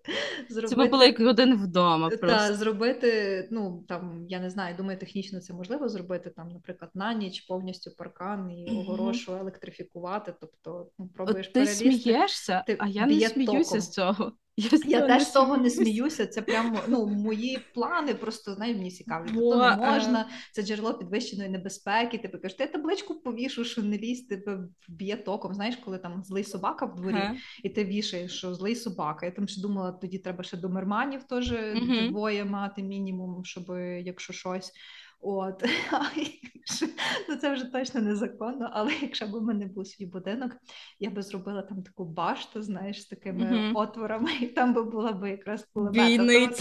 Це 0.69 0.77
би 0.77 0.87
було 0.87 1.05
як 1.05 1.21
один 1.21 1.57
вдома. 1.57 2.11
Та 2.11 2.55
зробити, 2.55 3.49
ну 3.51 3.85
там 3.89 4.27
я 4.29 4.41
не 4.41 4.51
знаю, 4.51 4.77
думаю, 4.77 4.99
технічно 4.99 5.41
це 5.41 5.55
можливо 5.55 5.89
зробити 5.89 6.31
там, 6.31 6.49
наприклад, 6.49 6.91
на 6.95 7.15
ніч 7.15 7.41
повністю 7.41 7.91
паркан 7.91 8.51
і 8.51 8.77
огорошу 8.81 9.37
електрифікувати. 9.37 10.35
Тобто, 10.41 10.91
ну 10.99 11.09
пробуєш 11.09 11.47
От 11.47 11.53
ти 11.53 11.61
перелізти. 11.61 11.93
смієшся, 11.93 12.65
ти 12.67 12.77
а 12.79 12.89
я 12.89 13.07
не 13.07 13.21
сміюся 13.21 13.65
током. 13.71 13.81
з 13.81 13.91
цього. 13.91 14.33
Я, 14.57 14.79
Я 14.87 15.07
теж 15.07 15.23
з 15.23 15.31
того 15.31 15.57
не 15.57 15.71
сміюся. 15.71 16.27
Це 16.27 16.43
прямо 16.43 16.79
ну 16.89 17.07
мої 17.07 17.59
плани, 17.75 18.15
просто 18.15 18.55
знаєш, 18.55 18.77
мені 18.77 18.91
цікаві. 18.91 19.31
Бо, 19.35 19.51
То 19.53 19.57
не 19.57 19.73
е, 19.73 19.77
можна, 19.77 20.29
це 20.53 20.63
джерело 20.63 20.95
підвищеної 20.95 21.51
небезпеки. 21.51 22.19
Ти 22.19 22.29
кажеш, 22.29 22.57
я 22.61 22.67
табличку 22.67 23.15
повішу, 23.15 23.65
що 23.65 23.83
не 23.83 23.99
лізь, 23.99 24.23
тебе 24.23 24.69
вб'є 24.89 25.17
током. 25.17 25.55
Знаєш, 25.55 25.77
коли 25.77 25.99
там 25.99 26.25
злий 26.25 26.45
собака 26.45 26.87
в 26.87 26.95
дворі, 26.95 27.15
Ага. 27.17 27.37
і 27.63 27.69
ти 27.69 27.85
вішаєш, 27.85 28.33
що 28.33 28.55
злий 28.55 28.77
собака. 28.77 29.27
Я 29.27 29.33
там 29.33 29.49
ще 29.49 29.61
думала, 29.61 29.93
тоді 29.93 30.19
треба 30.19 30.45
ще 30.45 30.57
до 30.57 30.69
мерманів 30.69 31.23
теж 31.25 31.53
Мгм. 31.53 32.09
двоє 32.09 32.45
мати 32.45 32.83
мінімум, 32.83 33.45
щоб 33.45 33.65
якщо 34.03 34.33
щось. 34.33 34.73
От 35.21 35.65
ну 37.29 37.37
це 37.37 37.53
вже 37.53 37.65
точно 37.65 38.01
незаконно, 38.01 38.71
але 38.73 38.93
якщо 39.03 39.27
б 39.27 39.35
у 39.35 39.41
мене 39.41 39.67
був 39.67 39.87
свій 39.87 40.07
будинок, 40.07 40.53
я 41.01 41.11
би 41.11 41.23
зробила 41.23 41.63
там 41.63 41.83
таку 41.83 42.05
башту, 42.05 42.63
знаєш, 42.63 43.03
з 43.03 43.07
такими 43.07 43.45
Мгм. 43.45 43.77
отворами, 43.77 44.31
і 44.41 44.47
там 44.47 44.75
би 44.75 44.83
була 44.83 45.13
би 45.13 45.31
якраз 45.31 45.69
кулемета. 45.75 45.99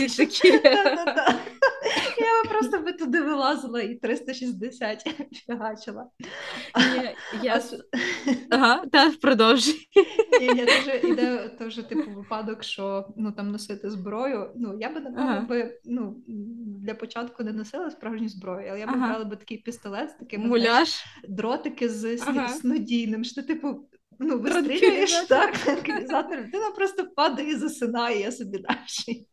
Що- 0.07 0.25
такі. 0.25 0.51
Я 2.17 2.43
би 2.43 2.49
просто 2.49 2.79
би 2.79 2.93
туди 2.93 3.21
вилазила 3.21 3.81
і 3.81 3.95
360 3.95 5.03
фігачила. 5.47 6.09
Я, 6.95 7.13
я... 7.43 7.61
А 8.51 8.55
Ага, 8.55 8.85
та 8.91 9.11
продовжуй. 9.21 9.87
Ні, 10.41 10.47
ні, 10.47 10.65
дуже 10.65 11.01
іде 11.03 11.49
теж 11.59 11.75
типу 11.75 12.11
випадок, 12.11 12.63
що 12.63 13.07
ну 13.17 13.31
там 13.31 13.51
носити 13.51 13.89
зброю. 13.89 14.51
Ну 14.55 14.77
я 14.79 14.89
би 14.89 14.99
напевно 14.99 15.21
Ага. 15.31 15.41
би 15.41 15.79
ну 15.85 16.17
для 16.83 16.93
початку 16.93 17.43
не 17.43 17.53
носила 17.53 17.91
справжню 17.91 18.29
зброю, 18.29 18.67
але 18.69 18.79
я 18.79 18.85
б 18.85 18.89
Ага. 18.93 19.07
брала 19.07 19.25
би 19.25 19.35
такий 19.35 19.57
пістолет 19.57 20.09
з 20.09 20.15
знаєш, 20.35 20.49
Муляж. 20.49 21.03
дротики 21.29 21.89
з 21.89 22.21
Ага. 22.27 22.47
снодійним, 22.49 23.23
що 23.23 23.41
ти 23.41 23.47
типу. 23.47 23.87
Ну, 24.19 24.39
вистрілюєш 24.39 25.13
так, 25.13 25.57
транквілізатор, 25.57 26.37
людина 26.37 26.71
просто 26.75 27.07
падає 27.15 27.49
і 27.51 27.55
засинає, 27.55 28.19
я 28.19 28.31
собі 28.31 28.57
далі. 28.57 29.27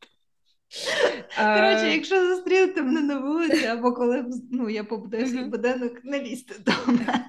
Коротше, 1.36 1.86
Е, 1.86 1.94
якщо 1.94 2.26
зустрінете 2.26 2.82
мене 2.82 3.00
на 3.00 3.18
вулиці, 3.18 3.66
або 3.66 3.92
коли 3.92 4.24
ну, 4.50 4.70
я 4.70 4.84
побудую 4.84 5.26
свій 5.26 5.44
будинок, 5.44 6.04
не 6.04 6.22
лізьте 6.22 6.54
до 6.66 6.72
мене. 6.92 7.24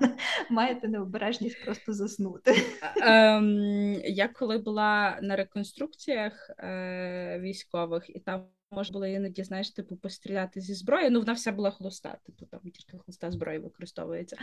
Маєте 0.49 0.87
необережність 0.87 1.65
просто 1.65 1.93
заснути. 1.93 2.55
Ем, 3.01 3.59
я 4.03 4.27
коли 4.27 4.57
була 4.57 5.19
на 5.21 5.35
реконструкціях 5.35 6.49
е, 6.59 7.39
військових, 7.41 8.15
і 8.15 8.19
там 8.19 8.45
можна 8.73 8.93
було 8.93 9.05
іноді, 9.05 9.43
знаєш, 9.43 9.71
типу, 9.71 9.95
постріляти 9.95 10.61
зі 10.61 10.73
зброї. 10.73 11.09
Ну, 11.09 11.19
вона 11.19 11.33
вся 11.33 11.51
була 11.51 11.71
холоста, 11.71 12.17
типу 12.25 12.45
там 12.45 12.59
тільки 12.63 12.97
холоста 12.97 13.31
зброї 13.31 13.59
використовується. 13.59 14.37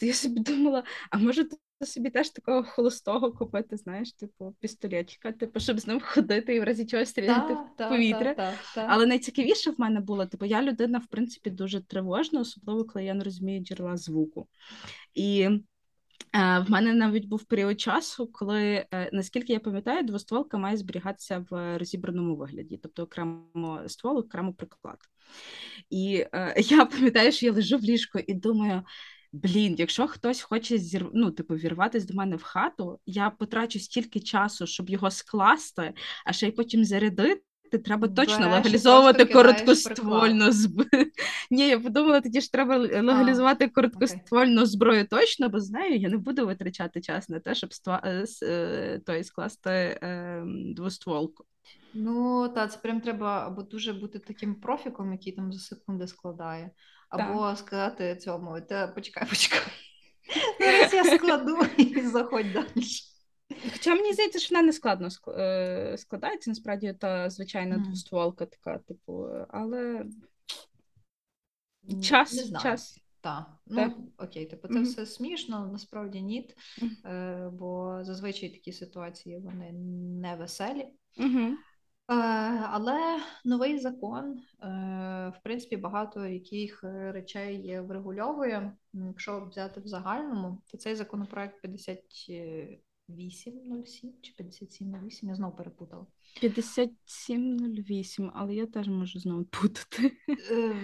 То 0.00 0.06
я 0.06 0.14
собі 0.14 0.40
думала, 0.40 0.84
а 1.10 1.18
може 1.18 1.44
собі 1.82 2.10
теж 2.10 2.30
такого 2.30 2.64
холостого 2.64 3.32
купити, 3.32 3.76
знаєш, 3.76 4.12
типу, 4.12 4.56
пістолетчика, 4.60 5.32
типу, 5.32 5.60
щоб 5.60 5.80
з 5.80 5.86
ним 5.86 6.00
ходити 6.00 6.54
і 6.54 6.60
в 6.60 6.64
разі 6.64 6.86
чого 6.86 7.04
стріляти 7.04 7.56
та, 7.76 7.86
в 7.86 7.90
повітря. 7.90 8.34
Та, 8.34 8.52
та, 8.74 8.86
Але 8.88 9.06
найцікавіше 9.06 9.70
в 9.70 9.80
мене 9.80 10.00
було, 10.00 10.26
типу, 10.26 10.44
я 10.44 10.62
людина, 10.62 10.98
в 10.98 11.06
принципі, 11.06 11.50
дуже 11.50 11.80
тривожна, 11.80 12.40
особливо 12.40 12.84
коли 12.84 13.04
я 13.04 13.14
не 13.14 13.24
розумію 13.24 13.60
джерела 13.60 13.96
звуку. 13.96 14.48
І 15.14 15.48
в 16.34 16.66
мене 16.68 16.94
навіть 16.94 17.26
був 17.26 17.44
період 17.44 17.80
часу, 17.80 18.26
коли, 18.26 18.86
е, 18.94 19.10
наскільки 19.12 19.52
я 19.52 19.60
пам'ятаю, 19.60 20.02
двостволка 20.02 20.58
має 20.58 20.76
зберігатися 20.76 21.46
в 21.50 21.78
розібраному 21.78 22.36
вигляді, 22.36 22.80
тобто 22.82 23.02
окремо 23.02 23.80
ствол, 23.86 24.18
окремо 24.18 24.52
приклад. 24.52 24.98
І 25.90 26.26
е, 26.32 26.54
я 26.60 26.84
пам'ятаю, 26.84 27.32
що 27.32 27.46
я 27.46 27.52
лежу 27.52 27.76
в 27.78 27.82
ліжку 27.82 28.18
і 28.26 28.34
думаю. 28.34 28.82
Блін, 29.32 29.74
якщо 29.78 30.06
хтось 30.06 30.42
хоче 30.42 30.78
зір... 30.78 31.10
ну, 31.14 31.30
типу, 31.30 31.54
вірватися 31.54 32.06
до 32.06 32.14
мене 32.14 32.36
в 32.36 32.42
хату, 32.42 33.00
я 33.06 33.30
потрачу 33.30 33.80
стільки 33.80 34.20
часу, 34.20 34.66
щоб 34.66 34.90
його 34.90 35.10
скласти, 35.10 35.94
а 36.26 36.32
ще 36.32 36.48
й 36.48 36.50
потім 36.50 36.84
зарядити 36.84 37.34
ти 37.34 37.42
треба 37.70 38.08
точно 38.08 38.38
Береш 38.38 38.54
легалізовувати 38.54 39.24
короткоствольну 39.24 40.52
зброю. 40.52 41.10
Ні, 41.50 41.68
я 41.68 41.80
подумала, 41.80 42.20
тоді 42.20 42.40
ж 42.40 42.52
треба 42.52 42.76
легалізувати 42.76 43.68
короткоствольну 43.68 44.66
зброю 44.66 45.06
точно, 45.06 45.48
бо 45.48 45.60
знаю, 45.60 45.96
я 45.96 46.08
не 46.08 46.16
буду 46.16 46.46
витрачати 46.46 47.00
час 47.00 47.28
на 47.28 47.40
те, 47.40 47.54
щоб 47.54 47.74
ства... 47.74 48.02
Е, 48.04 48.24
е, 48.42 49.00
той, 49.06 49.24
скласти 49.24 49.70
е, 49.70 50.42
двостволку. 50.46 51.44
Ну, 51.94 52.48
так, 52.48 52.72
це 52.72 52.78
прям 52.78 53.00
треба 53.00 53.46
або 53.46 53.62
дуже 53.62 53.92
бути 53.92 54.18
таким 54.18 54.54
профіком, 54.54 55.12
який 55.12 55.32
там 55.32 55.52
за 55.52 55.58
секунди 55.58 56.06
складає, 56.06 56.70
або 57.08 57.40
так. 57.40 57.58
сказати 57.58 58.16
цьому, 58.16 58.60
та 58.60 58.86
почекай, 58.86 59.28
почекай. 59.28 59.62
Зараз 60.60 60.94
я 60.94 61.04
складу 61.04 61.58
і 61.76 62.00
заходь 62.00 62.52
далі. 62.52 62.86
Хоча 63.72 63.94
мені 63.94 64.12
здається, 64.12 64.38
що 64.38 64.54
вона 64.54 64.66
не 64.66 64.72
складно 64.72 65.08
е, 65.28 65.96
складається, 65.98 66.50
насправді 66.50 66.92
та 66.92 67.30
звичайна 67.30 67.78
двостволка 67.78 68.46
така, 68.46 68.78
типу, 68.78 69.28
але 69.48 70.06
час. 72.02 72.34
Не 72.34 72.42
знаю. 72.42 72.62
час. 72.62 73.00
Так, 73.20 73.46
ну 73.66 74.12
окей, 74.18 74.46
типу, 74.46 74.68
це 74.68 74.74
mm-hmm. 74.74 74.82
все 74.82 75.06
смішно, 75.06 75.68
насправді 75.72 76.22
ні, 76.22 76.50
mm-hmm. 76.82 77.50
бо 77.50 77.98
зазвичай 78.02 78.48
такі 78.48 78.72
ситуації 78.72 79.38
вони 79.38 79.72
не 80.22 80.36
веселі. 80.36 80.88
Mm-hmm. 81.18 81.54
Але 82.70 83.20
новий 83.44 83.78
закон, 83.78 84.42
в 85.28 85.40
принципі, 85.42 85.76
багато 85.76 86.26
яких 86.26 86.84
речей 86.84 87.80
врегульовує. 87.80 88.76
Якщо 88.92 89.46
взяти 89.50 89.80
в 89.80 89.86
загальному, 89.86 90.62
то 90.70 90.78
цей 90.78 90.94
законопроект 90.94 91.62
50 91.62 91.98
5807 93.08 94.12
чи 94.22 94.32
5708, 94.32 95.28
я 95.28 95.34
знову 95.34 95.56
перепутала. 95.56 96.06
5708, 96.40 98.30
але 98.34 98.54
я 98.54 98.66
теж 98.66 98.88
можу 98.88 99.18
знову 99.18 99.44
путати. 99.44 100.12
Е, 100.50 100.74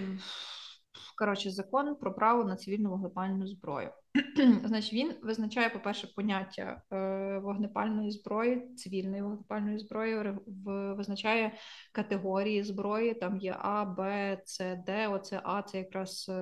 коротше, 1.17 1.51
закон 1.51 1.95
про 1.95 2.13
право 2.13 2.43
на 2.43 2.55
цивільну 2.55 2.89
вогнепальну 2.89 3.47
зброю. 3.47 3.89
Значить, 4.65 4.93
він 4.93 5.13
визначає, 5.21 5.69
по-перше, 5.69 6.07
поняття 6.15 6.81
е, 6.91 7.39
вогнепальної 7.39 8.11
зброї, 8.11 8.75
цивільної 8.75 9.21
вогнепальної 9.21 9.79
зброї, 9.79 10.33
визначає 10.65 11.57
категорії 11.91 12.63
зброї. 12.63 13.13
Там 13.13 13.37
є 13.37 13.55
А, 13.59 13.85
Б, 13.85 14.01
С, 14.45 14.75
Д. 14.85 15.07
Оце 15.07 15.41
А 15.43 15.61
це 15.61 15.77
якраз 15.77 16.25
е, 16.29 16.33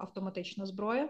автоматична 0.00 0.66
зброя. 0.66 1.08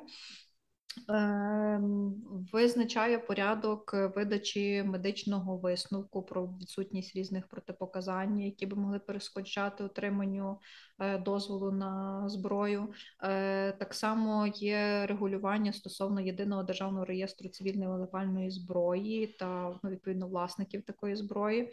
Ем, 1.09 2.14
визначає 2.53 3.18
порядок 3.18 3.95
видачі 4.16 4.82
медичного 4.82 5.57
висновку 5.57 6.22
про 6.22 6.47
відсутність 6.47 7.16
різних 7.16 7.49
протипоказань, 7.49 8.40
які 8.40 8.66
би 8.66 8.76
могли 8.76 8.99
перешкоджати 8.99 9.84
отриманню 9.84 10.61
е, 10.99 11.18
дозволу 11.18 11.72
на 11.72 12.22
зброю. 12.28 12.93
Е, 13.22 13.72
так 13.72 13.95
само 13.95 14.47
є 14.47 15.07
регулювання 15.07 15.72
стосовно 15.72 16.20
єдиного 16.20 16.62
державного 16.62 17.05
реєстру 17.05 17.49
цивільної 17.49 17.88
вогнепальної 17.88 18.51
зброї 18.51 19.26
та 19.26 19.78
ну, 19.82 19.90
відповідно 19.90 20.28
власників 20.28 20.82
такої 20.82 21.16
зброї. 21.16 21.72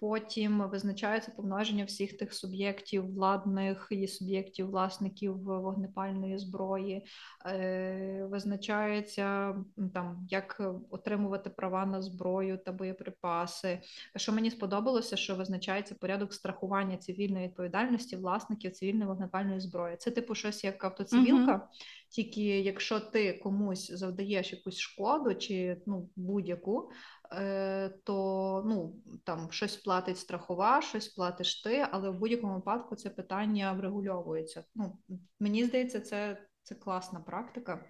Потім 0.00 0.68
визначається 0.68 1.32
повноваження 1.36 1.84
всіх 1.84 2.16
тих 2.16 2.34
суб'єктів 2.34 3.14
владних 3.14 3.88
і 3.90 4.08
суб'єктів 4.08 4.70
власників 4.70 5.42
вогнепальної 5.42 6.38
зброї, 6.38 7.06
е, 7.46 8.26
визначається 8.30 9.54
там, 9.94 10.26
як 10.30 10.62
отримувати 10.90 11.50
права 11.50 11.86
на 11.86 12.02
зброю 12.02 12.58
та 12.58 12.72
боєприпаси. 12.72 13.80
Що 14.16 14.32
мені 14.32 14.50
сподобалося, 14.50 15.16
що 15.16 15.34
визначається 15.34 15.94
порядок 15.94 16.34
страхування 16.34 16.96
цивільної 16.96 17.46
відповідальності 17.46 18.16
власників 18.16 18.72
цивільної 18.72 19.06
вогнепальної 19.06 19.60
зброї. 19.60 19.96
Це 19.96 20.10
типу 20.10 20.34
щось 20.34 20.64
як 20.64 20.84
автоцивілка, 20.84 21.54
угу. 21.54 21.64
тільки 22.08 22.60
якщо 22.60 23.00
ти 23.00 23.32
комусь 23.32 23.90
завдаєш 23.90 24.52
якусь 24.52 24.78
шкоду 24.78 25.34
чи 25.34 25.82
ну 25.86 26.08
будь-яку. 26.16 26.90
Е, 27.32 27.88
то 28.04 28.62
ну 28.66 28.94
там 29.24 29.50
щось 29.50 29.76
платить 29.76 30.18
страхова, 30.18 30.82
щось 30.82 31.08
платиш 31.08 31.62
ти, 31.62 31.86
але 31.90 32.10
в 32.10 32.18
будь-якому 32.18 32.54
випадку 32.54 32.96
це 32.96 33.10
питання 33.10 33.72
врегульовується. 33.72 34.64
Ну 34.74 34.98
мені 35.40 35.64
здається, 35.64 36.00
це 36.00 36.38
це 36.62 36.74
класна 36.74 37.20
практика 37.20 37.84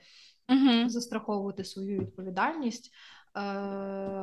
uh 0.49 0.89
застраховувати 0.89 1.65
свою 1.65 2.01
відповідальність. 2.01 2.91
Е, 3.37 3.41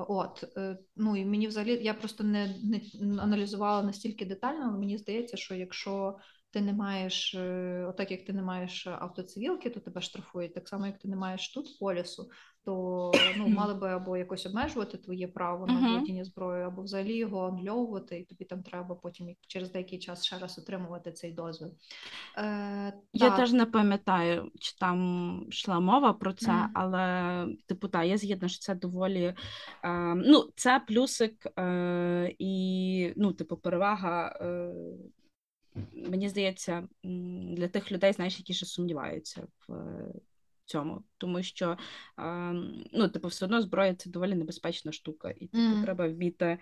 От 0.08 0.44
е, 0.58 0.78
ну 0.96 1.16
і 1.16 1.26
мені 1.26 1.48
взагалі 1.48 1.84
я 1.84 1.94
просто 1.94 2.24
не, 2.24 2.56
не 2.64 2.82
аналізувала 3.22 3.84
настільки 3.84 4.26
детально, 4.26 4.66
але 4.70 4.78
мені 4.78 4.98
здається, 4.98 5.38
що 5.38 5.56
якщо 5.56 6.18
ти 6.56 6.62
не 6.62 6.74
маєш, 6.74 7.36
е, 7.36 7.86
отак 7.90 8.12
як 8.12 8.26
ти 8.26 8.34
не 8.34 8.42
маєш 8.42 8.88
автоцивілки, 8.88 9.70
то 9.70 9.80
тебе 9.80 10.02
штрафують. 10.02 10.54
Так 10.54 10.68
само, 10.68 10.86
як 10.86 10.98
ти 10.98 11.08
не 11.08 11.16
маєш 11.16 11.54
тут 11.54 11.80
полісу, 11.80 12.30
то 12.66 13.12
ну 13.38 13.48
мали 13.48 13.74
би 13.74 13.88
або 13.88 14.18
якось 14.18 14.46
обмежувати 14.46 14.98
твоє 14.98 15.28
право 15.28 15.68
на 15.68 15.88
володіння 15.88 16.24
зброєю, 16.24 16.68
або 16.68 16.82
взагалі 16.82 17.18
його 17.18 17.48
анульовувати, 17.48 18.20
і 18.20 18.24
тобі 18.24 18.46
там 18.46 18.64
треба 18.64 18.96
потім 18.96 19.36
через 19.48 19.72
деякий 19.72 20.00
час 20.00 20.26
ще 20.26 20.38
раз 20.38 20.60
отримувати 20.60 21.12
цей 21.12 21.34
дозвіл. 21.34 21.74
Е, 22.38 22.94
Я 23.14 23.30
так. 23.30 23.36
теж 23.36 23.54
не 23.54 23.66
пам'ятаю, 23.66 24.52
чи 24.60 24.78
там 24.80 25.46
йшла 25.50 25.80
мова 25.80 26.14
про 26.14 26.34
це, 26.34 26.52
mm. 26.52 26.68
але 26.74 27.48
типу, 27.66 27.88
та, 27.88 28.04
я 28.04 28.18
згідна, 28.18 28.48
що 28.48 28.60
це 28.60 28.76
доволі 28.76 29.34
е, 29.84 30.16
ну, 30.16 30.50
це 30.56 30.82
плюсик 30.88 31.48
е, 31.60 32.36
і 32.40 33.14
ну, 33.16 33.34
типу, 33.34 33.58
перевага. 33.58 34.40
Е, 34.42 34.74
Мені 35.94 36.30
здається, 36.30 36.88
для 37.54 37.68
тих 37.68 37.92
людей, 37.92 38.14
знаєш, 38.14 38.40
які 38.40 38.54
ще 38.54 38.66
сумніваються 38.66 39.48
в 39.68 39.74
цьому, 40.66 41.04
тому 41.18 41.44
що 41.44 41.78
ну, 42.94 43.10
типу, 43.10 43.28
все 43.28 43.46
одно 43.46 43.62
зброя 43.62 43.96
це 43.96 44.10
доволі 44.10 44.36
небезпечна 44.36 44.92
штука, 44.92 45.34
і 45.38 45.48
типу, 45.48 45.64
mm. 45.64 45.84
треба 45.84 46.08
вміти. 46.08 46.60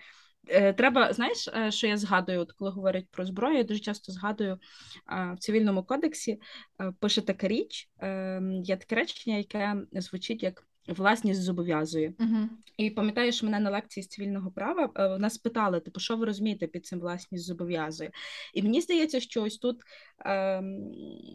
Е, 0.48 0.74
треба, 0.74 1.14
знаєш, 1.14 1.48
е, 1.48 1.72
що 1.72 1.88
я 1.88 1.98
згадую, 1.98 2.40
от 2.40 2.52
коли 2.52 2.72
говорять 2.72 3.08
про 3.12 3.26
зброю, 3.26 3.58
я 3.58 3.64
дуже 3.64 3.80
часто 3.80 4.12
згадую 4.12 4.60
в 5.08 5.38
цивільному 5.40 5.84
кодексі 5.84 6.40
е, 6.82 6.94
пише 7.00 7.22
така 7.22 7.48
річ, 7.48 7.90
ем, 8.00 8.64
є 8.64 8.78
таке 8.78 8.96
речення, 8.96 9.38
яке 9.38 9.76
звучить 9.94 10.44
як 10.44 10.68
власність 10.88 11.42
зобов'язує. 11.42 12.10
Uh-huh. 12.10 12.48
І 12.78 12.90
пам'ятаєш 12.90 13.44
мене 13.44 13.60
на 13.60 13.70
лекції 13.70 14.04
з 14.04 14.08
цивільного 14.08 14.52
права 14.52 14.92
в 14.96 15.20
нас 15.20 15.38
питали, 15.38 15.80
типу, 15.80 16.00
що 16.00 16.18
ви 16.18 16.26
розумієте 16.26 16.68
під 16.68 16.86
цим 16.86 17.00
власність 17.00 17.46
зобов'язує? 17.46 18.12
І 18.54 18.64
мені 18.64 18.82
здається, 18.82 19.20
що 19.20 19.44
ось 19.44 19.58
тут 19.58 19.82
ем, 20.26 20.92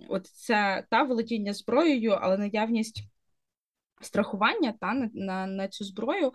от 0.09 0.27
це 0.27 0.85
та 0.91 1.03
володіння 1.03 1.53
зброєю, 1.53 2.11
але 2.11 2.39
наявність 2.39 3.03
страхування 4.01 4.75
та 4.81 4.95
на, 4.95 5.11
на 5.15 5.47
на, 5.47 5.69
цю 5.69 5.85
зброю, 5.85 6.33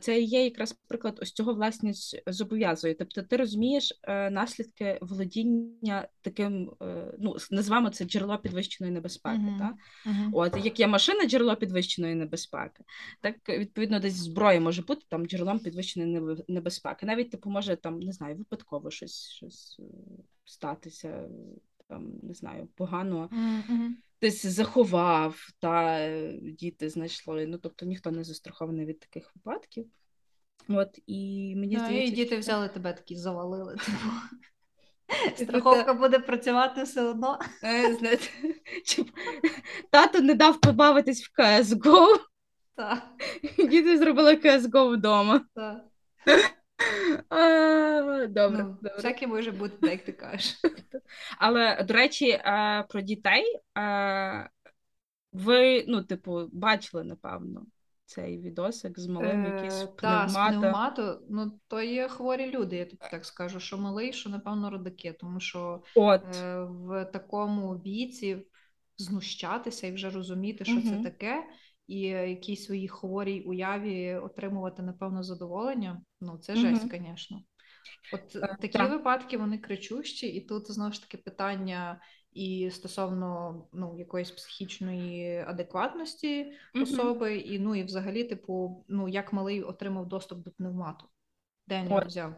це 0.00 0.20
є 0.20 0.44
якраз 0.44 0.72
приклад 0.88 1.18
ось 1.22 1.32
цього 1.32 1.54
власність 1.54 2.22
зобов'язує. 2.26 2.94
Тобто, 2.94 3.22
ти 3.22 3.36
розумієш 3.36 4.00
е, 4.02 4.30
наслідки 4.30 4.98
володіння 5.02 6.08
таким, 6.20 6.70
е, 6.82 7.14
ну 7.18 7.36
називаємо 7.50 7.90
це 7.90 8.04
джерело 8.04 8.38
підвищеної 8.38 8.94
небезпеки. 8.94 9.38
Uh-huh. 9.38 9.58
Та? 9.58 9.74
Uh-huh. 10.10 10.30
От 10.32 10.64
як 10.64 10.80
є 10.80 10.86
машина, 10.86 11.24
джерело 11.24 11.56
підвищеної 11.56 12.14
небезпеки, 12.14 12.84
так 13.20 13.48
відповідно 13.48 14.00
десь 14.00 14.14
зброя 14.14 14.60
може 14.60 14.82
бути 14.82 15.02
там 15.08 15.26
джерелом 15.26 15.58
підвищеної 15.58 16.44
небезпеки. 16.48 17.06
Навіть 17.06 17.30
типу 17.30 17.50
може 17.50 17.76
там 17.76 18.00
не 18.00 18.12
знаю, 18.12 18.36
випадково 18.36 18.90
щось 18.90 19.30
щось 19.30 19.80
е, 19.80 19.82
статися, 20.44 21.28
там 21.88 22.12
не 22.22 22.34
знаю, 22.34 22.68
погано. 22.76 23.30
Uh-huh 23.32 23.90
десь 24.20 24.46
заховав, 24.46 25.48
та 25.58 25.98
е, 25.98 26.32
діти 26.42 26.88
знайшли. 26.90 27.46
Ну 27.46 27.58
тобто 27.58 27.86
ніхто 27.86 28.10
не 28.10 28.24
застрахований 28.24 28.86
від 28.86 29.00
таких 29.00 29.32
випадків. 29.34 29.86
От 30.68 30.98
і 31.06 31.54
мені 31.56 31.76
да, 31.76 31.84
здається, 31.84 32.12
і 32.12 32.16
діти 32.16 32.30
що... 32.30 32.38
взяли 32.38 32.68
тебе 32.68 32.92
такі 32.92 33.16
завалили. 33.16 33.76
Типу. 35.38 35.44
Страховка 35.44 35.94
буде 35.94 36.18
працювати 36.18 36.82
все 36.82 37.02
одно. 37.02 37.38
Е, 37.64 37.94
знаєте, 37.94 38.24
Тато 39.90 40.20
не 40.20 40.34
дав 40.34 40.60
побавитись 40.60 41.28
в 41.28 41.40
CSGO. 41.40 42.06
Так, 42.74 43.02
Діти 43.58 43.98
зробили 43.98 44.36
CSGO 44.36 44.96
вдома. 44.96 45.40
так. 45.54 45.84
Добре, 48.28 48.62
Ну, 48.62 48.76
добре. 48.82 48.92
всяке 48.96 49.26
може 49.26 49.52
бути, 49.52 49.86
як 49.90 50.04
ти 50.04 50.12
кажеш. 50.12 50.60
Але, 51.38 51.82
до 51.82 51.94
речі, 51.94 52.28
е, 52.30 52.84
про 52.88 53.00
дітей. 53.00 53.44
е, 53.78 54.50
Ви, 55.32 55.84
ну, 55.88 56.02
типу, 56.02 56.48
бачили, 56.52 57.04
напевно, 57.04 57.66
цей 58.04 58.38
відосик 58.38 59.00
з 59.00 59.06
малим, 59.06 59.44
якийсь 59.44 59.82
Е, 59.82 59.88
Та, 60.00 60.28
з 60.28 60.34
пневмату, 60.34 61.20
ну 61.30 61.60
то 61.68 61.82
є 61.82 62.08
хворі 62.08 62.50
люди, 62.50 62.76
я 62.76 62.84
тобі 62.84 63.02
так 63.10 63.24
скажу, 63.24 63.60
що 63.60 63.78
малий, 63.78 64.12
що 64.12 64.30
напевно 64.30 64.70
родаки, 64.70 65.12
тому 65.20 65.40
що 65.40 65.82
От. 65.94 66.36
е, 66.36 66.62
в 66.64 67.04
такому 67.04 67.74
віці 67.74 68.46
знущатися 68.98 69.86
і 69.86 69.92
вже 69.92 70.10
розуміти, 70.10 70.64
що 70.64 70.82
це 70.82 71.02
таке, 71.02 71.44
і 71.88 72.00
якійсь 72.00 72.64
своїй 72.64 72.88
хворій 72.88 73.40
уяві 73.40 74.14
отримувати, 74.14 74.82
напевно, 74.82 75.22
задоволення. 75.22 76.02
Ну, 76.20 76.38
це 76.38 76.56
жесть, 76.56 76.88
звісно. 76.90 77.42
От 78.12 78.36
Е, 78.36 78.56
такі 78.60 78.78
так. 78.78 78.90
випадки 78.90 79.36
вони 79.38 79.58
кричущі, 79.58 80.26
і 80.26 80.40
тут 80.40 80.72
знову 80.72 80.92
ж 80.92 81.02
таки 81.02 81.16
питання 81.16 82.00
і 82.32 82.70
стосовно 82.70 83.62
ну, 83.72 83.98
якоїсь 83.98 84.30
психічної 84.30 85.38
адекватності 85.38 86.52
Мгм. 86.74 86.82
особи, 86.82 87.36
і 87.36 87.58
ну 87.58 87.74
і 87.74 87.82
взагалі, 87.82 88.24
типу, 88.24 88.84
ну 88.88 89.08
як 89.08 89.32
малий 89.32 89.62
отримав 89.62 90.08
доступ 90.08 90.44
до 90.44 90.50
пневмату, 90.50 91.06
де 91.66 91.80
він 91.80 91.88
його 91.88 92.04
взяв? 92.06 92.34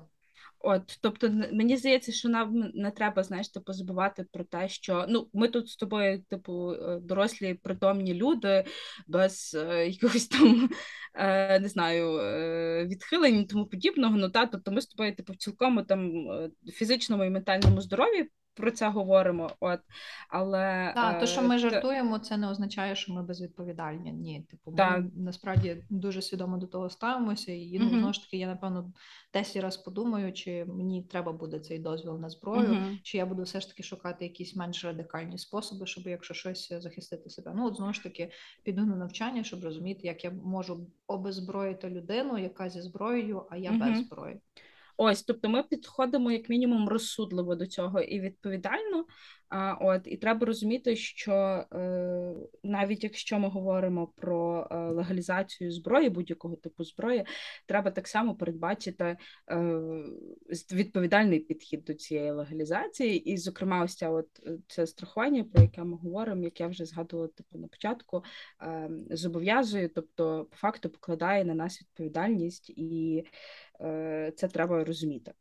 От, 0.63 0.99
тобто, 1.01 1.31
мені 1.53 1.77
здається, 1.77 2.13
що 2.13 2.29
нам 2.29 2.71
не 2.75 2.91
треба, 2.91 3.23
знаєш, 3.23 3.49
типу, 3.49 3.73
забувати 3.73 4.27
про 4.33 4.45
те, 4.45 4.69
що 4.69 5.07
ну, 5.09 5.29
ми 5.33 5.49
тут 5.49 5.69
з 5.69 5.77
тобою, 5.77 6.23
типу, 6.31 6.73
е, 6.73 7.01
дорослі, 7.03 7.55
притомні 7.55 8.15
люди, 8.15 8.65
без 9.07 9.57
е, 9.61 9.89
якогось 9.91 10.29
там, 10.29 10.71
е, 11.15 11.61
не 11.61 11.69
знаю, 11.69 12.19
е, 12.19 12.87
відхилень 12.87 13.41
і 13.41 13.45
тому 13.45 13.67
подібного. 13.67 14.17
Ну, 14.17 14.31
та, 14.31 14.47
тобто 14.47 14.73
ми 14.73 14.81
з 14.81 14.87
тобою, 14.87 15.17
типу, 15.17 15.33
в 15.33 15.37
цілкому 15.37 15.83
там 15.83 16.31
е, 16.31 16.51
фізичному 16.73 17.25
і 17.25 17.31
ментальному 17.31 17.81
здоров'ї 17.81 18.31
про 18.61 18.71
це 18.71 18.89
говоримо. 18.89 19.51
От, 19.61 19.81
але 20.29 20.93
Так, 20.95 21.21
то, 21.21 21.27
що 21.27 21.41
е, 21.41 21.45
ми 21.45 21.59
жартуємо, 21.59 22.19
це 22.19 22.37
не 22.37 22.51
означає, 22.51 22.97
що 22.97 23.13
ми 23.13 23.23
безвідповідальні. 23.23 24.13
Ні, 24.13 24.47
типу, 24.51 24.71
ми 24.71 24.77
Так. 24.77 25.05
насправді 25.17 25.85
дуже 25.91 26.23
свідомо 26.23 26.57
до 26.59 26.67
того 26.67 26.91
ставимося. 26.91 27.53
І 27.53 27.79
ну, 27.79 27.85
Мгм. 27.87 27.99
знову 27.99 28.13
ж 28.13 28.23
таки, 28.25 28.37
я 28.37 28.47
напевно 28.47 28.93
10 29.33 29.63
разів 29.63 29.85
подумаю, 29.85 30.33
чи 30.33 30.65
мені 30.65 31.03
треба 31.03 31.33
буде 31.33 31.59
цей 31.59 31.79
дозвіл 31.79 32.19
на 32.19 32.31
зброю, 32.31 32.69
Мгм. 32.75 32.99
чи 33.03 33.19
я 33.19 33.27
буду 33.27 33.43
все 33.43 33.61
ж 33.61 33.69
таки 33.69 33.83
шукати 33.83 34.25
якісь 34.25 34.57
менш 34.57 34.85
радикальні 34.85 35.39
способи, 35.39 35.87
щоб 35.87 36.07
якщо 36.07 36.35
щось 36.35 36.73
захистити 36.73 37.31
себе. 37.31 37.53
Ну, 37.57 37.67
от 37.67 37.77
знову 37.77 37.93
ж 37.93 38.03
таки, 38.03 38.31
піду 38.63 38.87
на 38.87 38.97
навчання, 38.97 39.45
щоб 39.45 39.65
розуміти, 39.65 40.01
як 40.07 40.25
я 40.25 40.31
можу 40.31 40.87
обезброїти 41.07 41.91
людину, 41.91 42.39
яка 42.39 42.69
зі 42.69 42.83
зброєю, 42.83 43.47
а 43.51 43.57
я 43.57 43.73
без 43.73 44.07
зброї. 44.07 44.41
Ось, 45.03 45.23
тобто 45.23 45.49
ми 45.49 45.63
підходимо 45.63 46.33
як 46.33 46.49
мінімум 46.49 46.89
розсудливо 46.89 47.55
до 47.55 47.67
цього 47.67 48.01
і 48.01 48.21
відповідально. 48.21 49.05
А, 49.51 49.75
от, 49.81 50.03
і 50.05 50.17
треба 50.17 50.47
розуміти, 50.47 50.97
що 50.97 51.33
е, 51.33 52.35
навіть 52.63 53.05
якщо 53.05 53.39
ми 53.39 53.49
говоримо 53.49 54.07
про 54.07 54.69
е, 54.71 54.77
легалізацію 54.77 55.73
зброї, 55.73 56.11
будь-якого 56.11 56.57
типу 56.57 56.85
зброї, 56.85 57.25
треба 57.67 57.91
так 57.91 58.09
само 58.09 58.35
передбачити 58.35 59.17
е, 59.51 59.57
відповідальний 60.73 61.41
підхід 61.41 61.85
до 61.85 61.95
цієї 61.95 62.31
легалізації. 62.31 63.31
І, 63.33 63.37
зокрема, 63.37 63.85
ось 63.85 63.95
ця 63.95 64.11
от 64.11 64.29
е, 64.47 64.59
це 64.67 64.87
страхування, 64.87 65.45
про 65.45 65.63
яке 65.63 65.85
ми 65.85 65.97
говоримо, 65.97 66.43
як 66.43 66.61
я 66.61 66.67
вже 66.67 66.85
згадувала 66.85 67.29
типу, 67.29 67.59
на 67.59 67.69
початку, 67.69 68.25
е, 68.63 68.91
зобов'язує, 69.11 69.89
тобто, 69.89 70.47
по 70.51 70.57
факту 70.57 70.91
покладає 70.91 71.45
на 71.45 71.55
нас 71.55 71.81
відповідальність 71.81 72.71
і 72.71 73.25
е, 73.81 74.33
це 74.37 74.49
треба 74.49 74.85
розуміти. 74.85 75.33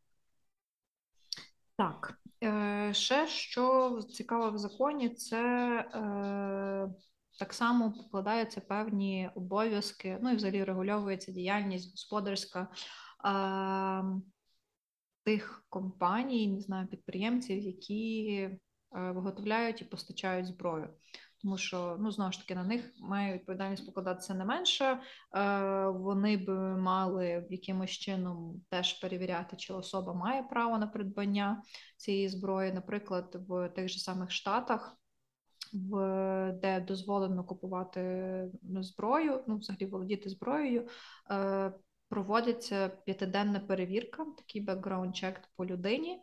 Так, 1.80 2.14
е, 2.44 2.94
ще 2.94 3.26
що 3.26 3.98
цікаво 4.02 4.50
в 4.50 4.58
законі, 4.58 5.08
це 5.08 5.40
е, 5.94 6.88
так 7.38 7.52
само 7.54 7.92
покладаються 7.92 8.60
певні 8.60 9.30
обов'язки, 9.34 10.18
ну 10.22 10.30
і 10.30 10.36
взагалі 10.36 10.64
регульовується 10.64 11.32
діяльність 11.32 11.90
господарська 11.90 12.60
е, 12.60 14.04
тих 15.24 15.64
компаній, 15.68 16.48
не 16.48 16.60
знаю, 16.60 16.86
підприємців, 16.86 17.58
які 17.58 18.30
е, 18.32 18.58
виготовляють 18.92 19.82
і 19.82 19.84
постачають 19.84 20.46
зброю. 20.46 20.88
Тому 21.42 21.58
що, 21.58 21.96
ну, 22.00 22.10
знову 22.10 22.32
ж 22.32 22.38
таки, 22.38 22.54
на 22.54 22.64
них 22.64 22.92
має 23.00 23.34
відповідальність 23.34 23.86
покладатися 23.86 24.34
не 24.34 24.44
менше. 24.44 25.00
Е, 25.34 25.86
Вони 25.86 26.36
б 26.36 26.50
мали 26.76 27.46
якимось 27.50 27.90
чином 27.90 28.62
теж 28.68 28.92
перевіряти, 29.00 29.56
чи 29.56 29.72
особа 29.72 30.14
має 30.14 30.42
право 30.42 30.78
на 30.78 30.86
придбання 30.86 31.62
цієї 31.96 32.28
зброї. 32.28 32.72
Наприклад, 32.72 33.36
в 33.48 33.68
тих 33.68 33.88
же 33.88 33.98
самих 33.98 34.30
Штатах, 34.30 34.96
в, 35.72 36.52
де 36.62 36.80
дозволено 36.80 37.44
купувати 37.44 38.44
зброю, 38.62 39.44
ну, 39.46 39.56
взагалі 39.56 39.86
володіти 39.86 40.28
зброєю, 40.28 40.88
е, 41.30 41.72
проводиться 42.08 42.88
п'ятиденна 42.88 43.60
перевірка, 43.60 44.26
такий 44.36 44.62
background 44.62 45.14
check 45.14 45.40
по 45.56 45.66
людині, 45.66 46.20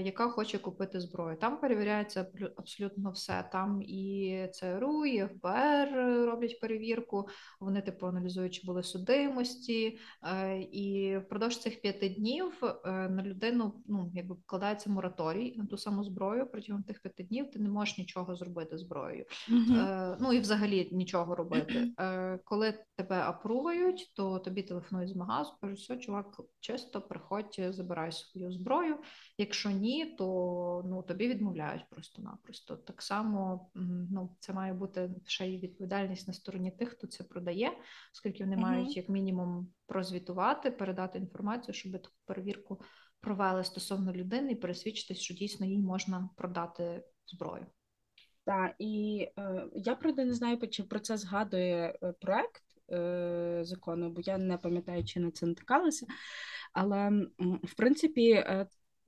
яка 0.00 0.28
хоче 0.28 0.58
купити 0.58 1.00
зброю. 1.00 1.36
Там 1.36 1.60
перевіряється 1.60 2.26
абсолютно 2.56 3.10
все. 3.10 3.48
Там 3.52 3.82
і 3.82 4.48
ЦРУ, 4.52 5.06
і 5.06 5.26
ФБР 5.26 5.88
роблять 6.26 6.60
перевірку. 6.60 7.28
Вони 7.60 7.82
типу 7.82 8.06
аналізують, 8.06 8.54
чи 8.54 8.66
були 8.66 8.82
судимості, 8.82 9.98
е, 10.22 10.58
і 10.58 11.16
впродовж 11.18 11.58
цих 11.58 11.80
п'яти 11.80 12.08
днів 12.08 12.64
е, 12.64 12.90
на 13.08 13.22
людину 13.22 13.82
ну 13.86 14.10
якби 14.14 14.34
вкладається 14.34 14.90
мораторій 14.90 15.54
на 15.56 15.66
ту 15.66 15.78
саму 15.78 16.04
зброю. 16.04 16.46
Протягом 16.46 16.82
тих 16.82 17.02
п'яти 17.02 17.22
днів 17.22 17.50
ти 17.50 17.58
не 17.58 17.68
можеш 17.68 17.98
нічого 17.98 18.36
зробити 18.36 18.78
зброєю. 18.78 19.24
Е, 19.50 20.16
ну 20.20 20.32
і 20.32 20.40
взагалі 20.40 20.88
нічого 20.92 21.34
робити. 21.34 21.92
Е, 22.00 22.38
коли 22.44 22.74
тебе 22.96 23.20
апрувають, 23.20 24.12
то 24.14 24.38
тобі 24.38 24.62
телефонують 24.62 25.10
з 25.10 25.16
магазу, 25.16 25.52
кажуть, 25.60 25.78
все, 25.78 25.96
чувак, 25.96 26.40
чисто 26.60 27.00
приходь, 27.00 27.60
забирай 27.70 28.12
свою 28.12 28.52
зброю. 28.52 28.96
Якщо 29.38 29.55
ні, 29.64 30.06
то 30.06 30.82
ну 30.86 31.02
тобі 31.02 31.28
відмовляють 31.28 31.88
просто-напросто. 31.90 32.76
Так 32.76 33.02
само 33.02 33.68
ну, 34.10 34.36
це 34.40 34.52
має 34.52 34.72
бути 34.72 35.10
ще 35.26 35.46
й 35.46 35.58
відповідальність 35.58 36.28
на 36.28 36.34
стороні 36.34 36.70
тих, 36.70 36.88
хто 36.88 37.06
це 37.06 37.24
продає, 37.24 37.72
оскільки 38.12 38.44
вони 38.44 38.56
Мгм. 38.56 38.64
мають 38.64 38.96
як 38.96 39.08
мінімум 39.08 39.72
прозвітувати, 39.86 40.70
передати 40.70 41.18
інформацію, 41.18 41.74
щоб 41.74 41.92
таку 41.92 42.14
перевірку 42.24 42.80
провели 43.20 43.64
стосовно 43.64 44.12
людини 44.12 44.52
і 44.52 44.54
пересвідчитись, 44.54 45.18
що 45.18 45.34
дійсно 45.34 45.66
їй 45.66 45.78
можна 45.78 46.30
продати 46.36 47.04
зброю. 47.26 47.66
Так, 48.44 48.74
і 48.78 49.26
е, 49.38 49.66
я 49.74 49.94
правда 49.94 50.24
не 50.24 50.34
знаю, 50.34 50.68
чи 50.68 50.82
про 50.82 51.00
це 51.00 51.16
згадує 51.16 51.98
е, 52.02 52.12
проект 52.20 52.62
е, 52.92 53.60
закону, 53.62 54.10
бо 54.10 54.20
я 54.20 54.38
не 54.38 54.58
пам'ятаю, 54.58 55.04
чи 55.04 55.20
на 55.20 55.30
це 55.30 55.46
натикалася. 55.46 56.06
Але 56.72 57.10
в 57.62 57.74
принципі, 57.76 58.30
е, 58.30 58.66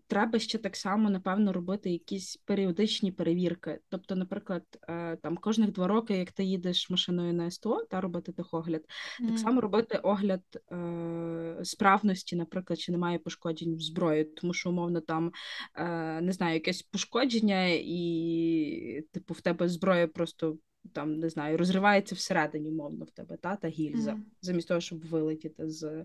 треба 0.09 0.39
ще 0.39 0.59
так 0.59 0.77
само, 0.77 1.11
напевно, 1.11 1.53
робити 1.53 1.91
якісь 1.91 2.37
періодичні 2.37 3.13
перевірки. 3.13 3.81
Тобто, 3.89 4.17
наприклад, 4.17 4.65
е, 4.89 5.17
там 5.17 5.37
кожних 5.37 5.73
два 5.73 5.87
роки, 5.87 6.17
як 6.17 6.33
ти 6.33 6.45
їдеш 6.45 6.91
машиною 6.91 7.35
на 7.35 7.51
СТО, 7.51 7.87
та 7.91 8.01
робити 8.01 8.33
техогляд, 8.33 8.85
так 9.29 9.39
само 9.39 9.61
робити 9.61 9.99
огляд 9.99 10.43
е, 10.73 11.61
справності, 11.63 12.37
наприклад, 12.37 12.79
чи 12.79 12.93
немає 12.93 13.19
пошкоджень 13.19 13.75
в 13.75 13.81
зброї, 13.81 14.25
тому 14.25 14.55
що 14.55 14.71
умовно 14.71 15.01
там 15.01 15.33
е, 15.75 16.21
не 16.21 16.33
знаю, 16.33 16.55
якесь 16.55 16.83
пошкодження, 16.83 17.67
і 17.69 19.05
типу 19.13 19.35
в 19.35 19.41
тебе 19.41 19.69
зброя 19.69 20.09
просто 20.09 20.57
там 20.93 21.19
не 21.19 21.29
знаю, 21.31 21.59
розривається 21.59 22.15
всередині, 22.15 22.69
умовно 22.71 23.05
в 23.05 23.11
тебе 23.11 23.37
та, 23.37 23.57
та 23.57 23.69
гільза, 23.69 24.13
Мгм. 24.13 24.25
замість 24.41 24.69
того, 24.69 24.81
щоб 24.81 25.07
вилетіти 25.09 25.69
з, 25.71 26.05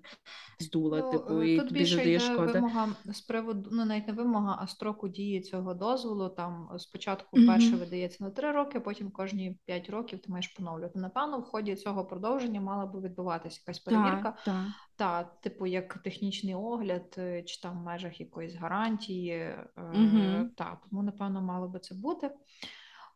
з 0.59 0.69
дула, 0.69 0.99
Ну, 0.99 1.11
типу, 1.11 1.41
е, 1.41 1.49
і 1.53 1.57
тут 1.59 1.67
тобі 1.67 1.79
більше 1.79 2.01
йде 2.01 2.19
шкоди. 2.19 2.51
вимога 2.51 2.89
з 3.05 3.21
приводу, 3.21 3.69
ну 3.73 3.85
навіть 3.85 4.07
не 4.07 4.13
вимога, 4.13 4.57
а 4.61 4.67
строку 4.67 5.07
дії 5.07 5.41
цього 5.41 5.73
дозволу. 5.73 6.29
Там 6.29 6.69
спочатку 6.77 7.37
Мгм. 7.37 7.47
перше 7.47 7.75
видається 7.75 8.23
на 8.23 8.29
3 8.29 8.51
роки, 8.51 8.79
потім 8.79 9.11
кожні 9.11 9.57
5 9.65 9.89
років 9.89 10.19
ти 10.19 10.31
маєш 10.31 10.47
поновлювати. 10.47 10.99
Напевно, 10.99 11.39
в 11.39 11.43
ході 11.43 11.75
цього 11.75 12.05
продовження 12.05 12.61
мала 12.61 12.85
би 12.85 13.01
відбуватися 13.01 13.59
якась 13.67 13.79
перевірка. 13.79 14.23
Так, 14.31 14.43
так. 14.45 14.65
Та, 14.95 15.23
типу, 15.23 15.65
як 15.65 15.93
технічний 15.97 16.55
огляд, 16.55 17.15
е, 17.17 17.43
чи 17.43 17.61
там 17.61 17.79
в 17.81 17.85
межах 17.85 18.19
якоїсь 18.19 18.55
гарантії. 18.55 19.31
е, 19.31 19.67
Мгм. 19.93 20.49
Та, 20.57 20.77
тому, 20.89 21.03
напевно, 21.03 21.41
мало 21.41 21.67
би 21.67 21.79
це 21.79 21.95
бути. 21.95 22.31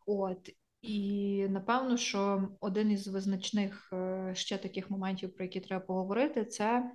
От. 0.06 0.50
І 0.82 1.46
напевно, 1.48 1.96
що 1.96 2.48
один 2.60 2.90
із 2.90 3.08
визначних 3.08 3.92
е, 3.92 4.32
ще 4.34 4.58
таких 4.58 4.90
моментів, 4.90 5.34
про 5.34 5.44
які 5.44 5.60
треба 5.60 5.84
поговорити, 5.84 6.44
це 6.44 6.92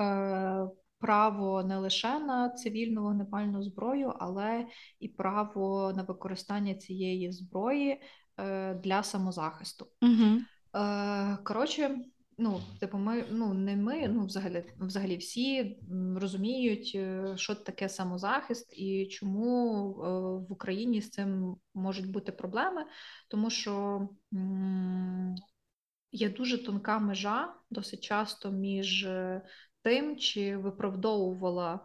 е, 0.00 0.68
право 0.98 1.62
не 1.62 1.78
лише 1.78 2.18
на 2.18 2.50
цивільну 2.50 3.02
вогнепальну 3.02 3.62
зброю, 3.62 4.14
але 4.18 4.66
і 5.00 5.08
право 5.08 5.92
на 5.96 6.02
використання 6.02 6.74
цієї 6.74 7.32
зброї 7.32 8.00
е, 8.38 8.74
для 8.74 9.02
самозахисту. 9.02 9.86
Угу. 10.02 10.40
Коротше, 11.44 11.98
ну, 12.40 12.60
типу, 12.80 12.98
ми 12.98 13.24
ну 13.30 13.54
не 13.54 13.76
ми, 13.76 14.08
ну 14.08 14.26
взагалі, 14.26 14.64
взагалі 14.78 15.16
всі 15.16 15.78
розуміють, 16.16 16.92
е, 16.94 17.34
що 17.36 17.54
таке 17.54 17.88
самозахист 17.88 18.72
і 18.78 19.06
чому 19.06 19.84
е, 19.90 20.08
в 20.48 20.52
Україні 20.52 21.00
з 21.00 21.10
цим 21.10 21.56
можуть 21.74 22.10
бути 22.10 22.32
проблеми, 22.32 22.84
тому 23.28 23.50
що 23.50 24.08
є 26.12 26.30
дуже 26.30 26.64
тонка 26.64 26.98
межа 26.98 27.54
досить 27.70 28.00
часто 28.00 28.50
між 28.50 29.04
е, 29.04 29.42
тим, 29.82 30.16
чи 30.16 30.56
виправдовувала 30.56 31.80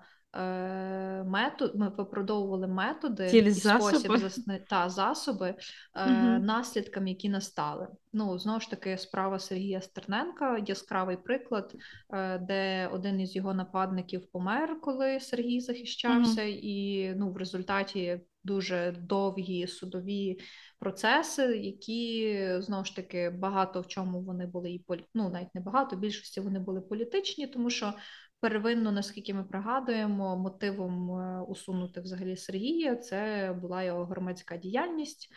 метод, 1.26 1.76
ми 1.76 1.90
виправдовували 1.90 2.68
методи 2.68 3.30
Цілі 3.30 3.48
і 3.48 3.52
засоби. 3.52 4.00
спосіб 4.00 4.18
засни... 4.18 4.66
та 4.70 4.90
засоби 4.90 5.56
е, 5.96 6.10
наслідкам, 6.40 7.08
які 7.08 7.30
настали. 7.30 7.88
Ну 8.14 8.40
знову 8.40 8.60
ж 8.60 8.70
таки, 8.70 8.98
справа 8.98 9.40
Сергія 9.40 9.82
Стерненка, 9.82 10.64
яскравий 10.68 11.18
приклад, 11.18 11.76
е, 12.14 12.38
де 12.40 12.88
один 12.88 13.22
із 13.22 13.36
його 13.36 13.54
нападників 13.54 14.32
помер, 14.32 14.82
коли 14.82 15.20
Сергій 15.20 15.60
захищався, 15.60 16.44
і 16.44 17.14
ну 17.16 17.32
в 17.32 17.38
результаті 17.38 18.20
дуже 18.44 18.96
довгі 19.00 19.68
судові 19.68 20.40
процеси, 20.80 21.44
які 21.58 22.48
знову 22.60 22.86
ж 22.86 22.96
таки 22.96 23.30
багато 23.30 23.82
в 23.82 23.88
чому 23.88 24.22
вони 24.22 24.46
були 24.46 24.72
і 24.72 24.80
полі... 24.80 25.06
ну 25.14 25.30
навіть 25.30 25.56
не 25.56 25.62
багато, 25.62 25.96
в 25.96 26.00
більшості 26.00 26.42
вони 26.42 26.60
були 26.60 26.82
політичні, 26.82 27.48
тому 27.48 27.70
що 27.70 27.94
первинно, 28.40 28.92
наскільки 28.92 29.34
ми 29.34 29.44
пригадуємо, 29.44 30.38
мотивом 30.38 31.12
е, 31.12 31.42
усунути 31.42 32.02
взагалі 32.02 32.36
Сергія 32.36 32.96
це 32.96 33.52
була 33.62 33.84
його 33.84 34.06
громадська 34.06 34.58
діяльність. 34.58 35.30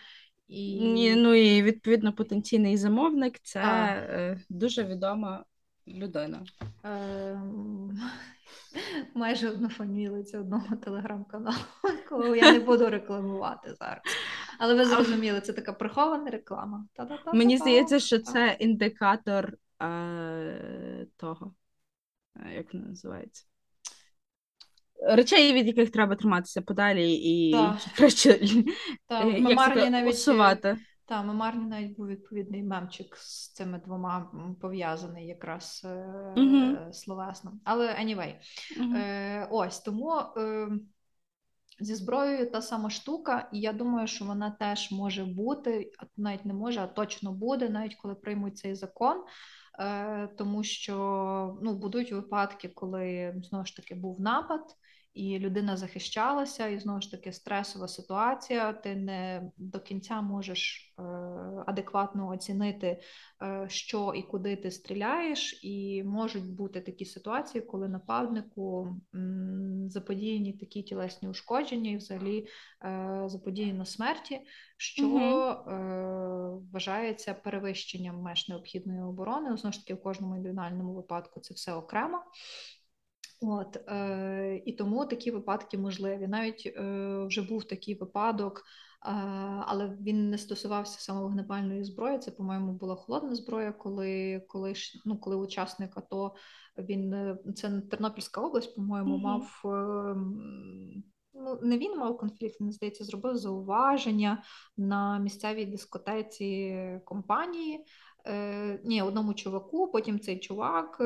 І... 0.48 0.80
Ні, 0.80 1.16
ну 1.16 1.34
і 1.34 1.62
відповідно 1.62 2.12
потенційний 2.12 2.76
замовник 2.76 3.38
це 3.42 3.60
Так. 3.60 4.10
е, 4.10 4.40
дуже 4.48 4.84
відома 4.84 5.44
людина. 5.86 6.44
Ем, 6.84 8.00
Майже 9.14 9.50
однофамілиця 9.50 10.40
одного 10.40 10.76
телеграм-каналу, 10.76 11.56
кого 12.08 12.36
я 12.36 12.52
не 12.52 12.60
буду 12.60 12.90
рекламувати 12.90 13.74
зараз. 13.74 14.02
Але 14.58 14.74
ви 14.74 14.84
зрозуміли, 14.84 15.40
це 15.40 15.52
така 15.52 15.72
прихована 15.72 16.30
реклама. 16.30 16.86
Мені 17.34 17.58
здається, 17.58 17.98
що 17.98 18.18
це 18.18 18.56
індикатор 18.60 19.58
е, 19.82 21.06
того, 21.16 21.46
е, 21.46 21.67
як 22.54 22.74
воно 22.74 22.86
називається. 22.86 23.44
Речей, 25.02 25.52
від 25.52 25.66
яких 25.66 25.90
треба 25.90 26.16
триматися 26.16 26.62
подалі, 26.62 27.14
і 27.14 27.52
Так. 27.52 27.76
краще 27.96 28.40
е, 29.08 29.40
мемарні 29.40 29.90
навіть 29.90 30.14
усувати. 30.14 30.78
Та, 31.04 31.22
мемарні 31.22 31.66
навіть 31.66 31.96
був 31.96 32.06
відповідний 32.06 32.62
мемчик 32.62 33.16
з 33.16 33.52
цими 33.52 33.78
двома 33.78 34.32
пов'язаний 34.60 35.26
якраз 35.26 35.82
е, 35.84 36.32
Мгм. 36.36 36.92
словесно. 36.92 37.52
Але 37.64 37.86
anyway. 37.86 38.34
Е, 38.96 39.48
ось 39.50 39.80
тому 39.80 40.12
е, 40.36 40.68
зі 41.80 41.94
зброєю 41.94 42.50
та 42.50 42.62
сама 42.62 42.90
штука, 42.90 43.48
і 43.52 43.60
я 43.60 43.72
думаю, 43.72 44.06
що 44.06 44.24
вона 44.24 44.50
теж 44.50 44.90
може 44.92 45.24
бути, 45.24 45.90
навіть 46.16 46.44
не 46.44 46.54
може, 46.54 46.80
а 46.80 46.86
точно 46.86 47.32
буде, 47.32 47.68
навіть 47.68 47.94
коли 47.94 48.14
приймуть 48.14 48.58
цей 48.58 48.74
закон. 48.74 49.24
Е, 49.80 50.26
тому 50.26 50.64
що 50.64 51.58
ну, 51.62 51.74
будуть 51.74 52.12
випадки, 52.12 52.68
коли 52.68 53.34
знову 53.44 53.66
ж 53.66 53.76
таки 53.76 53.94
був 53.94 54.20
напад, 54.20 54.76
і 55.18 55.38
людина 55.38 55.76
захищалася, 55.76 56.68
і 56.68 56.78
знову 56.78 57.00
ж 57.00 57.10
таки 57.10 57.32
стресова 57.32 57.88
ситуація. 57.88 58.72
Ти 58.72 58.96
не 58.96 59.50
до 59.56 59.80
кінця 59.80 60.20
можеш 60.20 60.94
е, 60.98 61.02
адекватно 61.66 62.28
оцінити, 62.28 63.00
е, 63.42 63.66
що 63.68 64.12
і 64.16 64.22
куди 64.22 64.56
ти 64.56 64.70
стріляєш, 64.70 65.60
і 65.64 66.02
можуть 66.04 66.54
бути 66.54 66.80
такі 66.80 67.04
ситуації, 67.04 67.62
коли 67.62 67.88
нападнику 67.88 68.96
заподіяні 69.88 70.52
такі 70.52 70.82
тілесні 70.82 71.28
ушкодження, 71.28 71.90
і 71.90 71.96
взагалі 71.96 72.46
е, 72.84 73.22
заподіяно 73.26 73.84
смерті, 73.84 74.40
що 74.76 75.06
е, 75.08 75.72
вважається 76.72 77.34
перевищенням 77.34 78.22
меж 78.22 78.48
необхідної 78.48 79.02
оборони. 79.02 79.56
Знову 79.56 79.72
ж 79.72 79.78
таки, 79.78 79.94
в 79.94 80.02
кожному 80.02 80.36
індивідуальному 80.36 80.94
випадку 80.94 81.40
це 81.40 81.54
все 81.54 81.72
окремо. 81.72 82.18
От, 83.40 83.76
е, 83.88 84.62
і 84.66 84.72
тому 84.72 85.06
такі 85.06 85.30
випадки 85.30 85.78
можливі. 85.78 86.28
Навіть 86.28 86.72
е, 86.76 87.24
вже 87.26 87.42
був 87.42 87.64
такий 87.64 87.94
випадок, 87.94 88.58
е, 88.58 89.10
але 89.66 89.96
він 90.00 90.30
не 90.30 90.38
стосувався 90.38 91.00
саме 91.00 91.20
вогнепальної 91.20 91.84
зброї. 91.84 92.18
Це, 92.18 92.30
по-моєму, 92.30 92.72
була 92.72 92.94
холодна 92.94 93.34
зброя, 93.34 93.72
коли, 93.72 94.42
коли, 94.48 94.72
ну, 95.04 95.18
коли 95.18 95.36
учасник 95.36 95.96
АТО, 95.98 96.34
він 96.78 97.12
е, 97.14 97.38
це 97.56 97.80
Тернопільська 97.80 98.40
область, 98.40 98.74
по-моєму, 98.76 99.14
Мгм. 99.14 99.22
мав. 99.22 99.62
е, 99.64 100.16
Ну, 101.40 101.58
не 101.62 101.78
він 101.78 101.98
мав 101.98 102.18
конфлікт, 102.18 102.60
він 102.60 102.72
здається, 102.72 103.04
зробив 103.04 103.36
зауваження 103.36 104.42
на 104.76 105.18
місцевій 105.18 105.64
дискотеці 105.64 107.00
компанії. 107.04 107.84
Е, 108.28 108.80
ні, 108.84 109.02
одному 109.02 109.34
чуваку. 109.34 109.90
Потім 109.92 110.20
цей 110.20 110.38
чувак 110.38 110.98
е, 111.00 111.04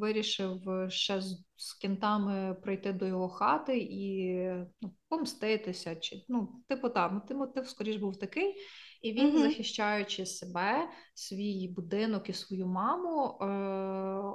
вирішив 0.00 0.60
ще 0.88 1.20
з, 1.20 1.44
з 1.56 1.74
кінтами 1.74 2.54
прийти 2.62 2.92
до 2.92 3.06
його 3.06 3.28
хати 3.28 3.78
і 3.78 4.36
ну, 4.80 4.90
помститися. 5.08 5.96
Чи, 5.96 6.24
ну, 6.28 6.62
типу, 6.68 6.88
там, 6.88 7.22
ти 7.28 7.34
мотив, 7.34 7.68
скоріш 7.68 7.96
був 7.96 8.18
такий. 8.18 8.54
І 9.02 9.12
він, 9.12 9.28
Мгм. 9.28 9.38
захищаючи 9.38 10.26
себе, 10.26 10.88
свій 11.14 11.68
будинок 11.68 12.28
і 12.28 12.32
свою 12.32 12.66
маму, 12.66 13.38
е, 13.40 13.46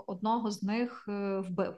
одного 0.07 0.51
з 0.51 0.63
них 0.63 1.05
е, 1.09 1.39
вбив. 1.39 1.73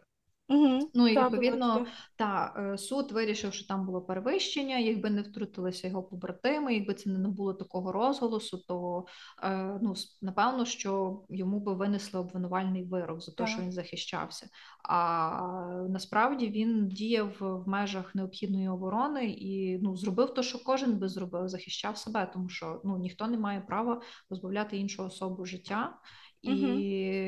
Мгм. 0.49 0.87
Ну 0.93 1.07
і 1.07 1.15
Та, 1.15 1.27
відповідно, 1.27 1.85
та 2.15 2.53
е, 2.57 2.77
суд 2.77 3.11
вирішив, 3.11 3.53
що 3.53 3.67
там 3.67 3.85
було 3.85 4.01
перевищення. 4.01 4.77
Якби 4.77 5.09
не 5.09 5.21
втрутилися 5.21 5.87
його 5.87 6.03
побратими, 6.03 6.73
якби 6.73 6.93
це 6.93 7.09
не 7.09 7.27
було 7.29 7.53
такого 7.53 7.91
розголосу, 7.91 8.57
то 8.67 9.05
е, 9.43 9.79
ну 9.81 9.93
напевно, 10.21 10.65
що 10.65 11.21
йому 11.29 11.59
би 11.59 11.73
винесли 11.73 12.19
обвинувальний 12.19 12.83
вирок 12.83 13.21
за 13.21 13.31
те, 13.31 13.47
що 13.47 13.61
він 13.61 13.71
захищався. 13.71 14.47
А 14.89 15.41
насправді 15.89 16.47
він 16.49 16.87
діяв 16.87 17.35
в 17.39 17.69
межах 17.69 18.15
необхідної 18.15 18.67
оборони 18.69 19.25
і 19.29 19.79
ну 19.81 19.95
зробив 19.97 20.33
те, 20.33 20.43
що 20.43 20.63
кожен 20.63 20.97
би 20.99 21.09
зробив, 21.09 21.49
захищав 21.49 21.97
себе, 21.97 22.31
тому 22.33 22.49
що 22.49 22.81
ну 22.83 22.97
ніхто 22.97 23.27
не 23.27 23.37
має 23.37 23.61
права 23.61 24.01
позбавляти 24.29 24.77
іншу 24.77 25.03
особу 25.03 25.45
життя, 25.45 25.97
і 26.41 26.51
Мгм. 26.51 26.77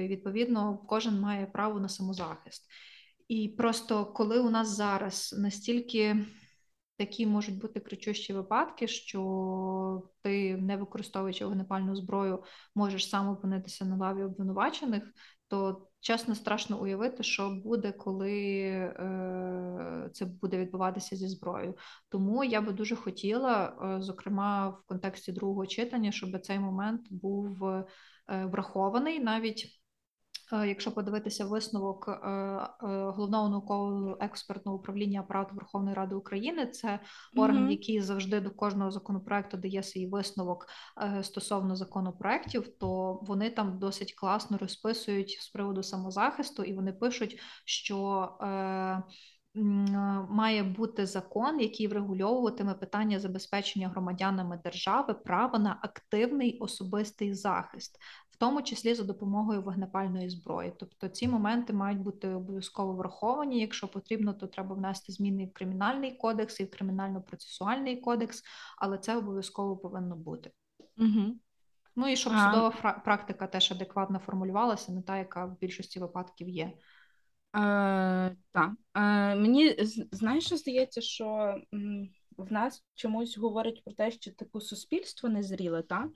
відповідно 0.08 0.78
кожен 0.88 1.20
має 1.20 1.46
право 1.46 1.80
на 1.80 1.90
самозахист. 1.90 2.66
І 3.28 3.50
просто 3.50 4.06
коли 4.06 4.40
у 4.40 4.50
нас 4.50 4.68
зараз 4.68 5.36
настільки 5.40 6.26
такі 6.98 7.28
можуть 7.28 7.58
бути 7.58 7.80
кричущі 7.80 8.34
випадки, 8.34 8.88
що 8.88 10.02
ти, 10.22 10.58
не 10.58 10.78
використовуючи 10.78 11.46
вогнепальну 11.46 11.96
зброю, 11.96 12.44
можеш 12.76 13.10
сам 13.10 13.30
опинитися 13.30 13.86
на 13.86 13.96
лаві 13.96 14.24
обвинувачених, 14.24 15.04
то 15.48 15.88
чесно 16.00 16.36
страшно 16.36 16.82
уявити, 16.82 17.24
що 17.24 17.50
буде, 17.50 17.92
коли 17.92 18.62
е, 18.62 20.10
це 20.14 20.26
буде 20.26 20.58
відбуватися 20.58 21.16
зі 21.16 21.28
зброєю. 21.28 21.78
Тому 22.10 22.44
я 22.44 22.62
би 22.62 22.72
дуже 22.74 22.96
хотіла, 22.96 23.66
е, 23.68 24.02
зокрема 24.02 24.70
в 24.70 24.84
контексті 24.86 25.32
другого 25.32 25.66
читання, 25.66 26.12
щоб 26.12 26.42
цей 26.42 26.60
момент 26.60 27.02
був 27.10 27.66
е, 27.66 27.86
врахований 28.28 29.20
навіть. 29.20 29.85
Е, 30.54 30.68
Якщо 30.68 30.92
подивитися 30.92 31.46
висновок 31.46 32.08
е, 32.08 32.12
е, 32.14 32.68
головного 33.10 33.50
наукового 33.50 34.18
експертного 34.22 34.78
управління 34.78 35.20
апарату 35.20 35.56
Верховної 35.56 35.96
Ради 35.96 36.16
України, 36.16 36.68
це 36.68 37.00
орган, 37.36 37.62
Мгм. 37.62 37.72
який 37.72 38.02
завжди 38.02 38.40
до 38.40 38.52
кожного 38.52 38.92
законопроекту 38.92 39.58
дає 39.58 39.84
свій 39.84 40.08
висновок 40.08 40.68
стосовно 41.22 41.76
законопроектів, 41.76 42.78
то 42.78 43.20
вони 43.22 43.50
там 43.50 43.80
досить 43.80 44.14
класно 44.14 44.58
розписують 44.58 45.38
з 45.42 45.50
приводу 45.50 45.84
самозахисту, 45.84 46.64
і 46.64 46.74
вони 46.74 46.94
пишуть, 46.94 47.40
що 47.66 48.30
має 50.30 50.64
бути 50.64 51.06
закон, 51.06 51.60
який 51.60 51.88
врегульовуватиме 51.88 52.74
питання 52.74 53.20
забезпечення 53.20 53.90
громадянами 53.90 54.60
держави 54.64 55.14
права 55.14 55.60
на 55.60 55.80
активний 55.82 56.58
особистий 56.60 57.34
захист 57.34 58.00
в 58.36 58.38
тому 58.38 58.62
числі 58.62 58.94
за 58.94 59.04
допомогою 59.04 59.62
вогнепальної 59.62 60.30
зброї. 60.30 60.74
Тобто 60.80 61.08
ці 61.08 61.28
моменти 61.28 61.74
мають 61.74 62.00
бути 62.00 62.30
обов'язково 62.30 62.94
враховані. 62.94 63.60
Якщо 63.60 63.88
потрібно, 63.88 64.34
то 64.34 64.48
треба 64.48 64.76
внести 64.76 65.12
зміни 65.12 65.46
в 65.46 65.54
кримінальний 65.54 66.12
кодекс, 66.12 66.60
і 66.60 66.64
в 66.64 66.68
кримінально-процесуальний 66.68 68.02
кодекс, 68.02 68.44
але 68.78 68.98
це 68.98 69.18
обов'язково 69.18 69.78
повинно 69.78 70.16
бути. 70.16 70.52
Мгм. 70.98 71.40
Ну 71.96 72.08
і 72.08 72.16
щоб 72.16 72.34
А- 72.36 72.52
судова 72.52 73.02
практика 73.06 73.48
теж 73.48 73.72
адекватно 73.72 74.20
формулювалася, 74.20 74.92
не 74.92 75.02
та, 75.02 75.18
яка 75.18 75.46
в 75.46 75.60
більшості 75.60 76.00
випадків 76.00 76.50
є. 76.50 76.74
Е, 77.56 78.36
Так. 78.52 78.72
Е, 78.96 79.36
Мені 79.36 79.76
знаєш, 80.12 80.46
що 80.46 80.58
здається, 80.58 81.02
що 81.02 81.58
в 82.38 82.52
нас 82.52 82.84
чомусь 82.96 83.38
говорять 83.38 83.84
про 83.84 83.94
те, 83.94 84.12
що 84.12 84.32
типу 84.32 84.62
суспільство 84.62 85.30
незріле, 85.30 85.82
так? 85.82 86.08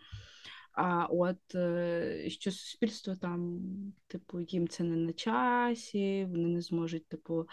А 0.74 1.06
от 1.06 1.56
е, 1.56 2.26
що 2.30 2.52
суспільство 2.52 3.16
там, 3.16 3.60
типу, 4.08 4.40
їм 4.42 4.68
це 4.68 4.84
не 4.84 4.96
на 4.96 5.14
часі, 5.14 6.28
вони 6.30 6.48
не 6.48 6.62
зможуть, 6.62 7.08
типу, 7.08 7.48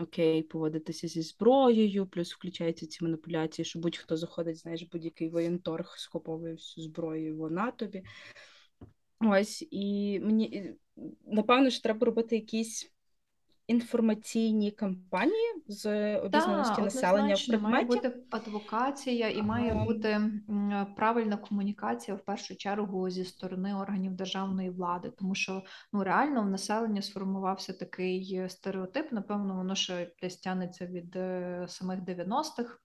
окей, 0.00 0.42
поводитися 0.42 1.08
зі 1.08 1.22
зброєю, 1.22 2.06
плюс 2.06 2.34
включаються 2.34 2.86
ці 2.86 3.04
маніпуляції, 3.04 3.64
що 3.64 3.78
будь-хто 3.78 4.16
заходить, 4.16 4.56
знаєш, 4.58 4.82
будь-який 4.82 5.28
воєнторг 5.28 5.94
схоповує 5.98 6.52
всю 6.52 6.84
зброю, 6.84 7.36
вона 7.36 7.70
тобі. 7.70 8.02
Ось, 9.20 9.66
і 9.70 10.20
мені 10.20 10.74
напевно, 11.26 11.70
що 11.70 11.82
треба 11.82 12.04
робити 12.04 12.36
якісь 12.36 12.92
інформаційні 13.66 14.70
кампанії 14.70 15.62
з 15.66 16.16
обізнаності 16.16 16.82
населення 16.82 17.34
в 17.34 17.46
предметі. 17.46 17.72
має 17.72 17.84
бути 17.84 18.16
адвокація 18.30 19.28
і 19.28 19.42
має 19.42 19.74
бути 19.74 20.20
правильна 20.96 21.36
комунікація 21.36 22.16
в 22.16 22.24
першу 22.24 22.56
чергу 22.56 23.10
зі 23.10 23.24
сторони 23.24 23.74
органів 23.74 24.12
державної 24.12 24.70
влади, 24.70 25.10
тому 25.18 25.34
що 25.34 25.62
ну 25.92 26.04
реально 26.04 26.42
в 26.42 26.50
населення 26.50 27.02
сформувався 27.02 27.72
такий 27.72 28.48
стереотип. 28.48 29.12
Напевно, 29.12 29.56
воно 29.56 29.74
ще 29.74 30.12
десь 30.22 30.36
тянеться 30.36 30.86
від 30.86 31.16
е, 31.16 31.64
самих 31.68 32.00
90-х 32.00 32.78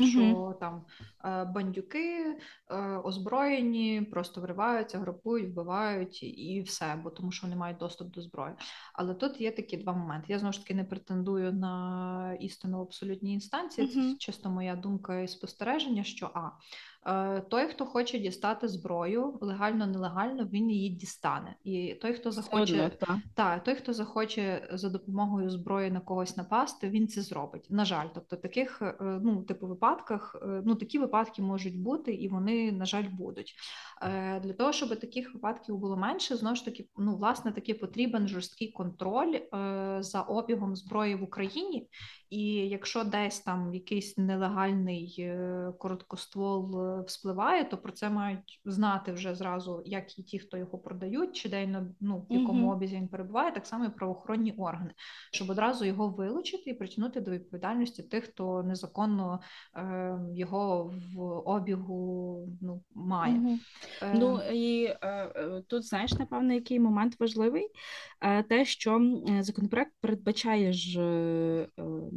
що 0.00 0.20
mm 0.20 0.58
там 0.58 0.84
е, 1.24 1.44
бандюки 1.44 2.36
е, 2.70 2.76
озброєні, 2.96 4.02
просто 4.10 4.40
вриваються, 4.40 4.98
групують, 4.98 5.50
вбивають 5.50 6.22
і 6.22 6.62
все, 6.66 7.00
бо 7.02 7.10
тому 7.10 7.32
що 7.32 7.46
вони 7.46 7.56
мають 7.56 7.78
доступ 7.78 8.10
до 8.10 8.20
зброї. 8.20 8.54
Але 8.92 9.14
тут 9.14 9.40
є 9.40 9.52
такі 9.52 9.76
два 9.76 9.92
моменти. 9.92 10.26
Я 10.28 10.38
знову 10.38 10.52
ж 10.52 10.60
таки 10.60 10.74
не 10.74 10.84
претендую 10.84 11.52
на 11.52 12.36
істину 12.40 12.78
в 12.78 12.82
абсолютній 12.82 13.34
інстанції. 13.34 13.88
Це 13.88 14.14
чисто 14.18 14.50
моя 14.50 14.76
думка 14.76 15.20
і 15.20 15.28
спостереження, 15.28 16.04
що 16.04 16.30
а 16.34 16.50
той, 17.48 17.66
хто 17.68 17.86
хоче 17.86 18.18
дістати 18.18 18.68
зброю, 18.68 19.38
легально, 19.40 19.86
нелегально, 19.86 20.44
він 20.44 20.70
її 20.70 20.88
дістане. 20.88 21.56
І 21.64 21.94
той, 21.94 22.12
хто 22.12 22.30
захоче. 22.30 22.90
Та, 23.34 23.58
той, 23.58 23.74
хто 23.74 23.92
захоче 23.92 24.68
за 24.72 24.88
допомогою 24.88 25.50
зброї 25.50 25.90
на 25.90 26.00
когось 26.00 26.36
напасти, 26.36 26.88
він 26.88 27.08
це 27.08 27.22
зробить. 27.22 27.66
На 27.70 27.84
жаль, 27.84 28.06
тобто 28.14 28.36
таких 28.36 28.82
е, 28.82 29.20
ну, 29.22 29.42
типу 29.42 29.66
випадках, 29.66 30.36
е, 30.42 30.62
ну 30.64 30.74
такі 30.74 30.98
випадки 30.98 31.42
можуть 31.42 31.80
бути, 31.80 32.14
і 32.14 32.28
вони, 32.28 32.72
на 32.72 32.84
жаль, 32.84 33.08
будуть. 33.12 33.54
Для 34.42 34.52
того, 34.52 34.72
щоб 34.72 35.00
таких 35.00 35.34
випадків 35.34 35.78
було 35.78 35.96
менше, 35.96 36.36
знову 36.36 36.56
ж 36.56 36.64
таки, 36.64 36.88
ну, 36.96 37.16
власне, 37.16 37.52
таки 37.52 37.74
потрібен 37.74 38.28
жорсткий 38.28 38.72
контроль 38.72 39.38
за 40.00 40.22
обігом 40.28 40.76
зброї 40.76 41.14
в 41.14 41.22
Україні. 41.22 41.88
І 42.30 42.44
якщо 42.54 43.04
десь 43.04 43.40
там 43.40 43.74
якийсь 43.74 44.18
нелегальний 44.18 45.32
короткоствол 45.78 46.97
вспливає, 47.02 47.64
то 47.64 47.78
про 47.78 47.92
це 47.92 48.10
мають 48.10 48.60
знати 48.64 49.12
вже 49.12 49.34
зразу, 49.34 49.82
як 49.84 50.18
і 50.18 50.22
ті, 50.22 50.38
хто 50.38 50.56
його 50.56 50.78
продають, 50.78 51.36
чи 51.36 51.48
де 51.48 51.84
ну, 52.00 52.26
в 52.30 52.32
якому 52.32 52.72
обізі 52.72 52.96
він 52.96 53.08
перебуває, 53.08 53.52
так 53.52 53.66
само 53.66 53.84
і 53.84 53.88
правоохоронні 53.88 54.52
органи, 54.52 54.90
щоб 55.32 55.50
одразу 55.50 55.84
його 55.84 56.08
вилучити 56.08 56.70
і 56.70 56.74
притягнути 56.74 57.20
до 57.20 57.30
відповідальності 57.30 58.02
тих, 58.02 58.24
хто 58.24 58.62
незаконно 58.62 59.40
е, 59.76 60.18
його 60.32 60.92
в 61.14 61.20
обігу 61.48 62.48
ну, 62.60 62.82
має. 62.94 63.38
Угу. 63.38 63.58
Е, 64.02 64.14
ну 64.14 64.40
і 64.52 64.84
е, 64.84 64.98
е, 65.02 65.62
тут 65.66 65.84
знаєш, 65.86 66.12
напевно, 66.12 66.52
який 66.52 66.80
момент 66.80 67.20
важливий, 67.20 67.68
е, 68.20 68.42
те, 68.42 68.64
що 68.64 69.20
законопроект 69.40 69.92
передбачає 70.00 70.72
ж, 70.72 71.00
е, 71.00 71.68
ем, 71.76 72.10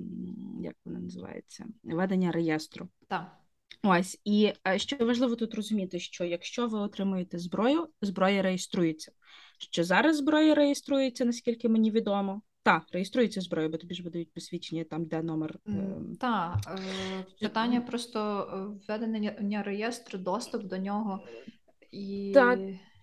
як 0.62 0.76
вона 0.86 1.00
називається, 1.00 1.66
ведення 1.84 2.32
реєстру. 2.32 2.88
Так. 3.08 3.41
Ось 3.84 4.22
і 4.26 4.54
е, 4.68 4.80
що 4.80 5.06
важливо 5.06 5.36
тут 5.36 5.56
розуміти, 5.56 6.00
що 6.00 6.24
якщо 6.24 6.68
ви 6.68 6.80
отримуєте 6.80 7.40
зброю, 7.40 7.88
зброя 8.02 8.42
реєструється. 8.42 9.12
Що 9.58 9.84
зараз 9.84 10.18
зброя 10.18 10.56
реєструється, 10.56 11.26
наскільки 11.26 11.70
мені 11.70 11.92
відомо. 11.92 12.42
Так, 12.64 12.84
реєструється 12.92 13.42
зброя, 13.42 13.70
бо 13.70 13.78
тобі 13.78 13.96
ж 13.96 14.04
видають 14.04 14.34
посвідчення 14.34 14.84
там, 14.84 15.06
де 15.06 15.22
номер. 15.22 15.60
Ем, 15.68 16.18
так, 16.20 16.58
е, 16.68 17.26
питання 17.42 17.82
просто 17.82 18.20
е, 18.54 18.80
введення 18.88 19.64
реєстру, 19.64 20.20
доступ 20.20 20.64
до 20.64 20.78
нього 20.78 21.20
і. 21.92 22.32
Так, 22.34 22.60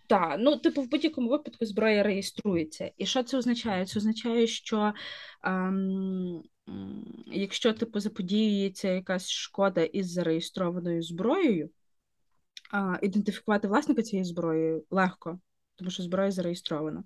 так, 0.07 0.37
ну 0.39 0.57
типу, 0.57 0.83
в 0.83 0.91
будь-якому 0.91 1.29
випадку 1.29 1.66
зброя 1.66 2.03
реєструється. 2.03 2.91
І 2.97 3.07
що 3.07 3.22
це 3.22 3.39
означає? 3.39 3.87
Це 3.87 3.99
означає, 3.99 4.47
що. 4.47 4.93
Ем, 5.45 6.43
якщо 7.26 7.72
типу 7.72 8.00
заподіюється 8.00 8.88
якась 8.88 9.30
шкода 9.30 9.80
із 9.80 10.12
зареєстрованою 10.12 11.02
зброєю, 11.02 11.70
а, 12.72 12.98
ідентифікувати 13.02 13.68
власника 13.68 14.02
цієї 14.02 14.24
зброї 14.24 14.82
легко, 14.90 15.38
тому 15.76 15.90
що 15.90 16.02
зброя 16.02 16.30
зареєстрована. 16.30 17.04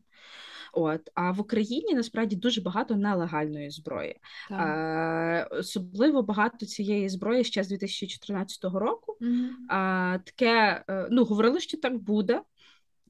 От, 0.72 1.10
А 1.14 1.30
в 1.30 1.40
Україні 1.40 1.94
насправді 1.94 2.36
дуже 2.36 2.60
багато 2.60 2.96
нелегальної 2.96 3.70
зброї. 3.70 4.20
А, 4.50 5.46
Особливо 5.50 6.22
багато 6.22 6.66
цієї 6.66 7.08
зброї 7.08 7.44
ще 7.44 7.64
з 7.64 7.68
2014 7.68 8.64
року. 8.64 9.16
Mm-hmm. 9.20 9.48
А, 9.68 10.18
Таке 10.24 10.84
е, 10.88 11.08
ну, 11.10 11.24
говорили, 11.24 11.60
що 11.60 11.76
так 11.76 11.98
буде, 11.98 12.42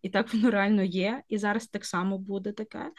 і 0.03 0.09
так 0.09 0.35
воно 0.35 0.51
реально 0.51 0.83
є. 0.83 1.23
І 1.29 1.39
зараз 1.39 1.67
так 1.67 1.85
само 1.85 2.19
буде 2.19 2.53
таке 2.53 2.91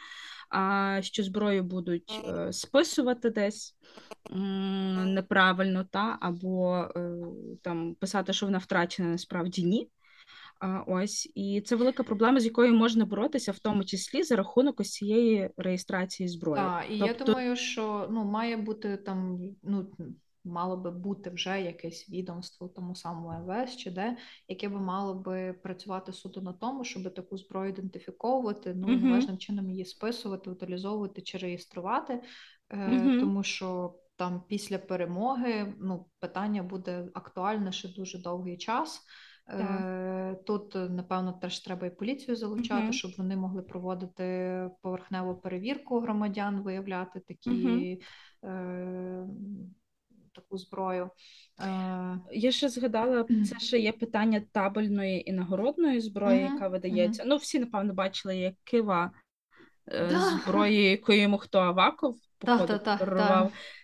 а 0.54 0.98
що 1.02 1.22
зброю 1.22 1.64
будуть 1.64 2.22
е, 2.28 2.52
списувати 2.52 3.30
десь 3.30 3.76
неправильно, 5.04 5.84
та 5.84 6.18
або 6.20 6.76
е, 6.96 7.16
там 7.62 7.94
писати, 7.94 8.32
що 8.32 8.46
вона 8.46 8.58
втрачена, 8.58 9.08
насправді 9.08 9.64
ні. 9.64 9.90
Ось 10.86 11.32
і 11.34 11.62
це 11.66 11.76
велика 11.76 12.02
проблема, 12.02 12.40
з 12.40 12.44
якою 12.44 12.74
можна 12.74 13.04
боротися, 13.04 13.52
в 13.52 13.58
тому 13.58 13.84
числі 13.84 14.22
за 14.22 14.36
рахунок 14.36 14.80
ось 14.80 14.90
цієї 14.90 15.50
реєстрації 15.56 16.28
зброї. 16.28 16.62
Так, 16.62 16.84
і 16.90 16.98
тобто... 16.98 17.06
я 17.06 17.26
думаю, 17.26 17.56
що 17.56 18.08
ну 18.10 18.24
має 18.24 18.56
бути 18.56 18.96
там 18.96 19.38
ну 19.62 19.86
мало 20.44 20.76
би 20.76 20.90
бути 20.90 21.30
вже 21.30 21.62
якесь 21.62 22.08
відомство 22.10 22.68
тому 22.68 22.94
самому 22.94 23.38
МВС 23.40 23.76
чи 23.76 23.90
де, 23.90 24.16
яке 24.48 24.68
би 24.68 24.80
мало 24.80 25.14
би 25.14 25.52
працювати 25.52 26.12
суто 26.12 26.40
на 26.40 26.52
тому, 26.52 26.84
щоб 26.84 27.14
таку 27.14 27.36
зброю 27.36 27.70
ідентифіковувати, 27.70 28.74
ну 28.74 28.86
належним 28.86 29.38
чином 29.38 29.70
її 29.70 29.84
списувати, 29.84 30.50
утилізовувати 30.50 31.22
чи 31.22 31.38
реєструвати, 31.38 32.22
uh-huh. 32.70 33.20
тому 33.20 33.42
що 33.42 33.94
там 34.16 34.42
після 34.48 34.78
перемоги 34.78 35.74
ну, 35.80 36.06
питання 36.20 36.62
буде 36.62 37.08
актуальне 37.14 37.72
ще 37.72 37.88
дуже 37.88 38.18
довгий 38.18 38.56
час. 38.56 39.00
Е, 39.48 40.36
тут, 40.46 40.74
напевно, 40.74 41.32
теж 41.32 41.60
треба 41.60 41.86
і 41.86 41.96
поліцію 41.96 42.36
залучати, 42.36 42.86
uh-huh. 42.86 42.92
щоб 42.92 43.10
вони 43.18 43.36
могли 43.36 43.62
проводити 43.62 44.70
поверхневу 44.82 45.34
перевірку 45.34 46.00
громадян, 46.00 46.60
виявляти 46.60 47.20
такі 47.20 47.50
uh-huh 47.50 47.98
таку 50.34 50.58
зброю. 50.58 51.10
Е, 51.60 52.18
я 52.32 52.52
ще 52.52 52.68
згадала, 52.68 53.24
це 53.24 53.58
ще 53.58 53.78
є 53.78 53.92
питання 53.92 54.42
табельної 54.52 55.30
і 55.30 55.32
нагородної 55.32 56.00
зброї, 56.00 56.40
яка 56.40 56.68
видається. 56.68 57.22
Ну, 57.26 57.36
всі, 57.36 57.58
напевно, 57.58 57.94
бачили, 57.94 58.36
як 58.36 58.54
кива 58.64 59.10
е, 59.88 60.20
зброї, 60.42 60.90
якою 60.90 61.20
йому 61.20 61.38
хто 61.38 61.58
Аваков 61.58 62.16
походу 62.38 62.78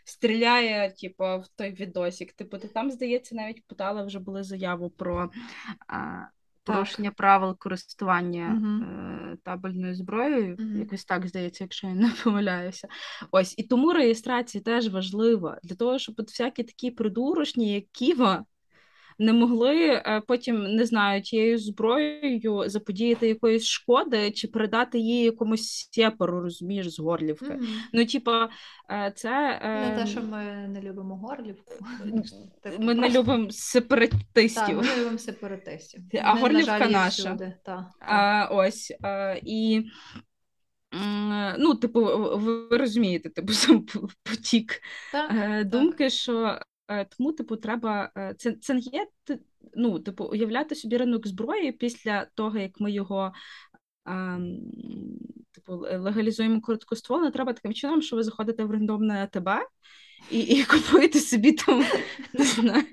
стріляє, 0.04 0.90
типу, 0.90 1.24
в 1.24 1.44
той 1.56 1.70
відосік. 1.70 2.32
Типу, 2.32 2.58
ти 2.58 2.68
там, 2.68 2.90
здається, 2.90 3.34
навіть 3.34 3.66
подали 3.66 4.04
вже 4.04 4.18
були 4.18 4.42
заяву 4.42 4.90
про. 4.90 5.30
Порушення 6.64 7.10
правил 7.10 7.58
користування 7.58 8.60
uh-huh. 8.62 9.36
табельною 9.44 9.94
зброєю, 9.94 10.56
uh-huh. 10.56 10.78
якось 10.78 11.04
так 11.04 11.26
здається, 11.26 11.64
якщо 11.64 11.86
я 11.86 11.94
не 11.94 12.12
помиляюся. 12.24 12.88
Ось 13.30 13.58
і 13.58 13.62
тому 13.62 13.92
реєстрація 13.92 14.64
теж 14.64 14.88
важлива 14.88 15.58
для 15.62 15.76
того, 15.76 15.98
щоб 15.98 16.14
от 16.18 16.28
всякі 16.28 16.62
такі 16.64 16.90
придурочні, 16.90 17.74
як 17.74 17.84
Ківа, 17.92 18.44
не 19.20 19.32
могли 19.32 19.76
е, 19.76 20.22
потім 20.26 20.62
не 20.62 20.86
знаю, 20.86 21.22
тією 21.22 21.58
зброєю 21.58 22.64
заподіяти 22.66 23.28
якоїсь 23.28 23.66
шкоди 23.66 24.30
чи 24.30 24.48
передати 24.48 24.98
її 24.98 25.24
якомусь 25.24 25.88
сепару, 25.92 26.40
розумієш, 26.40 26.94
з 26.94 26.98
горлівки. 26.98 27.46
Mm-hmm. 27.46 27.68
Ну, 27.92 28.06
типа, 28.06 28.48
е, 28.90 29.12
це 29.16 29.30
не 29.62 29.94
те, 29.96 30.00
ем, 30.00 30.06
що 30.06 30.22
ми 30.22 30.68
не 30.68 30.80
любимо 30.82 31.16
горлівку. 31.16 31.72
Ми 32.78 32.94
не 32.94 33.10
любимо 33.10 33.50
сепаратистів. 33.50 34.66
Так, 34.66 34.76
Ми 34.76 34.82
не 34.82 35.00
любимо 35.00 35.18
сепаратистів. 35.18 36.00
А 36.22 36.34
ми, 36.34 36.40
горлівка 36.40 36.78
на 36.78 36.78
жаль, 36.78 36.90
наша. 36.90 37.36
Та, 37.64 37.92
а, 38.00 38.48
Ось 38.52 38.92
а, 39.02 39.36
і. 39.42 39.84
Ну, 41.58 41.74
типу, 41.74 42.00
ви 42.38 42.78
розумієте, 42.78 43.30
типу, 43.30 43.52
сам 43.52 43.86
потік 44.22 44.82
так, 45.12 45.68
думки, 45.68 46.04
так. 46.04 46.12
що 46.12 46.60
Е, 46.60 46.69
тому, 47.16 47.32
типу, 47.32 47.56
треба 47.56 48.12
е, 48.16 48.34
це 48.38 48.52
це 48.52 48.74
не 48.74 48.80
є 48.80 49.06
ну, 49.74 49.98
типу, 49.98 50.24
уявляти 50.24 50.74
собі 50.74 50.96
ринок 50.96 51.26
зброї 51.26 51.72
після 51.72 52.24
того, 52.34 52.58
як 52.58 52.80
ми 52.80 52.92
його 52.92 53.32
ем, 54.06 54.60
типу, 55.52 55.72
легалізуємо 55.76 56.60
короткоствол, 56.60 57.20
не 57.20 57.30
треба 57.30 57.52
таким 57.52 57.74
чином, 57.74 58.02
що 58.02 58.16
ви 58.16 58.22
заходите 58.22 58.64
в 58.64 58.70
рандомне 58.70 59.22
АТБ 59.22 59.48
і 60.30 60.38
і 60.40 60.64
купуєте 60.64 61.20
собі 61.20 61.52
там 61.52 61.84
не 62.32 62.44
знаю, 62.44 62.84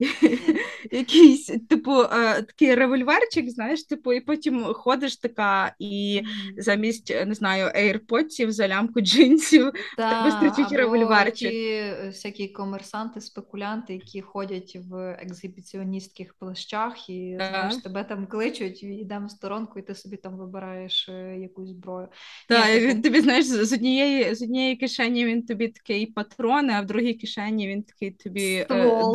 якийсь 0.90 1.46
типу 1.68 2.02
е, 2.02 2.42
такий 2.42 2.74
револьверчик, 2.74 3.50
знаєш, 3.50 3.84
типу, 3.84 4.12
і 4.12 4.20
потім 4.20 4.64
ходиш 4.64 5.16
така, 5.16 5.74
і 5.78 6.22
замість 6.58 7.14
не 7.26 7.34
знаю, 7.34 7.72
ейрподсів 7.76 8.52
за 8.52 8.68
лямку 8.68 9.00
джинсів 9.00 9.72
тебе 9.96 10.30
стрічить 10.36 10.72
револьверчик. 10.72 11.52
е, 11.52 12.06
всякі 12.06 12.48
комерсанти, 12.48 13.20
спекулянти, 13.20 13.94
які 13.94 14.20
ходять 14.20 14.78
в 14.90 15.16
екзибіціоністських 15.22 16.34
плащах, 16.34 17.10
і 17.10 17.34
знаєш, 17.36 17.76
тебе 17.76 18.04
там 18.04 18.26
кличуть, 18.26 18.82
йдемо 18.82 19.26
в 19.26 19.30
сторонку, 19.30 19.78
і 19.78 19.82
ти 19.82 19.94
собі 19.94 20.16
там 20.16 20.36
вибираєш 20.36 21.08
е, 21.08 21.38
якусь 21.38 21.68
зброю. 21.68 22.08
Так, 22.48 22.82
він 22.82 23.02
тобі 23.02 23.20
знаєш, 23.20 23.46
з 23.46 23.72
однієї 23.72 24.34
з 24.34 24.42
однієї 24.42 24.76
кишені 24.76 25.24
він 25.24 25.46
тобі 25.46 25.68
такий 25.68 26.06
патрони, 26.06 26.72
а 26.76 26.80
в 26.80 26.86
другій 26.86 27.14
кишені 27.14 27.68
він 27.68 27.82
такий 27.82 28.10
тобі 28.10 28.66
Ствол. 28.70 29.12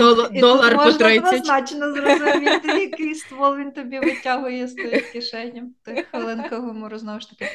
По 0.76 0.92
30. 0.92 1.24
Однозначно 1.24 1.94
зрозуміти, 1.94 2.68
який 2.82 3.16
ствол 3.16 3.58
він 3.58 3.72
тобі 3.72 4.00
витягує 4.00 4.68
з 4.68 4.74
тої 4.74 5.02
кишені. 5.02 5.64
Ти 5.84 6.04
хвилинка 6.04 6.60
гумору 6.60 6.98
знову 6.98 7.20
ж 7.20 7.30
таки. 7.30 7.48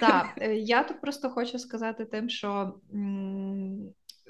Так, 0.00 0.26
е, 0.36 0.54
я 0.54 0.82
тут 0.82 1.00
просто 1.00 1.30
хочу 1.30 1.58
сказати 1.58 2.04
тим, 2.04 2.28
що 2.28 2.74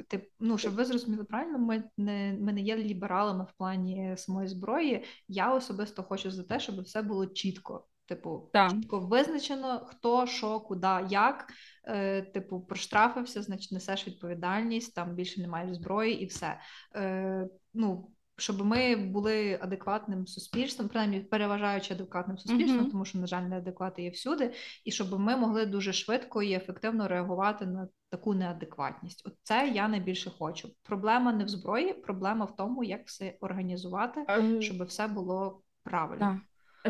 тип, 0.08 0.24
ну, 0.40 0.58
щоб 0.58 0.74
ви 0.74 0.84
зрозуміли 0.84 1.24
правильно, 1.24 1.58
ми 1.58 1.84
не 1.96 2.36
ми 2.40 2.52
не 2.52 2.60
є 2.60 2.76
лібералами 2.76 3.44
в 3.44 3.58
плані 3.58 4.14
самої 4.16 4.48
зброї. 4.48 5.04
Я 5.28 5.54
особисто 5.54 6.02
хочу 6.02 6.30
за 6.30 6.42
те, 6.42 6.60
щоб 6.60 6.80
все 6.80 7.02
було 7.02 7.26
чітко. 7.26 7.86
Типу, 8.06 8.50
так. 8.52 8.70
чітко 8.70 9.00
визначено, 9.00 9.86
хто, 9.86 10.26
що, 10.26 10.60
куди, 10.60 11.06
як. 11.08 11.46
Е, 11.84 12.22
Типу, 12.22 12.60
проштрафився, 12.60 13.42
значить 13.42 13.72
несеш 13.72 14.06
відповідальність, 14.06 14.94
там 14.94 15.14
більше 15.14 15.40
немає 15.40 15.74
зброї 15.74 16.22
і 16.22 16.26
все. 16.26 16.60
Е, 16.96 17.48
ну, 17.74 18.10
щоб 18.42 18.64
ми 18.64 18.96
були 18.96 19.58
адекватним 19.62 20.26
суспільством, 20.26 20.88
принаймні 20.88 21.20
переважаючи 21.20 21.94
адекватним 21.94 22.38
суспільством, 22.38 22.86
mm-hmm. 22.86 22.90
тому 22.90 23.04
що, 23.04 23.18
на 23.18 23.26
жаль, 23.26 23.42
неадеквати 23.42 24.02
є 24.02 24.10
всюди, 24.10 24.52
і 24.84 24.90
щоб 24.90 25.20
ми 25.20 25.36
могли 25.36 25.66
дуже 25.66 25.92
швидко 25.92 26.42
і 26.42 26.52
ефективно 26.52 27.08
реагувати 27.08 27.66
на 27.66 27.88
таку 28.10 28.34
неадекватність. 28.34 29.22
От 29.26 29.34
це 29.42 29.72
я 29.74 29.88
найбільше 29.88 30.30
хочу. 30.38 30.68
Проблема 30.82 31.32
не 31.32 31.44
в 31.44 31.48
зброї, 31.48 31.92
проблема 31.92 32.44
в 32.44 32.56
тому, 32.56 32.84
як 32.84 33.06
все 33.06 33.36
організувати, 33.40 34.20
mm-hmm. 34.20 34.60
щоб 34.60 34.82
все 34.82 35.06
було 35.06 35.62
правильно. 35.84 36.26
Yeah. 36.26 36.38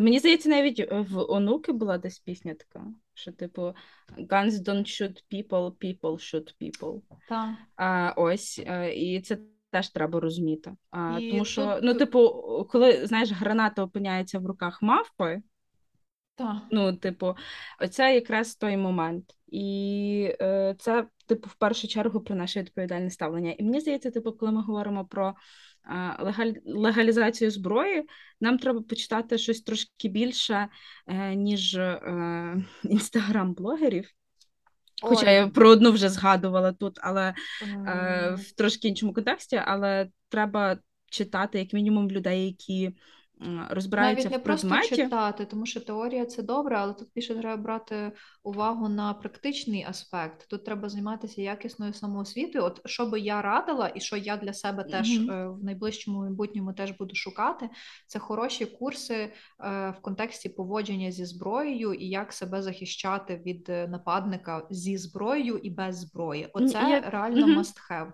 Мені 0.01 0.19
здається, 0.19 0.49
навіть 0.49 0.89
в 0.91 1.19
онуки 1.19 1.73
була 1.73 1.99
десь 1.99 2.19
пісня 2.19 2.55
така, 2.55 2.87
що 3.15 3.33
типу 3.33 3.63
guns 4.19 4.51
don't 4.51 4.85
shoot 4.85 5.23
people, 5.33 5.73
people 5.73 6.13
shoot 6.13 6.55
people. 6.61 7.01
Так. 7.29 7.51
А, 7.77 8.13
Ось, 8.17 8.63
е, 8.67 8.95
і 8.95 9.21
це 9.21 9.39
теж 9.73 9.89
треба 9.89 10.21
розуміти. 10.21 10.73
А, 10.91 11.19
І 11.21 11.31
Тому 11.31 11.45
що, 11.45 11.75
тут... 11.75 11.85
ну, 11.85 11.95
типу, 11.95 12.29
коли 12.71 13.07
знаєш, 13.07 13.33
граната 13.33 13.83
опиняється 13.83 14.39
в 14.39 14.47
руках 14.47 14.83
мавпи, 14.83 15.43
так. 16.35 16.57
ну, 16.71 16.97
типу, 16.97 17.35
оце 17.81 18.15
якраз 18.15 18.55
той 18.55 18.77
момент. 18.77 19.25
І 19.47 20.37
е, 20.41 20.75
це, 20.79 21.07
типу, 21.27 21.49
в 21.49 21.55
першу 21.55 21.89
чергу 21.89 22.21
про 22.21 22.37
наше 22.37 22.61
відповідальне 22.61 23.11
ставлення. 23.11 23.53
І 23.53 23.65
мені 23.65 23.81
здається, 23.81 24.11
типу, 24.11 24.33
коли 24.33 24.53
ми 24.53 24.63
говоримо 24.63 25.05
про 25.05 25.35
е, 25.91 26.17
легаль... 26.23 26.53
легалізацію 26.65 27.51
зброї, 27.51 28.09
нам 28.41 28.59
треба 28.59 28.83
почитати 28.83 29.39
щось 29.39 29.63
трошки 29.63 30.09
більше, 30.09 30.69
е, 31.07 31.35
ніж 31.35 31.75
е, 31.75 32.01
інстаграм-блогерів. 32.85 34.05
Хоча 35.03 35.27
Ой. 35.27 35.35
я 35.35 35.49
про 35.49 35.71
одну 35.71 35.93
вже 35.93 36.09
згадувала 36.09 36.73
тут, 36.73 36.99
але 37.03 37.35
mm. 37.65 37.91
е, 37.91 38.35
в 38.35 38.53
трошки 38.53 38.89
іншому 38.89 39.13
контексті, 39.13 39.63
але 39.65 40.09
треба 40.29 40.79
читати 41.11 41.59
як 41.59 41.73
мінімум 41.73 42.11
людей, 42.11 42.47
які 42.47 42.97
розбираються 43.71 44.29
Навіть 44.29 44.33
не 44.33 44.39
в 44.39 44.43
предметі. 44.43 44.79
просто 44.79 44.97
читати, 44.97 45.45
тому 45.45 45.67
що 45.67 45.81
теорія 45.81 46.27
це 46.27 46.43
добре, 46.43 46.77
але 46.79 46.95
тут 46.95 47.09
більше 47.15 47.35
треба 47.35 47.63
брати 47.63 48.13
увагу 48.45 48.89
на 48.89 49.15
практичний 49.15 49.87
аспект. 49.89 50.49
Тут 50.49 50.65
треба 50.65 50.89
займатися 50.89 51.43
якісною 51.43 51.93
самоосвітою. 51.93 52.65
От 52.65 52.81
що 52.85 53.07
би 53.07 53.21
я 53.21 53.43
радила, 53.43 53.93
і 53.95 54.01
що 54.01 54.17
я 54.17 54.37
для 54.37 54.53
себе 54.53 54.85
теж 54.85 55.19
mm-hmm. 55.19 55.55
в 55.55 55.65
найближчому 55.65 56.21
майбутньому 56.21 56.73
теж 56.73 56.91
буду 56.91 57.15
шукати, 57.15 57.69
це 58.07 58.19
хороші 58.19 58.67
курси 58.67 59.15
е, 59.15 59.31
в 59.99 60.03
контексті 60.03 60.49
поводження 60.49 61.11
зі 61.11 61.25
зброєю 61.25 61.95
і 61.95 62.09
як 62.09 62.33
себе 62.33 62.63
захищати 62.63 63.43
від 63.47 63.67
е, 63.69 63.89
нападника 63.89 64.67
зі 64.71 64.97
зброєю 64.97 65.59
і 65.59 65.71
без 65.71 65.99
зброї. 65.99 66.49
Оце 66.53 66.79
я... 66.79 67.01
реально 67.01 67.47
mm-hmm. 67.47 67.59
must 67.59 67.77
have. 67.91 68.13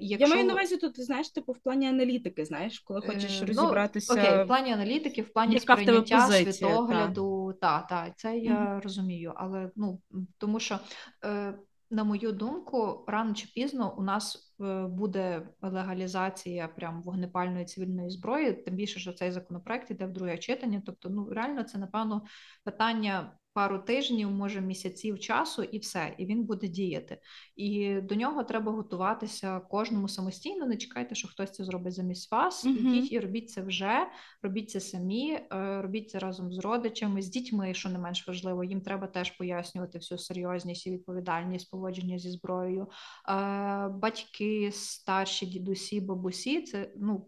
Якщо... 0.00 0.28
Я 0.28 0.34
маю 0.34 0.44
на 0.44 0.52
увазі 0.52 0.76
тут, 0.76 1.00
знаєш, 1.04 1.30
типу 1.30 1.52
в 1.52 1.58
плані 1.58 1.88
аналітики, 1.88 2.44
знаєш, 2.44 2.78
коли 2.78 3.00
хочеш 3.00 3.40
ну, 3.40 3.46
розібратися. 3.46 4.21
Окей, 4.28 4.44
в 4.44 4.46
плані 4.46 4.72
аналітики, 4.72 5.22
в 5.22 5.32
плані 5.32 5.54
Яка 5.54 5.76
сприйняття 5.76 6.26
позиція, 6.26 6.52
світогляду, 6.52 7.54
та. 7.60 7.80
та, 7.80 8.04
та, 8.06 8.12
це 8.16 8.38
я 8.38 8.52
mm-hmm. 8.52 8.82
розумію. 8.82 9.32
Але 9.36 9.70
ну 9.76 10.00
тому 10.38 10.60
що, 10.60 10.78
е, 11.24 11.54
на 11.90 12.04
мою 12.04 12.32
думку, 12.32 13.04
рано 13.08 13.34
чи 13.34 13.48
пізно 13.54 13.94
у 13.98 14.02
нас 14.02 14.54
е, 14.60 14.86
буде 14.86 15.48
легалізація 15.62 16.68
прям 16.68 17.02
вогнепальної 17.02 17.64
цивільної 17.64 18.10
зброї, 18.10 18.52
тим 18.52 18.74
більше, 18.74 19.00
що 19.00 19.12
цей 19.12 19.30
законопроект 19.32 19.90
іде 19.90 20.06
в 20.06 20.12
друге 20.12 20.38
читання. 20.38 20.82
Тобто, 20.86 21.10
ну 21.10 21.28
реально, 21.30 21.62
це 21.62 21.78
напевно 21.78 22.22
питання 22.64 23.32
пару 23.54 23.78
тижнів, 23.78 24.30
може 24.30 24.60
місяців 24.60 25.18
часу, 25.18 25.62
і 25.62 25.78
все, 25.78 26.14
і 26.18 26.26
він 26.26 26.44
буде 26.44 26.68
діяти. 26.68 27.18
І 27.56 27.94
до 28.00 28.14
нього 28.14 28.44
треба 28.44 28.72
готуватися 28.72 29.60
кожному 29.60 30.08
самостійно. 30.08 30.66
Не 30.66 30.76
чекайте, 30.76 31.14
що 31.14 31.28
хтось 31.28 31.50
це 31.50 31.64
зробить 31.64 31.94
замість 31.94 32.32
вас. 32.32 32.66
uh 32.66 32.70
Ідіть 32.70 33.12
і 33.12 33.20
робіть 33.20 33.50
це 33.50 33.62
вже, 33.62 34.06
робіть 34.42 34.70
це 34.70 34.80
самі, 34.80 35.32
е, 35.32 35.82
робіть 35.82 36.10
це 36.10 36.18
разом 36.18 36.52
з 36.52 36.58
родичами, 36.58 37.22
з 37.22 37.28
дітьми, 37.28 37.74
що 37.74 37.88
не 37.88 37.98
менш 37.98 38.28
важливо. 38.28 38.64
Їм 38.64 38.80
треба 38.80 39.06
теж 39.06 39.30
пояснювати 39.30 39.98
всю 39.98 40.18
серйозність 40.18 40.86
і 40.86 40.90
відповідальність 40.90 41.70
поводження 41.70 42.18
зі 42.18 42.30
зброєю. 42.30 42.86
Е, 43.28 43.88
батьки, 43.88 44.70
старші 44.72 45.46
дідусі, 45.46 46.00
бабусі, 46.00 46.62
це 46.62 46.92
ну 46.96 47.26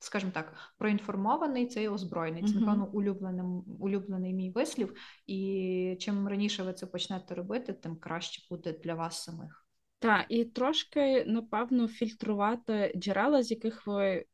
скажімо 0.00 0.32
так, 0.34 0.54
проінформований 0.78 1.66
цей 1.66 1.88
озброєний. 1.88 2.44
Це, 2.44 2.54
напевно, 2.54 2.90
улюблений, 2.92 3.44
улюблений 3.80 4.34
мій 4.34 4.50
вислів. 4.50 4.94
І 5.26 5.96
чим 6.00 6.28
раніше 6.28 6.62
ви 6.62 6.72
це 6.72 6.86
почнете 6.86 7.34
робити, 7.34 7.72
тим 7.72 7.96
краще 7.96 8.46
буде 8.50 8.72
для 8.72 8.94
вас 8.94 9.24
самих. 9.24 9.66
Так, 9.98 10.26
і 10.28 10.44
трошки, 10.44 11.24
напевно, 11.24 11.88
фільтрувати 11.88 12.92
джерела, 12.96 13.42
з 13.42 13.50
яких 13.50 13.86
ви 13.86 14.24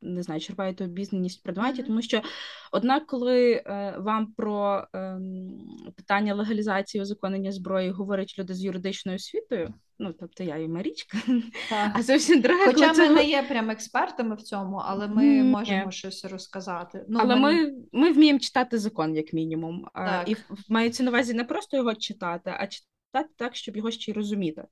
не 0.00 0.22
знаю, 0.22 0.40
черпаєте 0.40 0.84
обізнаність 0.84 1.40
в 1.40 1.42
предметі, 1.42 1.82
тому 1.82 2.02
що 2.02 2.22
однак, 2.72 3.06
коли 3.06 3.52
е, 3.52 3.94
вам 3.98 4.32
про 4.36 4.86
е, 4.94 5.20
питання 5.96 6.34
легалізації 6.34 7.02
узаконення 7.02 7.52
зброї 7.52 7.90
говорять 7.90 8.34
люди 8.38 8.54
з 8.54 8.64
юридичною 8.64 9.16
освітою, 9.16 9.74
ну 9.98 10.12
тобто 10.20 10.44
я 10.44 10.56
і 10.56 10.68
Марічка, 10.68 11.18
так. 11.70 11.92
а 11.94 12.02
зовсім 12.02 12.40
друга. 12.40 12.64
Хоча 12.64 12.92
ми 12.92 13.08
не 13.08 13.24
є 13.24 13.42
прям 13.42 13.70
експертами 13.70 14.34
в 14.34 14.42
цьому, 14.42 14.82
але 14.84 15.08
ми 15.08 15.22
mm, 15.22 15.44
можемо 15.44 15.90
щось 15.90 16.24
розказати. 16.24 17.04
Ну, 17.08 17.18
Але 17.22 17.36
ми... 17.36 17.52
ми 17.52 17.72
ми 17.92 18.12
вміємо 18.12 18.38
читати 18.38 18.78
закон, 18.78 19.16
як 19.16 19.32
мінімум, 19.32 19.88
так. 19.94 20.28
і 20.28 20.36
мається 20.68 21.02
на 21.02 21.10
увазі 21.10 21.34
не 21.34 21.44
просто 21.44 21.76
його 21.76 21.94
читати, 21.94 22.54
а 22.58 22.66
читати 22.66 23.34
так, 23.36 23.56
щоб 23.56 23.76
його 23.76 23.90
ще 23.90 24.10
й 24.10 24.14
розуміти. 24.14 24.64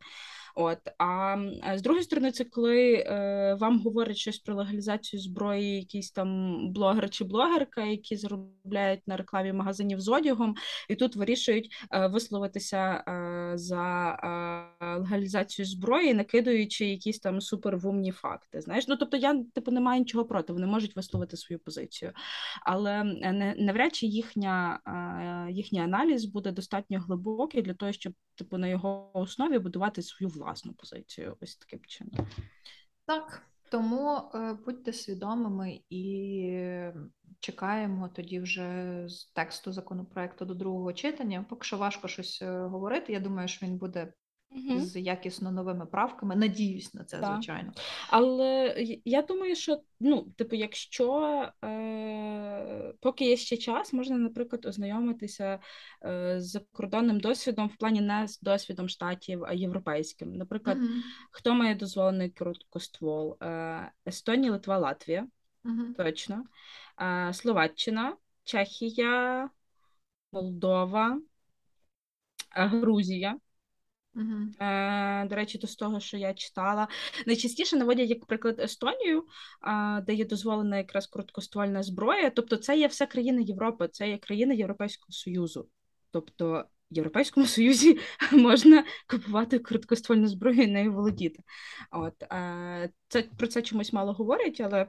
От 0.54 0.78
а 0.98 1.36
з 1.74 1.82
другої 1.82 2.04
сторони, 2.04 2.32
це 2.32 2.44
коли 2.44 2.92
е, 2.92 3.56
вам 3.60 3.78
говорять 3.78 4.16
щось 4.16 4.38
про 4.38 4.54
легалізацію 4.54 5.20
зброї, 5.20 5.76
якийсь 5.76 6.10
там 6.10 6.58
блогер 6.72 7.10
чи 7.10 7.24
блогерка, 7.24 7.84
які 7.84 8.16
заробляють 8.16 9.00
на 9.06 9.16
рекламі 9.16 9.52
магазинів 9.52 10.00
з 10.00 10.08
одягом, 10.08 10.54
і 10.88 10.94
тут 10.94 11.16
вирішують 11.16 11.72
е, 11.92 12.06
висловитися 12.06 13.04
е, 13.08 13.52
за 13.58 14.10
е, 14.80 14.96
легалізацію 14.98 15.66
зброї, 15.66 16.14
накидуючи 16.14 16.86
якісь 16.86 17.18
там 17.18 17.40
супервумні 17.40 18.12
факти. 18.12 18.60
Знаєш, 18.60 18.88
ну 18.88 18.96
тобто 18.96 19.16
я 19.16 19.44
типу 19.54 19.70
не 19.70 19.80
маю 19.80 20.00
нічого 20.00 20.24
проти, 20.24 20.52
вони 20.52 20.66
можуть 20.66 20.96
висловити 20.96 21.36
свою 21.36 21.58
позицію, 21.58 22.12
але 22.62 23.04
не 23.04 23.54
навряд 23.58 23.94
чи 23.94 24.06
їхня 24.06 24.80
е, 24.86 25.52
їхній 25.52 25.80
аналіз 25.80 26.24
буде 26.24 26.52
достатньо 26.52 27.00
глибокий 27.00 27.62
для 27.62 27.74
того, 27.74 27.92
щоб 27.92 28.12
типу 28.34 28.58
на 28.58 28.68
його 28.68 29.10
основі 29.18 29.58
будувати 29.58 30.02
свою 30.02 30.30
власну 30.30 30.72
позицію 30.72 31.36
ось 31.40 31.56
таким 31.56 31.80
чином. 31.86 32.26
Так, 33.06 33.42
тому 33.70 34.30
е, 34.34 34.58
будьте 34.64 34.92
свідомими 34.92 35.80
і 35.90 36.90
чекаємо 37.40 38.08
тоді 38.08 38.40
вже 38.40 39.04
з 39.08 39.24
тексту 39.24 39.72
законопроекту 39.72 40.44
до 40.44 40.54
другого 40.54 40.92
читання. 40.92 41.46
Поки 41.48 41.64
що 41.64 41.78
важко 41.78 42.08
щось 42.08 42.42
е, 42.42 42.60
говорити. 42.60 43.12
Я 43.12 43.20
думаю, 43.20 43.48
що 43.48 43.66
він 43.66 43.76
буде 43.78 44.12
З 44.54 45.00
якісно 45.00 45.52
новими 45.52 45.86
правками. 45.86 46.36
Надіюсь 46.36 46.94
на 46.94 47.04
це, 47.04 47.18
Так. 47.18 47.32
звичайно. 47.32 47.72
Але 48.10 48.74
я 49.04 49.22
думаю, 49.22 49.56
що 49.56 49.80
ну, 50.00 50.22
типу, 50.22 50.56
якщо 50.56 51.22
е, 51.64 52.94
поки 53.00 53.24
є 53.24 53.36
ще 53.36 53.56
час, 53.56 53.92
можна, 53.92 54.16
наприклад, 54.18 54.66
ознайомитися 54.66 55.58
е, 56.04 56.40
з 56.40 56.50
закордонним 56.50 57.20
досвідом 57.20 57.68
в 57.68 57.76
плані 57.76 58.00
не 58.00 58.28
з 58.28 58.40
досвідом 58.40 58.88
штатів, 58.88 59.44
а 59.44 59.52
європейським. 59.52 60.36
Наприклад, 60.36 60.78
Мгм. 60.78 61.02
хто 61.30 61.54
має 61.54 61.74
дозволений 61.74 62.30
короткоствол? 62.30 63.36
Е, 63.42 63.90
Естонія, 64.06 64.52
Литва, 64.52 64.78
Латвія, 64.78 65.26
Мгм. 65.64 65.94
точно. 65.94 66.44
Е, 67.02 67.32
Словаччина, 67.32 68.16
Чехія, 68.44 69.50
Молдова, 70.32 71.20
е, 72.56 72.66
Грузія. 72.66 73.36
Мгм. 74.14 74.52
Е, 74.60 75.26
до 75.28 75.34
речі, 75.34 75.58
то 75.58 75.66
з 75.66 75.76
того, 75.76 76.00
що 76.00 76.16
я 76.16 76.34
читала, 76.34 76.88
найчастіше 77.26 77.76
наводять 77.76 78.10
як 78.10 78.26
приклад 78.26 78.60
Естонію, 78.60 79.24
де 80.06 80.14
є 80.14 80.24
дозволена 80.24 80.76
якраз 80.76 81.06
короткоствольна 81.06 81.82
зброя. 81.82 82.30
Тобто, 82.30 82.56
це 82.56 82.78
є 82.78 82.86
все 82.86 83.06
країни 83.06 83.42
Європи, 83.42 83.88
це 83.88 84.08
є 84.08 84.18
країни 84.18 84.56
Європейського 84.56 85.12
Союзу. 85.12 85.68
Тобто, 86.10 86.64
в 86.90 86.96
Європейському 86.96 87.46
Союзі 87.46 87.98
можна 88.32 88.84
купувати 89.10 89.58
короткоствольну 89.58 90.26
зброю 90.26 90.62
і 90.62 90.66
нею 90.66 90.92
володіти. 90.92 91.42
От 91.90 92.22
е, 92.22 92.90
це 93.08 93.22
про 93.22 93.46
це 93.46 93.62
чомусь 93.62 93.92
мало 93.92 94.12
говорять, 94.12 94.60
але 94.60 94.88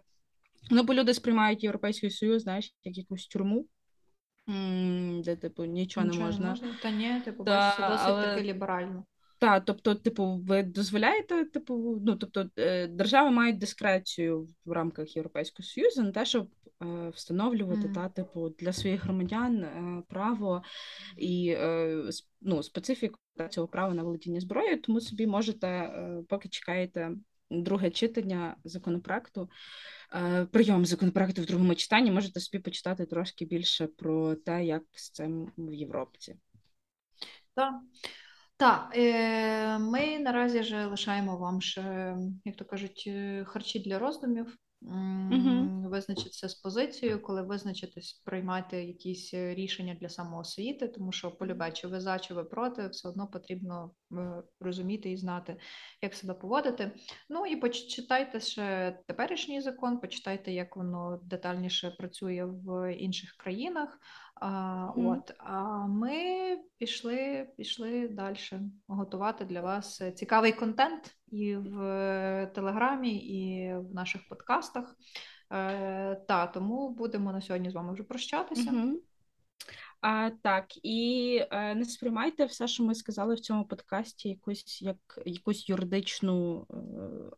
ну, 0.72 0.84
бо 0.84 0.94
люди 0.94 1.14
сприймають 1.14 1.64
Європейський 1.64 2.12
Союз, 2.12 2.42
знаєш, 2.42 2.74
як 2.84 2.98
якусь 2.98 3.28
тюрму, 3.28 3.68
де 5.24 5.36
типу 5.36 5.66
нічого, 5.66 6.08
Нічого 6.08 6.30
не 6.30 6.40
можна. 6.40 6.58
Та 6.82 6.92
ні, 6.92 7.22
типу, 7.26 7.44
Да, 7.44 7.52
бачиш, 7.52 7.86
досить 7.90 8.08
але- 8.08 8.24
таки 8.24 8.44
ліберально. 8.44 9.06
Так, 9.40 9.64
тобто, 9.66 9.96
типу, 9.96 10.42
ви 10.48 10.64
дозволяєте, 10.64 11.46
типу, 11.46 12.02
ну 12.06 12.16
тобто, 12.16 12.50
е, 12.58 12.88
держави 12.88 13.32
мають 13.32 13.58
дискрецію 13.58 14.50
в 14.66 14.72
рамках 14.72 15.16
Європейського 15.16 15.68
Союзу 15.68 16.04
на 16.04 16.12
те, 16.12 16.26
щоб 16.26 16.50
е, 16.84 17.10
встановлювати 17.10 17.86
Мгм. 17.86 17.94
та, 17.94 18.10
типу, 18.10 18.50
для 18.50 18.74
своїх 18.74 19.04
громадян 19.04 19.64
е, 19.64 20.04
право 20.08 20.64
і 21.18 21.56
е, 21.58 22.04
ну, 22.42 22.64
специфіку 22.64 23.20
цього 23.50 23.68
права 23.68 23.94
на 23.94 24.04
володіння 24.04 24.40
зброєю, 24.40 24.82
тому 24.82 25.02
собі 25.02 25.28
можете, 25.28 25.68
е, 25.68 26.24
поки 26.30 26.50
чекаєте 26.50 27.12
друге 27.50 27.90
читання 27.90 28.56
законопроекту, 28.64 29.50
е, 30.14 30.46
прийом 30.46 30.86
законопроекту 30.86 31.42
в 31.42 31.46
другому 31.46 31.76
читанні, 31.76 32.12
можете 32.12 32.40
собі 32.40 32.64
почитати 32.64 33.06
трошки 33.06 33.46
більше 33.46 33.88
про 33.88 34.36
те, 34.36 34.66
як 34.66 34.84
з 34.92 35.10
цим 35.10 35.52
в 35.58 35.74
Європці. 35.74 36.36
Так. 37.56 37.74
Так, 38.58 38.92
е, 38.98 39.78
ми 39.80 40.20
наразі 40.20 40.64
ж 40.64 40.86
лишаємо 40.86 41.38
вам 41.38 41.62
ще, 41.62 42.16
як 42.46 42.56
то 42.56 42.66
кажуть, 42.66 43.04
е, 43.08 43.46
харчі 43.48 43.80
для 43.80 44.00
роздумів. 44.00 44.58
Визначитися 45.90 46.50
з 46.50 46.56
позицією, 46.56 47.22
коли 47.22 47.42
визначитись, 47.42 48.22
приймати 48.26 48.84
якісь 48.84 49.34
е, 49.34 49.56
рішення 49.56 49.98
для 50.02 50.10
самоосвіти, 50.10 50.88
тому 50.88 51.12
що 51.12 51.32
полюбе, 51.32 51.72
чи 51.72 51.88
ви 51.88 52.00
за, 52.00 52.20
чи 52.20 52.34
ви 52.34 52.44
проти, 52.44 52.88
все 52.88 53.10
одно 53.10 53.28
потрібно 53.28 53.92
е, 54.12 54.44
розуміти 54.60 55.12
і 55.12 55.18
знати, 55.18 55.58
як 56.02 56.14
себе 56.14 56.34
поводити. 56.34 56.92
Ну 57.30 57.46
і 57.46 57.56
почитайте 57.56 58.40
ще 58.40 59.00
теперішній 59.08 59.62
закон, 59.62 60.00
почитайте, 60.00 60.52
як 60.52 60.76
воно 60.76 61.20
детальніше 61.24 61.96
працює 61.98 62.46
в 62.46 62.94
інших 62.94 63.36
країнах. 63.38 64.00
А, 64.36 64.86
Мгм. 64.96 65.08
От, 65.08 65.34
а 65.38 65.88
ми 65.88 66.16
пішли, 66.78 67.48
пішли 67.58 68.08
далі 68.08 68.38
готувати 68.88 69.46
для 69.46 69.62
вас 69.62 70.02
е, 70.02 70.12
цікавий 70.12 70.54
контент 70.54 71.16
і 71.36 71.56
в 71.56 71.82
е, 71.82 72.52
Телеграмі, 72.56 73.16
і 73.18 73.74
в 73.76 73.94
наших 73.94 74.28
подкастах. 74.28 74.96
Е, 75.52 76.16
та, 76.28 76.48
тому 76.48 76.90
будемо 76.90 77.32
на 77.32 77.42
сьогодні 77.42 77.70
з 77.70 77.74
вами 77.74 77.94
вже 77.94 78.04
прощатися. 78.04 78.72
Угу. 78.72 79.00
А, 80.02 80.30
так, 80.42 80.66
і 80.84 81.40
е, 81.52 81.76
не 81.76 81.86
сприймайте 81.86 82.46
все, 82.46 82.68
що 82.68 82.84
ми 82.84 82.96
сказали 82.96 83.36
в 83.36 83.40
цьому 83.40 83.66
подкасті, 83.66 84.30
якусь 84.30 84.82
як 84.82 85.20
якусь 85.26 85.70
юридичну 85.70 86.68
е, 86.72 87.36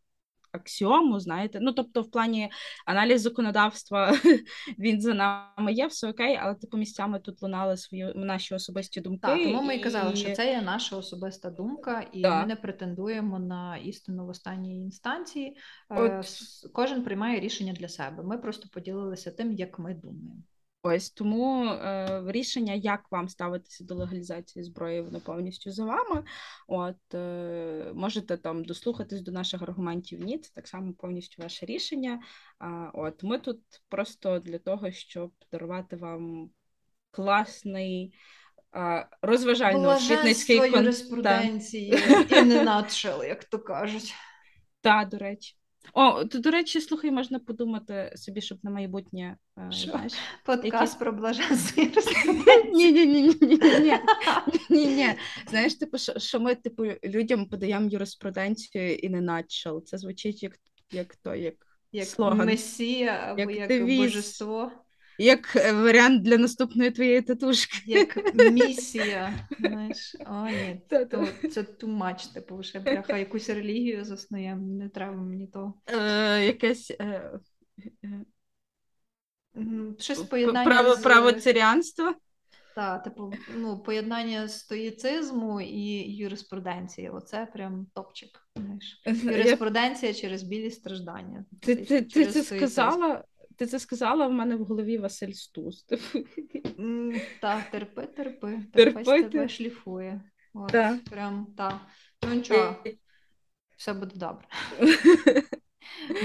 аксіому, 0.57 1.19
знаєте. 1.19 1.59
Ну, 1.61 1.71
тобто, 1.71 2.01
в 2.01 2.11
плані 2.11 2.51
аналіз 2.85 3.21
законодавства 3.21 4.13
він 4.79 5.01
за 5.01 5.13
нами 5.13 5.73
є, 5.73 5.87
все 5.87 6.09
окей, 6.09 6.39
але 6.41 6.55
типу 6.55 6.77
місцями 6.77 7.19
тут 7.19 7.41
лунали 7.41 7.77
свої 7.77 8.13
наші 8.15 8.55
особисті 8.55 9.01
думки. 9.01 9.27
Так, 9.27 9.43
тому 9.43 9.61
ми 9.61 9.75
і 9.75 9.79
казали, 9.79 10.15
що 10.15 10.35
це 10.35 10.51
є 10.51 10.61
наша 10.61 10.97
особиста 10.97 11.49
думка, 11.49 12.05
і 12.11 12.21
Да. 12.21 12.41
ми 12.41 12.47
не 12.47 12.55
претендуємо 12.55 13.39
на 13.39 13.77
істину 13.77 14.25
в 14.25 14.29
останній 14.29 14.81
інстанції. 14.81 15.57
Е, 15.89 16.01
От. 16.01 16.25
Кожен 16.73 17.03
приймає 17.03 17.39
рішення 17.39 17.73
для 17.73 17.87
себе. 17.89 18.23
Ми 18.23 18.37
просто 18.37 18.69
поділилися 18.73 19.31
тим, 19.31 19.53
як 19.53 19.79
ми 19.79 19.93
думаємо. 19.93 20.43
Ось 20.89 21.09
тому 21.09 21.65
е, 21.65 22.23
рішення, 22.27 22.73
як 22.73 23.11
вам 23.11 23.29
ставитися 23.29 23.83
до 23.83 23.95
легалізації 23.95 24.63
зброї, 24.63 25.01
воно 25.01 25.19
повністю 25.19 25.71
за 25.71 25.85
вами. 25.85 26.23
От 26.67 27.13
е, 27.13 27.91
можете 27.93 28.37
там 28.37 28.63
дослухатись 28.65 29.21
до 29.21 29.31
наших 29.31 29.61
аргументів. 29.61 30.19
Ні, 30.19 30.37
це 30.37 30.51
так 30.53 30.67
само 30.67 30.93
повністю 30.93 31.41
ваше 31.43 31.65
рішення. 31.65 32.19
А, 32.59 32.89
от 32.93 33.23
ми 33.23 33.39
тут 33.39 33.59
просто 33.89 34.39
для 34.39 34.57
того, 34.57 34.91
щоб 34.91 35.31
дарувати 35.51 35.95
вам 35.95 36.49
класний. 37.11 38.13
а, 38.71 39.03
Розважально-освітницький 39.21 40.57
контент. 40.59 40.75
юриспруденції 40.75 41.97
і 42.31 42.41
не 42.41 42.63
надшел, 42.63 43.23
як 43.23 43.43
то 43.45 43.59
кажуть. 43.59 44.13
Так, 44.81 45.09
до 45.09 45.17
речі. 45.17 45.55
О, 45.93 46.25
то, 46.25 46.39
до 46.39 46.51
речі, 46.51 46.81
слухай, 46.81 47.11
можна 47.11 47.39
подумати 47.39 48.13
собі, 48.15 48.41
щоб 48.41 48.57
на 48.63 48.71
майбутнє, 48.71 49.37
е, 49.57 49.71
Що? 49.71 49.91
знаєш. 49.91 50.13
Подкаст 50.45 50.73
Якісь- 50.73 50.95
про 50.95 51.11
блаженство. 51.11 51.83
Ні, 52.73 52.91
ні, 52.91 53.05
ні, 53.05 53.21
ні, 53.21 53.35
ні, 53.41 53.57
ні. 53.79 53.97
Ні, 54.69 54.85
ні. 54.87 55.07
Знаєш, 55.49 55.75
типу, 55.75 55.97
що 56.17 56.39
ми, 56.39 56.55
типу, 56.55 56.83
людям 57.03 57.45
подаємо 57.45 57.89
юриспруденцію 57.89 58.95
і 58.95 59.09
не 59.09 59.21
начал. 59.21 59.83
Це 59.83 59.97
звучить 59.97 60.43
як, 60.43 60.53
як 60.91 61.15
то, 61.15 61.35
як, 61.35 61.53
Як 61.91 62.07
слоган. 62.07 62.45
месія 62.47 63.11
або 63.11 63.51
Як 63.51 63.69
як, 63.71 63.97
божество, 63.97 64.71
як 65.17 65.55
е, 65.55 65.73
варіант 65.73 66.21
для 66.21 66.37
наступної 66.37 66.91
твоєї 66.91 67.21
татушки. 67.21 67.77
як 67.85 68.35
місія. 68.51 69.47
Знаєш, 69.59 70.15
о, 70.25 70.45
ні, 70.45 70.81
то, 70.89 71.27
це 71.49 71.61
too 71.61 71.97
much, 71.97 72.33
типу, 72.33 72.63
ще 72.63 72.79
бляха, 72.79 73.17
якусь 73.17 73.49
релігію 73.49 74.05
заснуємо, 74.05 74.67
не 74.67 74.89
треба 74.89 75.17
мені 75.17 75.47
того. 75.47 75.73
Е, 75.87 76.45
якесь 76.45 76.91
е, 76.91 77.31
е, 78.03 78.25
Щось 79.99 80.19
поєднання 80.19 80.65
право, 80.65 80.95
з... 80.95 80.99
правоцарянство. 80.99 82.13
Та, 82.75 82.97
типу, 82.97 83.33
ну, 83.55 83.79
поєднання 83.79 84.47
стоїцизму 84.47 85.61
і 85.61 86.15
юриспруденції. 86.15 87.09
Оце 87.09 87.45
прям 87.53 87.87
топчик. 87.93 88.29
Знаєш. 88.55 89.01
Юриспруденція 89.23 90.13
через 90.13 90.43
білі 90.43 90.71
страждання. 90.71 91.45
Ти, 91.61 91.75
ти, 91.75 92.01
ти 92.01 92.25
це 92.25 92.43
стоїцизм. 92.43 92.57
сказала? 92.57 93.23
Ти 93.57 93.65
це 93.65 93.79
сказала 93.79 94.27
в 94.27 94.31
мене 94.31 94.55
в 94.55 94.63
голові 94.63 94.97
Василь 94.97 95.31
Стус. 95.31 95.85
М, 96.79 97.13
Та, 97.41 97.61
терпи, 97.71 98.01
терпи. 98.05 98.59
Терпи, 98.73 99.23
тебе 99.23 99.47
шліфує. 99.47 100.21
От, 100.53 100.71
Та. 100.71 100.99
Прям 101.09 101.47
та. 101.57 101.81
Ну 102.27 102.33
нічого, 102.33 102.75
все 103.77 103.93
буде 103.93 104.15
добре. 104.15 104.47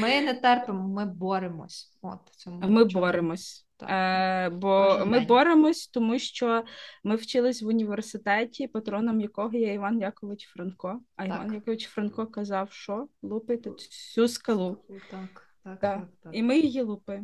Ми 0.00 0.20
не 0.20 0.34
терпимо, 0.34 0.88
ми 0.88 1.06
боремось. 1.06 1.98
От, 2.02 2.30
в 2.30 2.36
цьому 2.36 2.60
Ми 2.68 2.88
чому. 2.88 3.04
боремось. 3.06 3.66
Е, 3.82 4.48
бо 4.50 5.02
ми 5.06 5.18
день. 5.18 5.26
боремось, 5.26 5.86
тому 5.88 6.18
що 6.18 6.64
ми 7.04 7.16
вчились 7.16 7.62
в 7.62 7.66
університеті, 7.66 8.66
патроном 8.68 9.20
якого 9.20 9.52
є 9.58 9.74
Іван 9.74 10.00
Якович 10.00 10.46
Франко. 10.46 11.00
А 11.16 11.26
Так. 11.26 11.36
Іван 11.36 11.54
Якович 11.54 11.86
Франко 11.86 12.26
казав, 12.26 12.72
що 12.72 13.08
лупайте 13.22 13.70
цю 14.14 14.28
скалу. 14.28 14.76
Так, 15.10 15.51
так, 15.64 15.80
Так. 15.80 16.00
так, 16.00 16.08
так. 16.22 16.36
І 16.36 16.42
ми 16.42 16.58
її 16.58 16.82
лупи. 16.82 17.22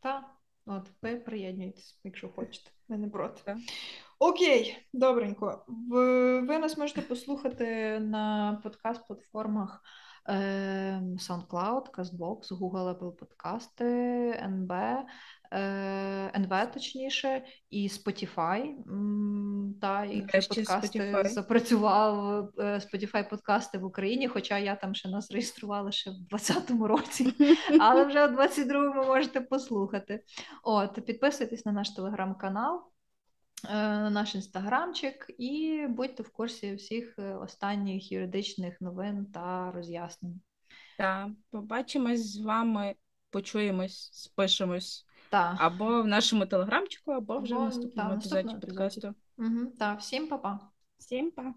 Так, 0.00 0.24
от, 0.66 0.90
ви 1.02 1.16
приєднуйтесь, 1.16 2.00
якщо 2.04 2.28
хочете. 2.28 2.70
Ми 2.88 2.98
не 2.98 3.08
проти. 3.08 3.42
Так. 3.44 3.58
Окей, 4.18 4.86
добренько. 4.92 5.64
Ви 6.48 6.58
нас 6.58 6.78
можете 6.78 7.02
послухати 7.02 7.98
на 8.00 8.60
подкаст-платформах 8.64 9.80
SoundCloud, 10.28 11.90
CastBox, 11.90 12.52
Google, 12.60 12.98
Apple 12.98 13.12
Подкасти, 13.12 13.84
НБ, 14.42 14.72
НВ, 16.34 16.72
точніше, 16.74 17.44
і 17.70 17.88
Spotify. 17.88 18.74
Та, 19.80 20.04
і 20.04 20.20
подкасти 20.20 20.98
Spotify. 21.00 21.28
запрацював 21.28 22.44
е, 22.58 22.64
Spotify 22.64 23.30
подкасти 23.30 23.78
в 23.78 23.84
Україні, 23.84 24.28
хоча 24.28 24.58
я 24.58 24.76
там 24.76 24.94
ще 24.94 25.08
нас 25.08 25.30
реєструвала 25.30 25.92
ще 25.92 26.10
в 26.10 26.14
2020 26.14 26.70
році 26.88 27.34
але 27.80 28.04
вже 28.04 28.26
в 28.26 28.40
22-му 28.40 29.04
можете 29.06 29.40
послухати. 29.40 30.24
От, 30.62 31.04
підписуйтесь 31.06 31.66
на 31.66 31.72
наш 31.72 31.90
телеграм-канал. 31.90 32.82
Е, 33.64 33.72
на 33.74 34.10
наш 34.10 34.34
інстаграмчик 34.34 35.30
і 35.38 35.86
будьте 35.88 36.22
в 36.22 36.32
курсі 36.32 36.74
всіх 36.74 37.18
е, 37.18 37.34
останніх 37.34 38.12
юридичних 38.12 38.80
новин 38.80 39.26
та 39.26 39.72
роз'яснень. 39.72 40.40
Так, 40.98 41.28
побачимось 41.50 42.32
з 42.32 42.40
вами, 42.40 42.94
почуємось, 43.30 44.10
спишемось 44.12 45.06
Та. 45.28 45.56
або 45.60 46.02
в 46.02 46.06
нашому 46.06 46.46
телеграмчику, 46.46 47.10
або 47.12 47.38
вже 47.38 47.54
в 47.54 47.60
наступному 47.60 48.10
та, 48.10 48.16
епізоді 48.16 48.54
подкасту. 48.54 49.14
угу, 49.38 49.66
та, 49.78 49.94
всім 49.94 50.28
па-па. 50.28 50.60
Всім 50.98 51.30
па! 51.30 51.54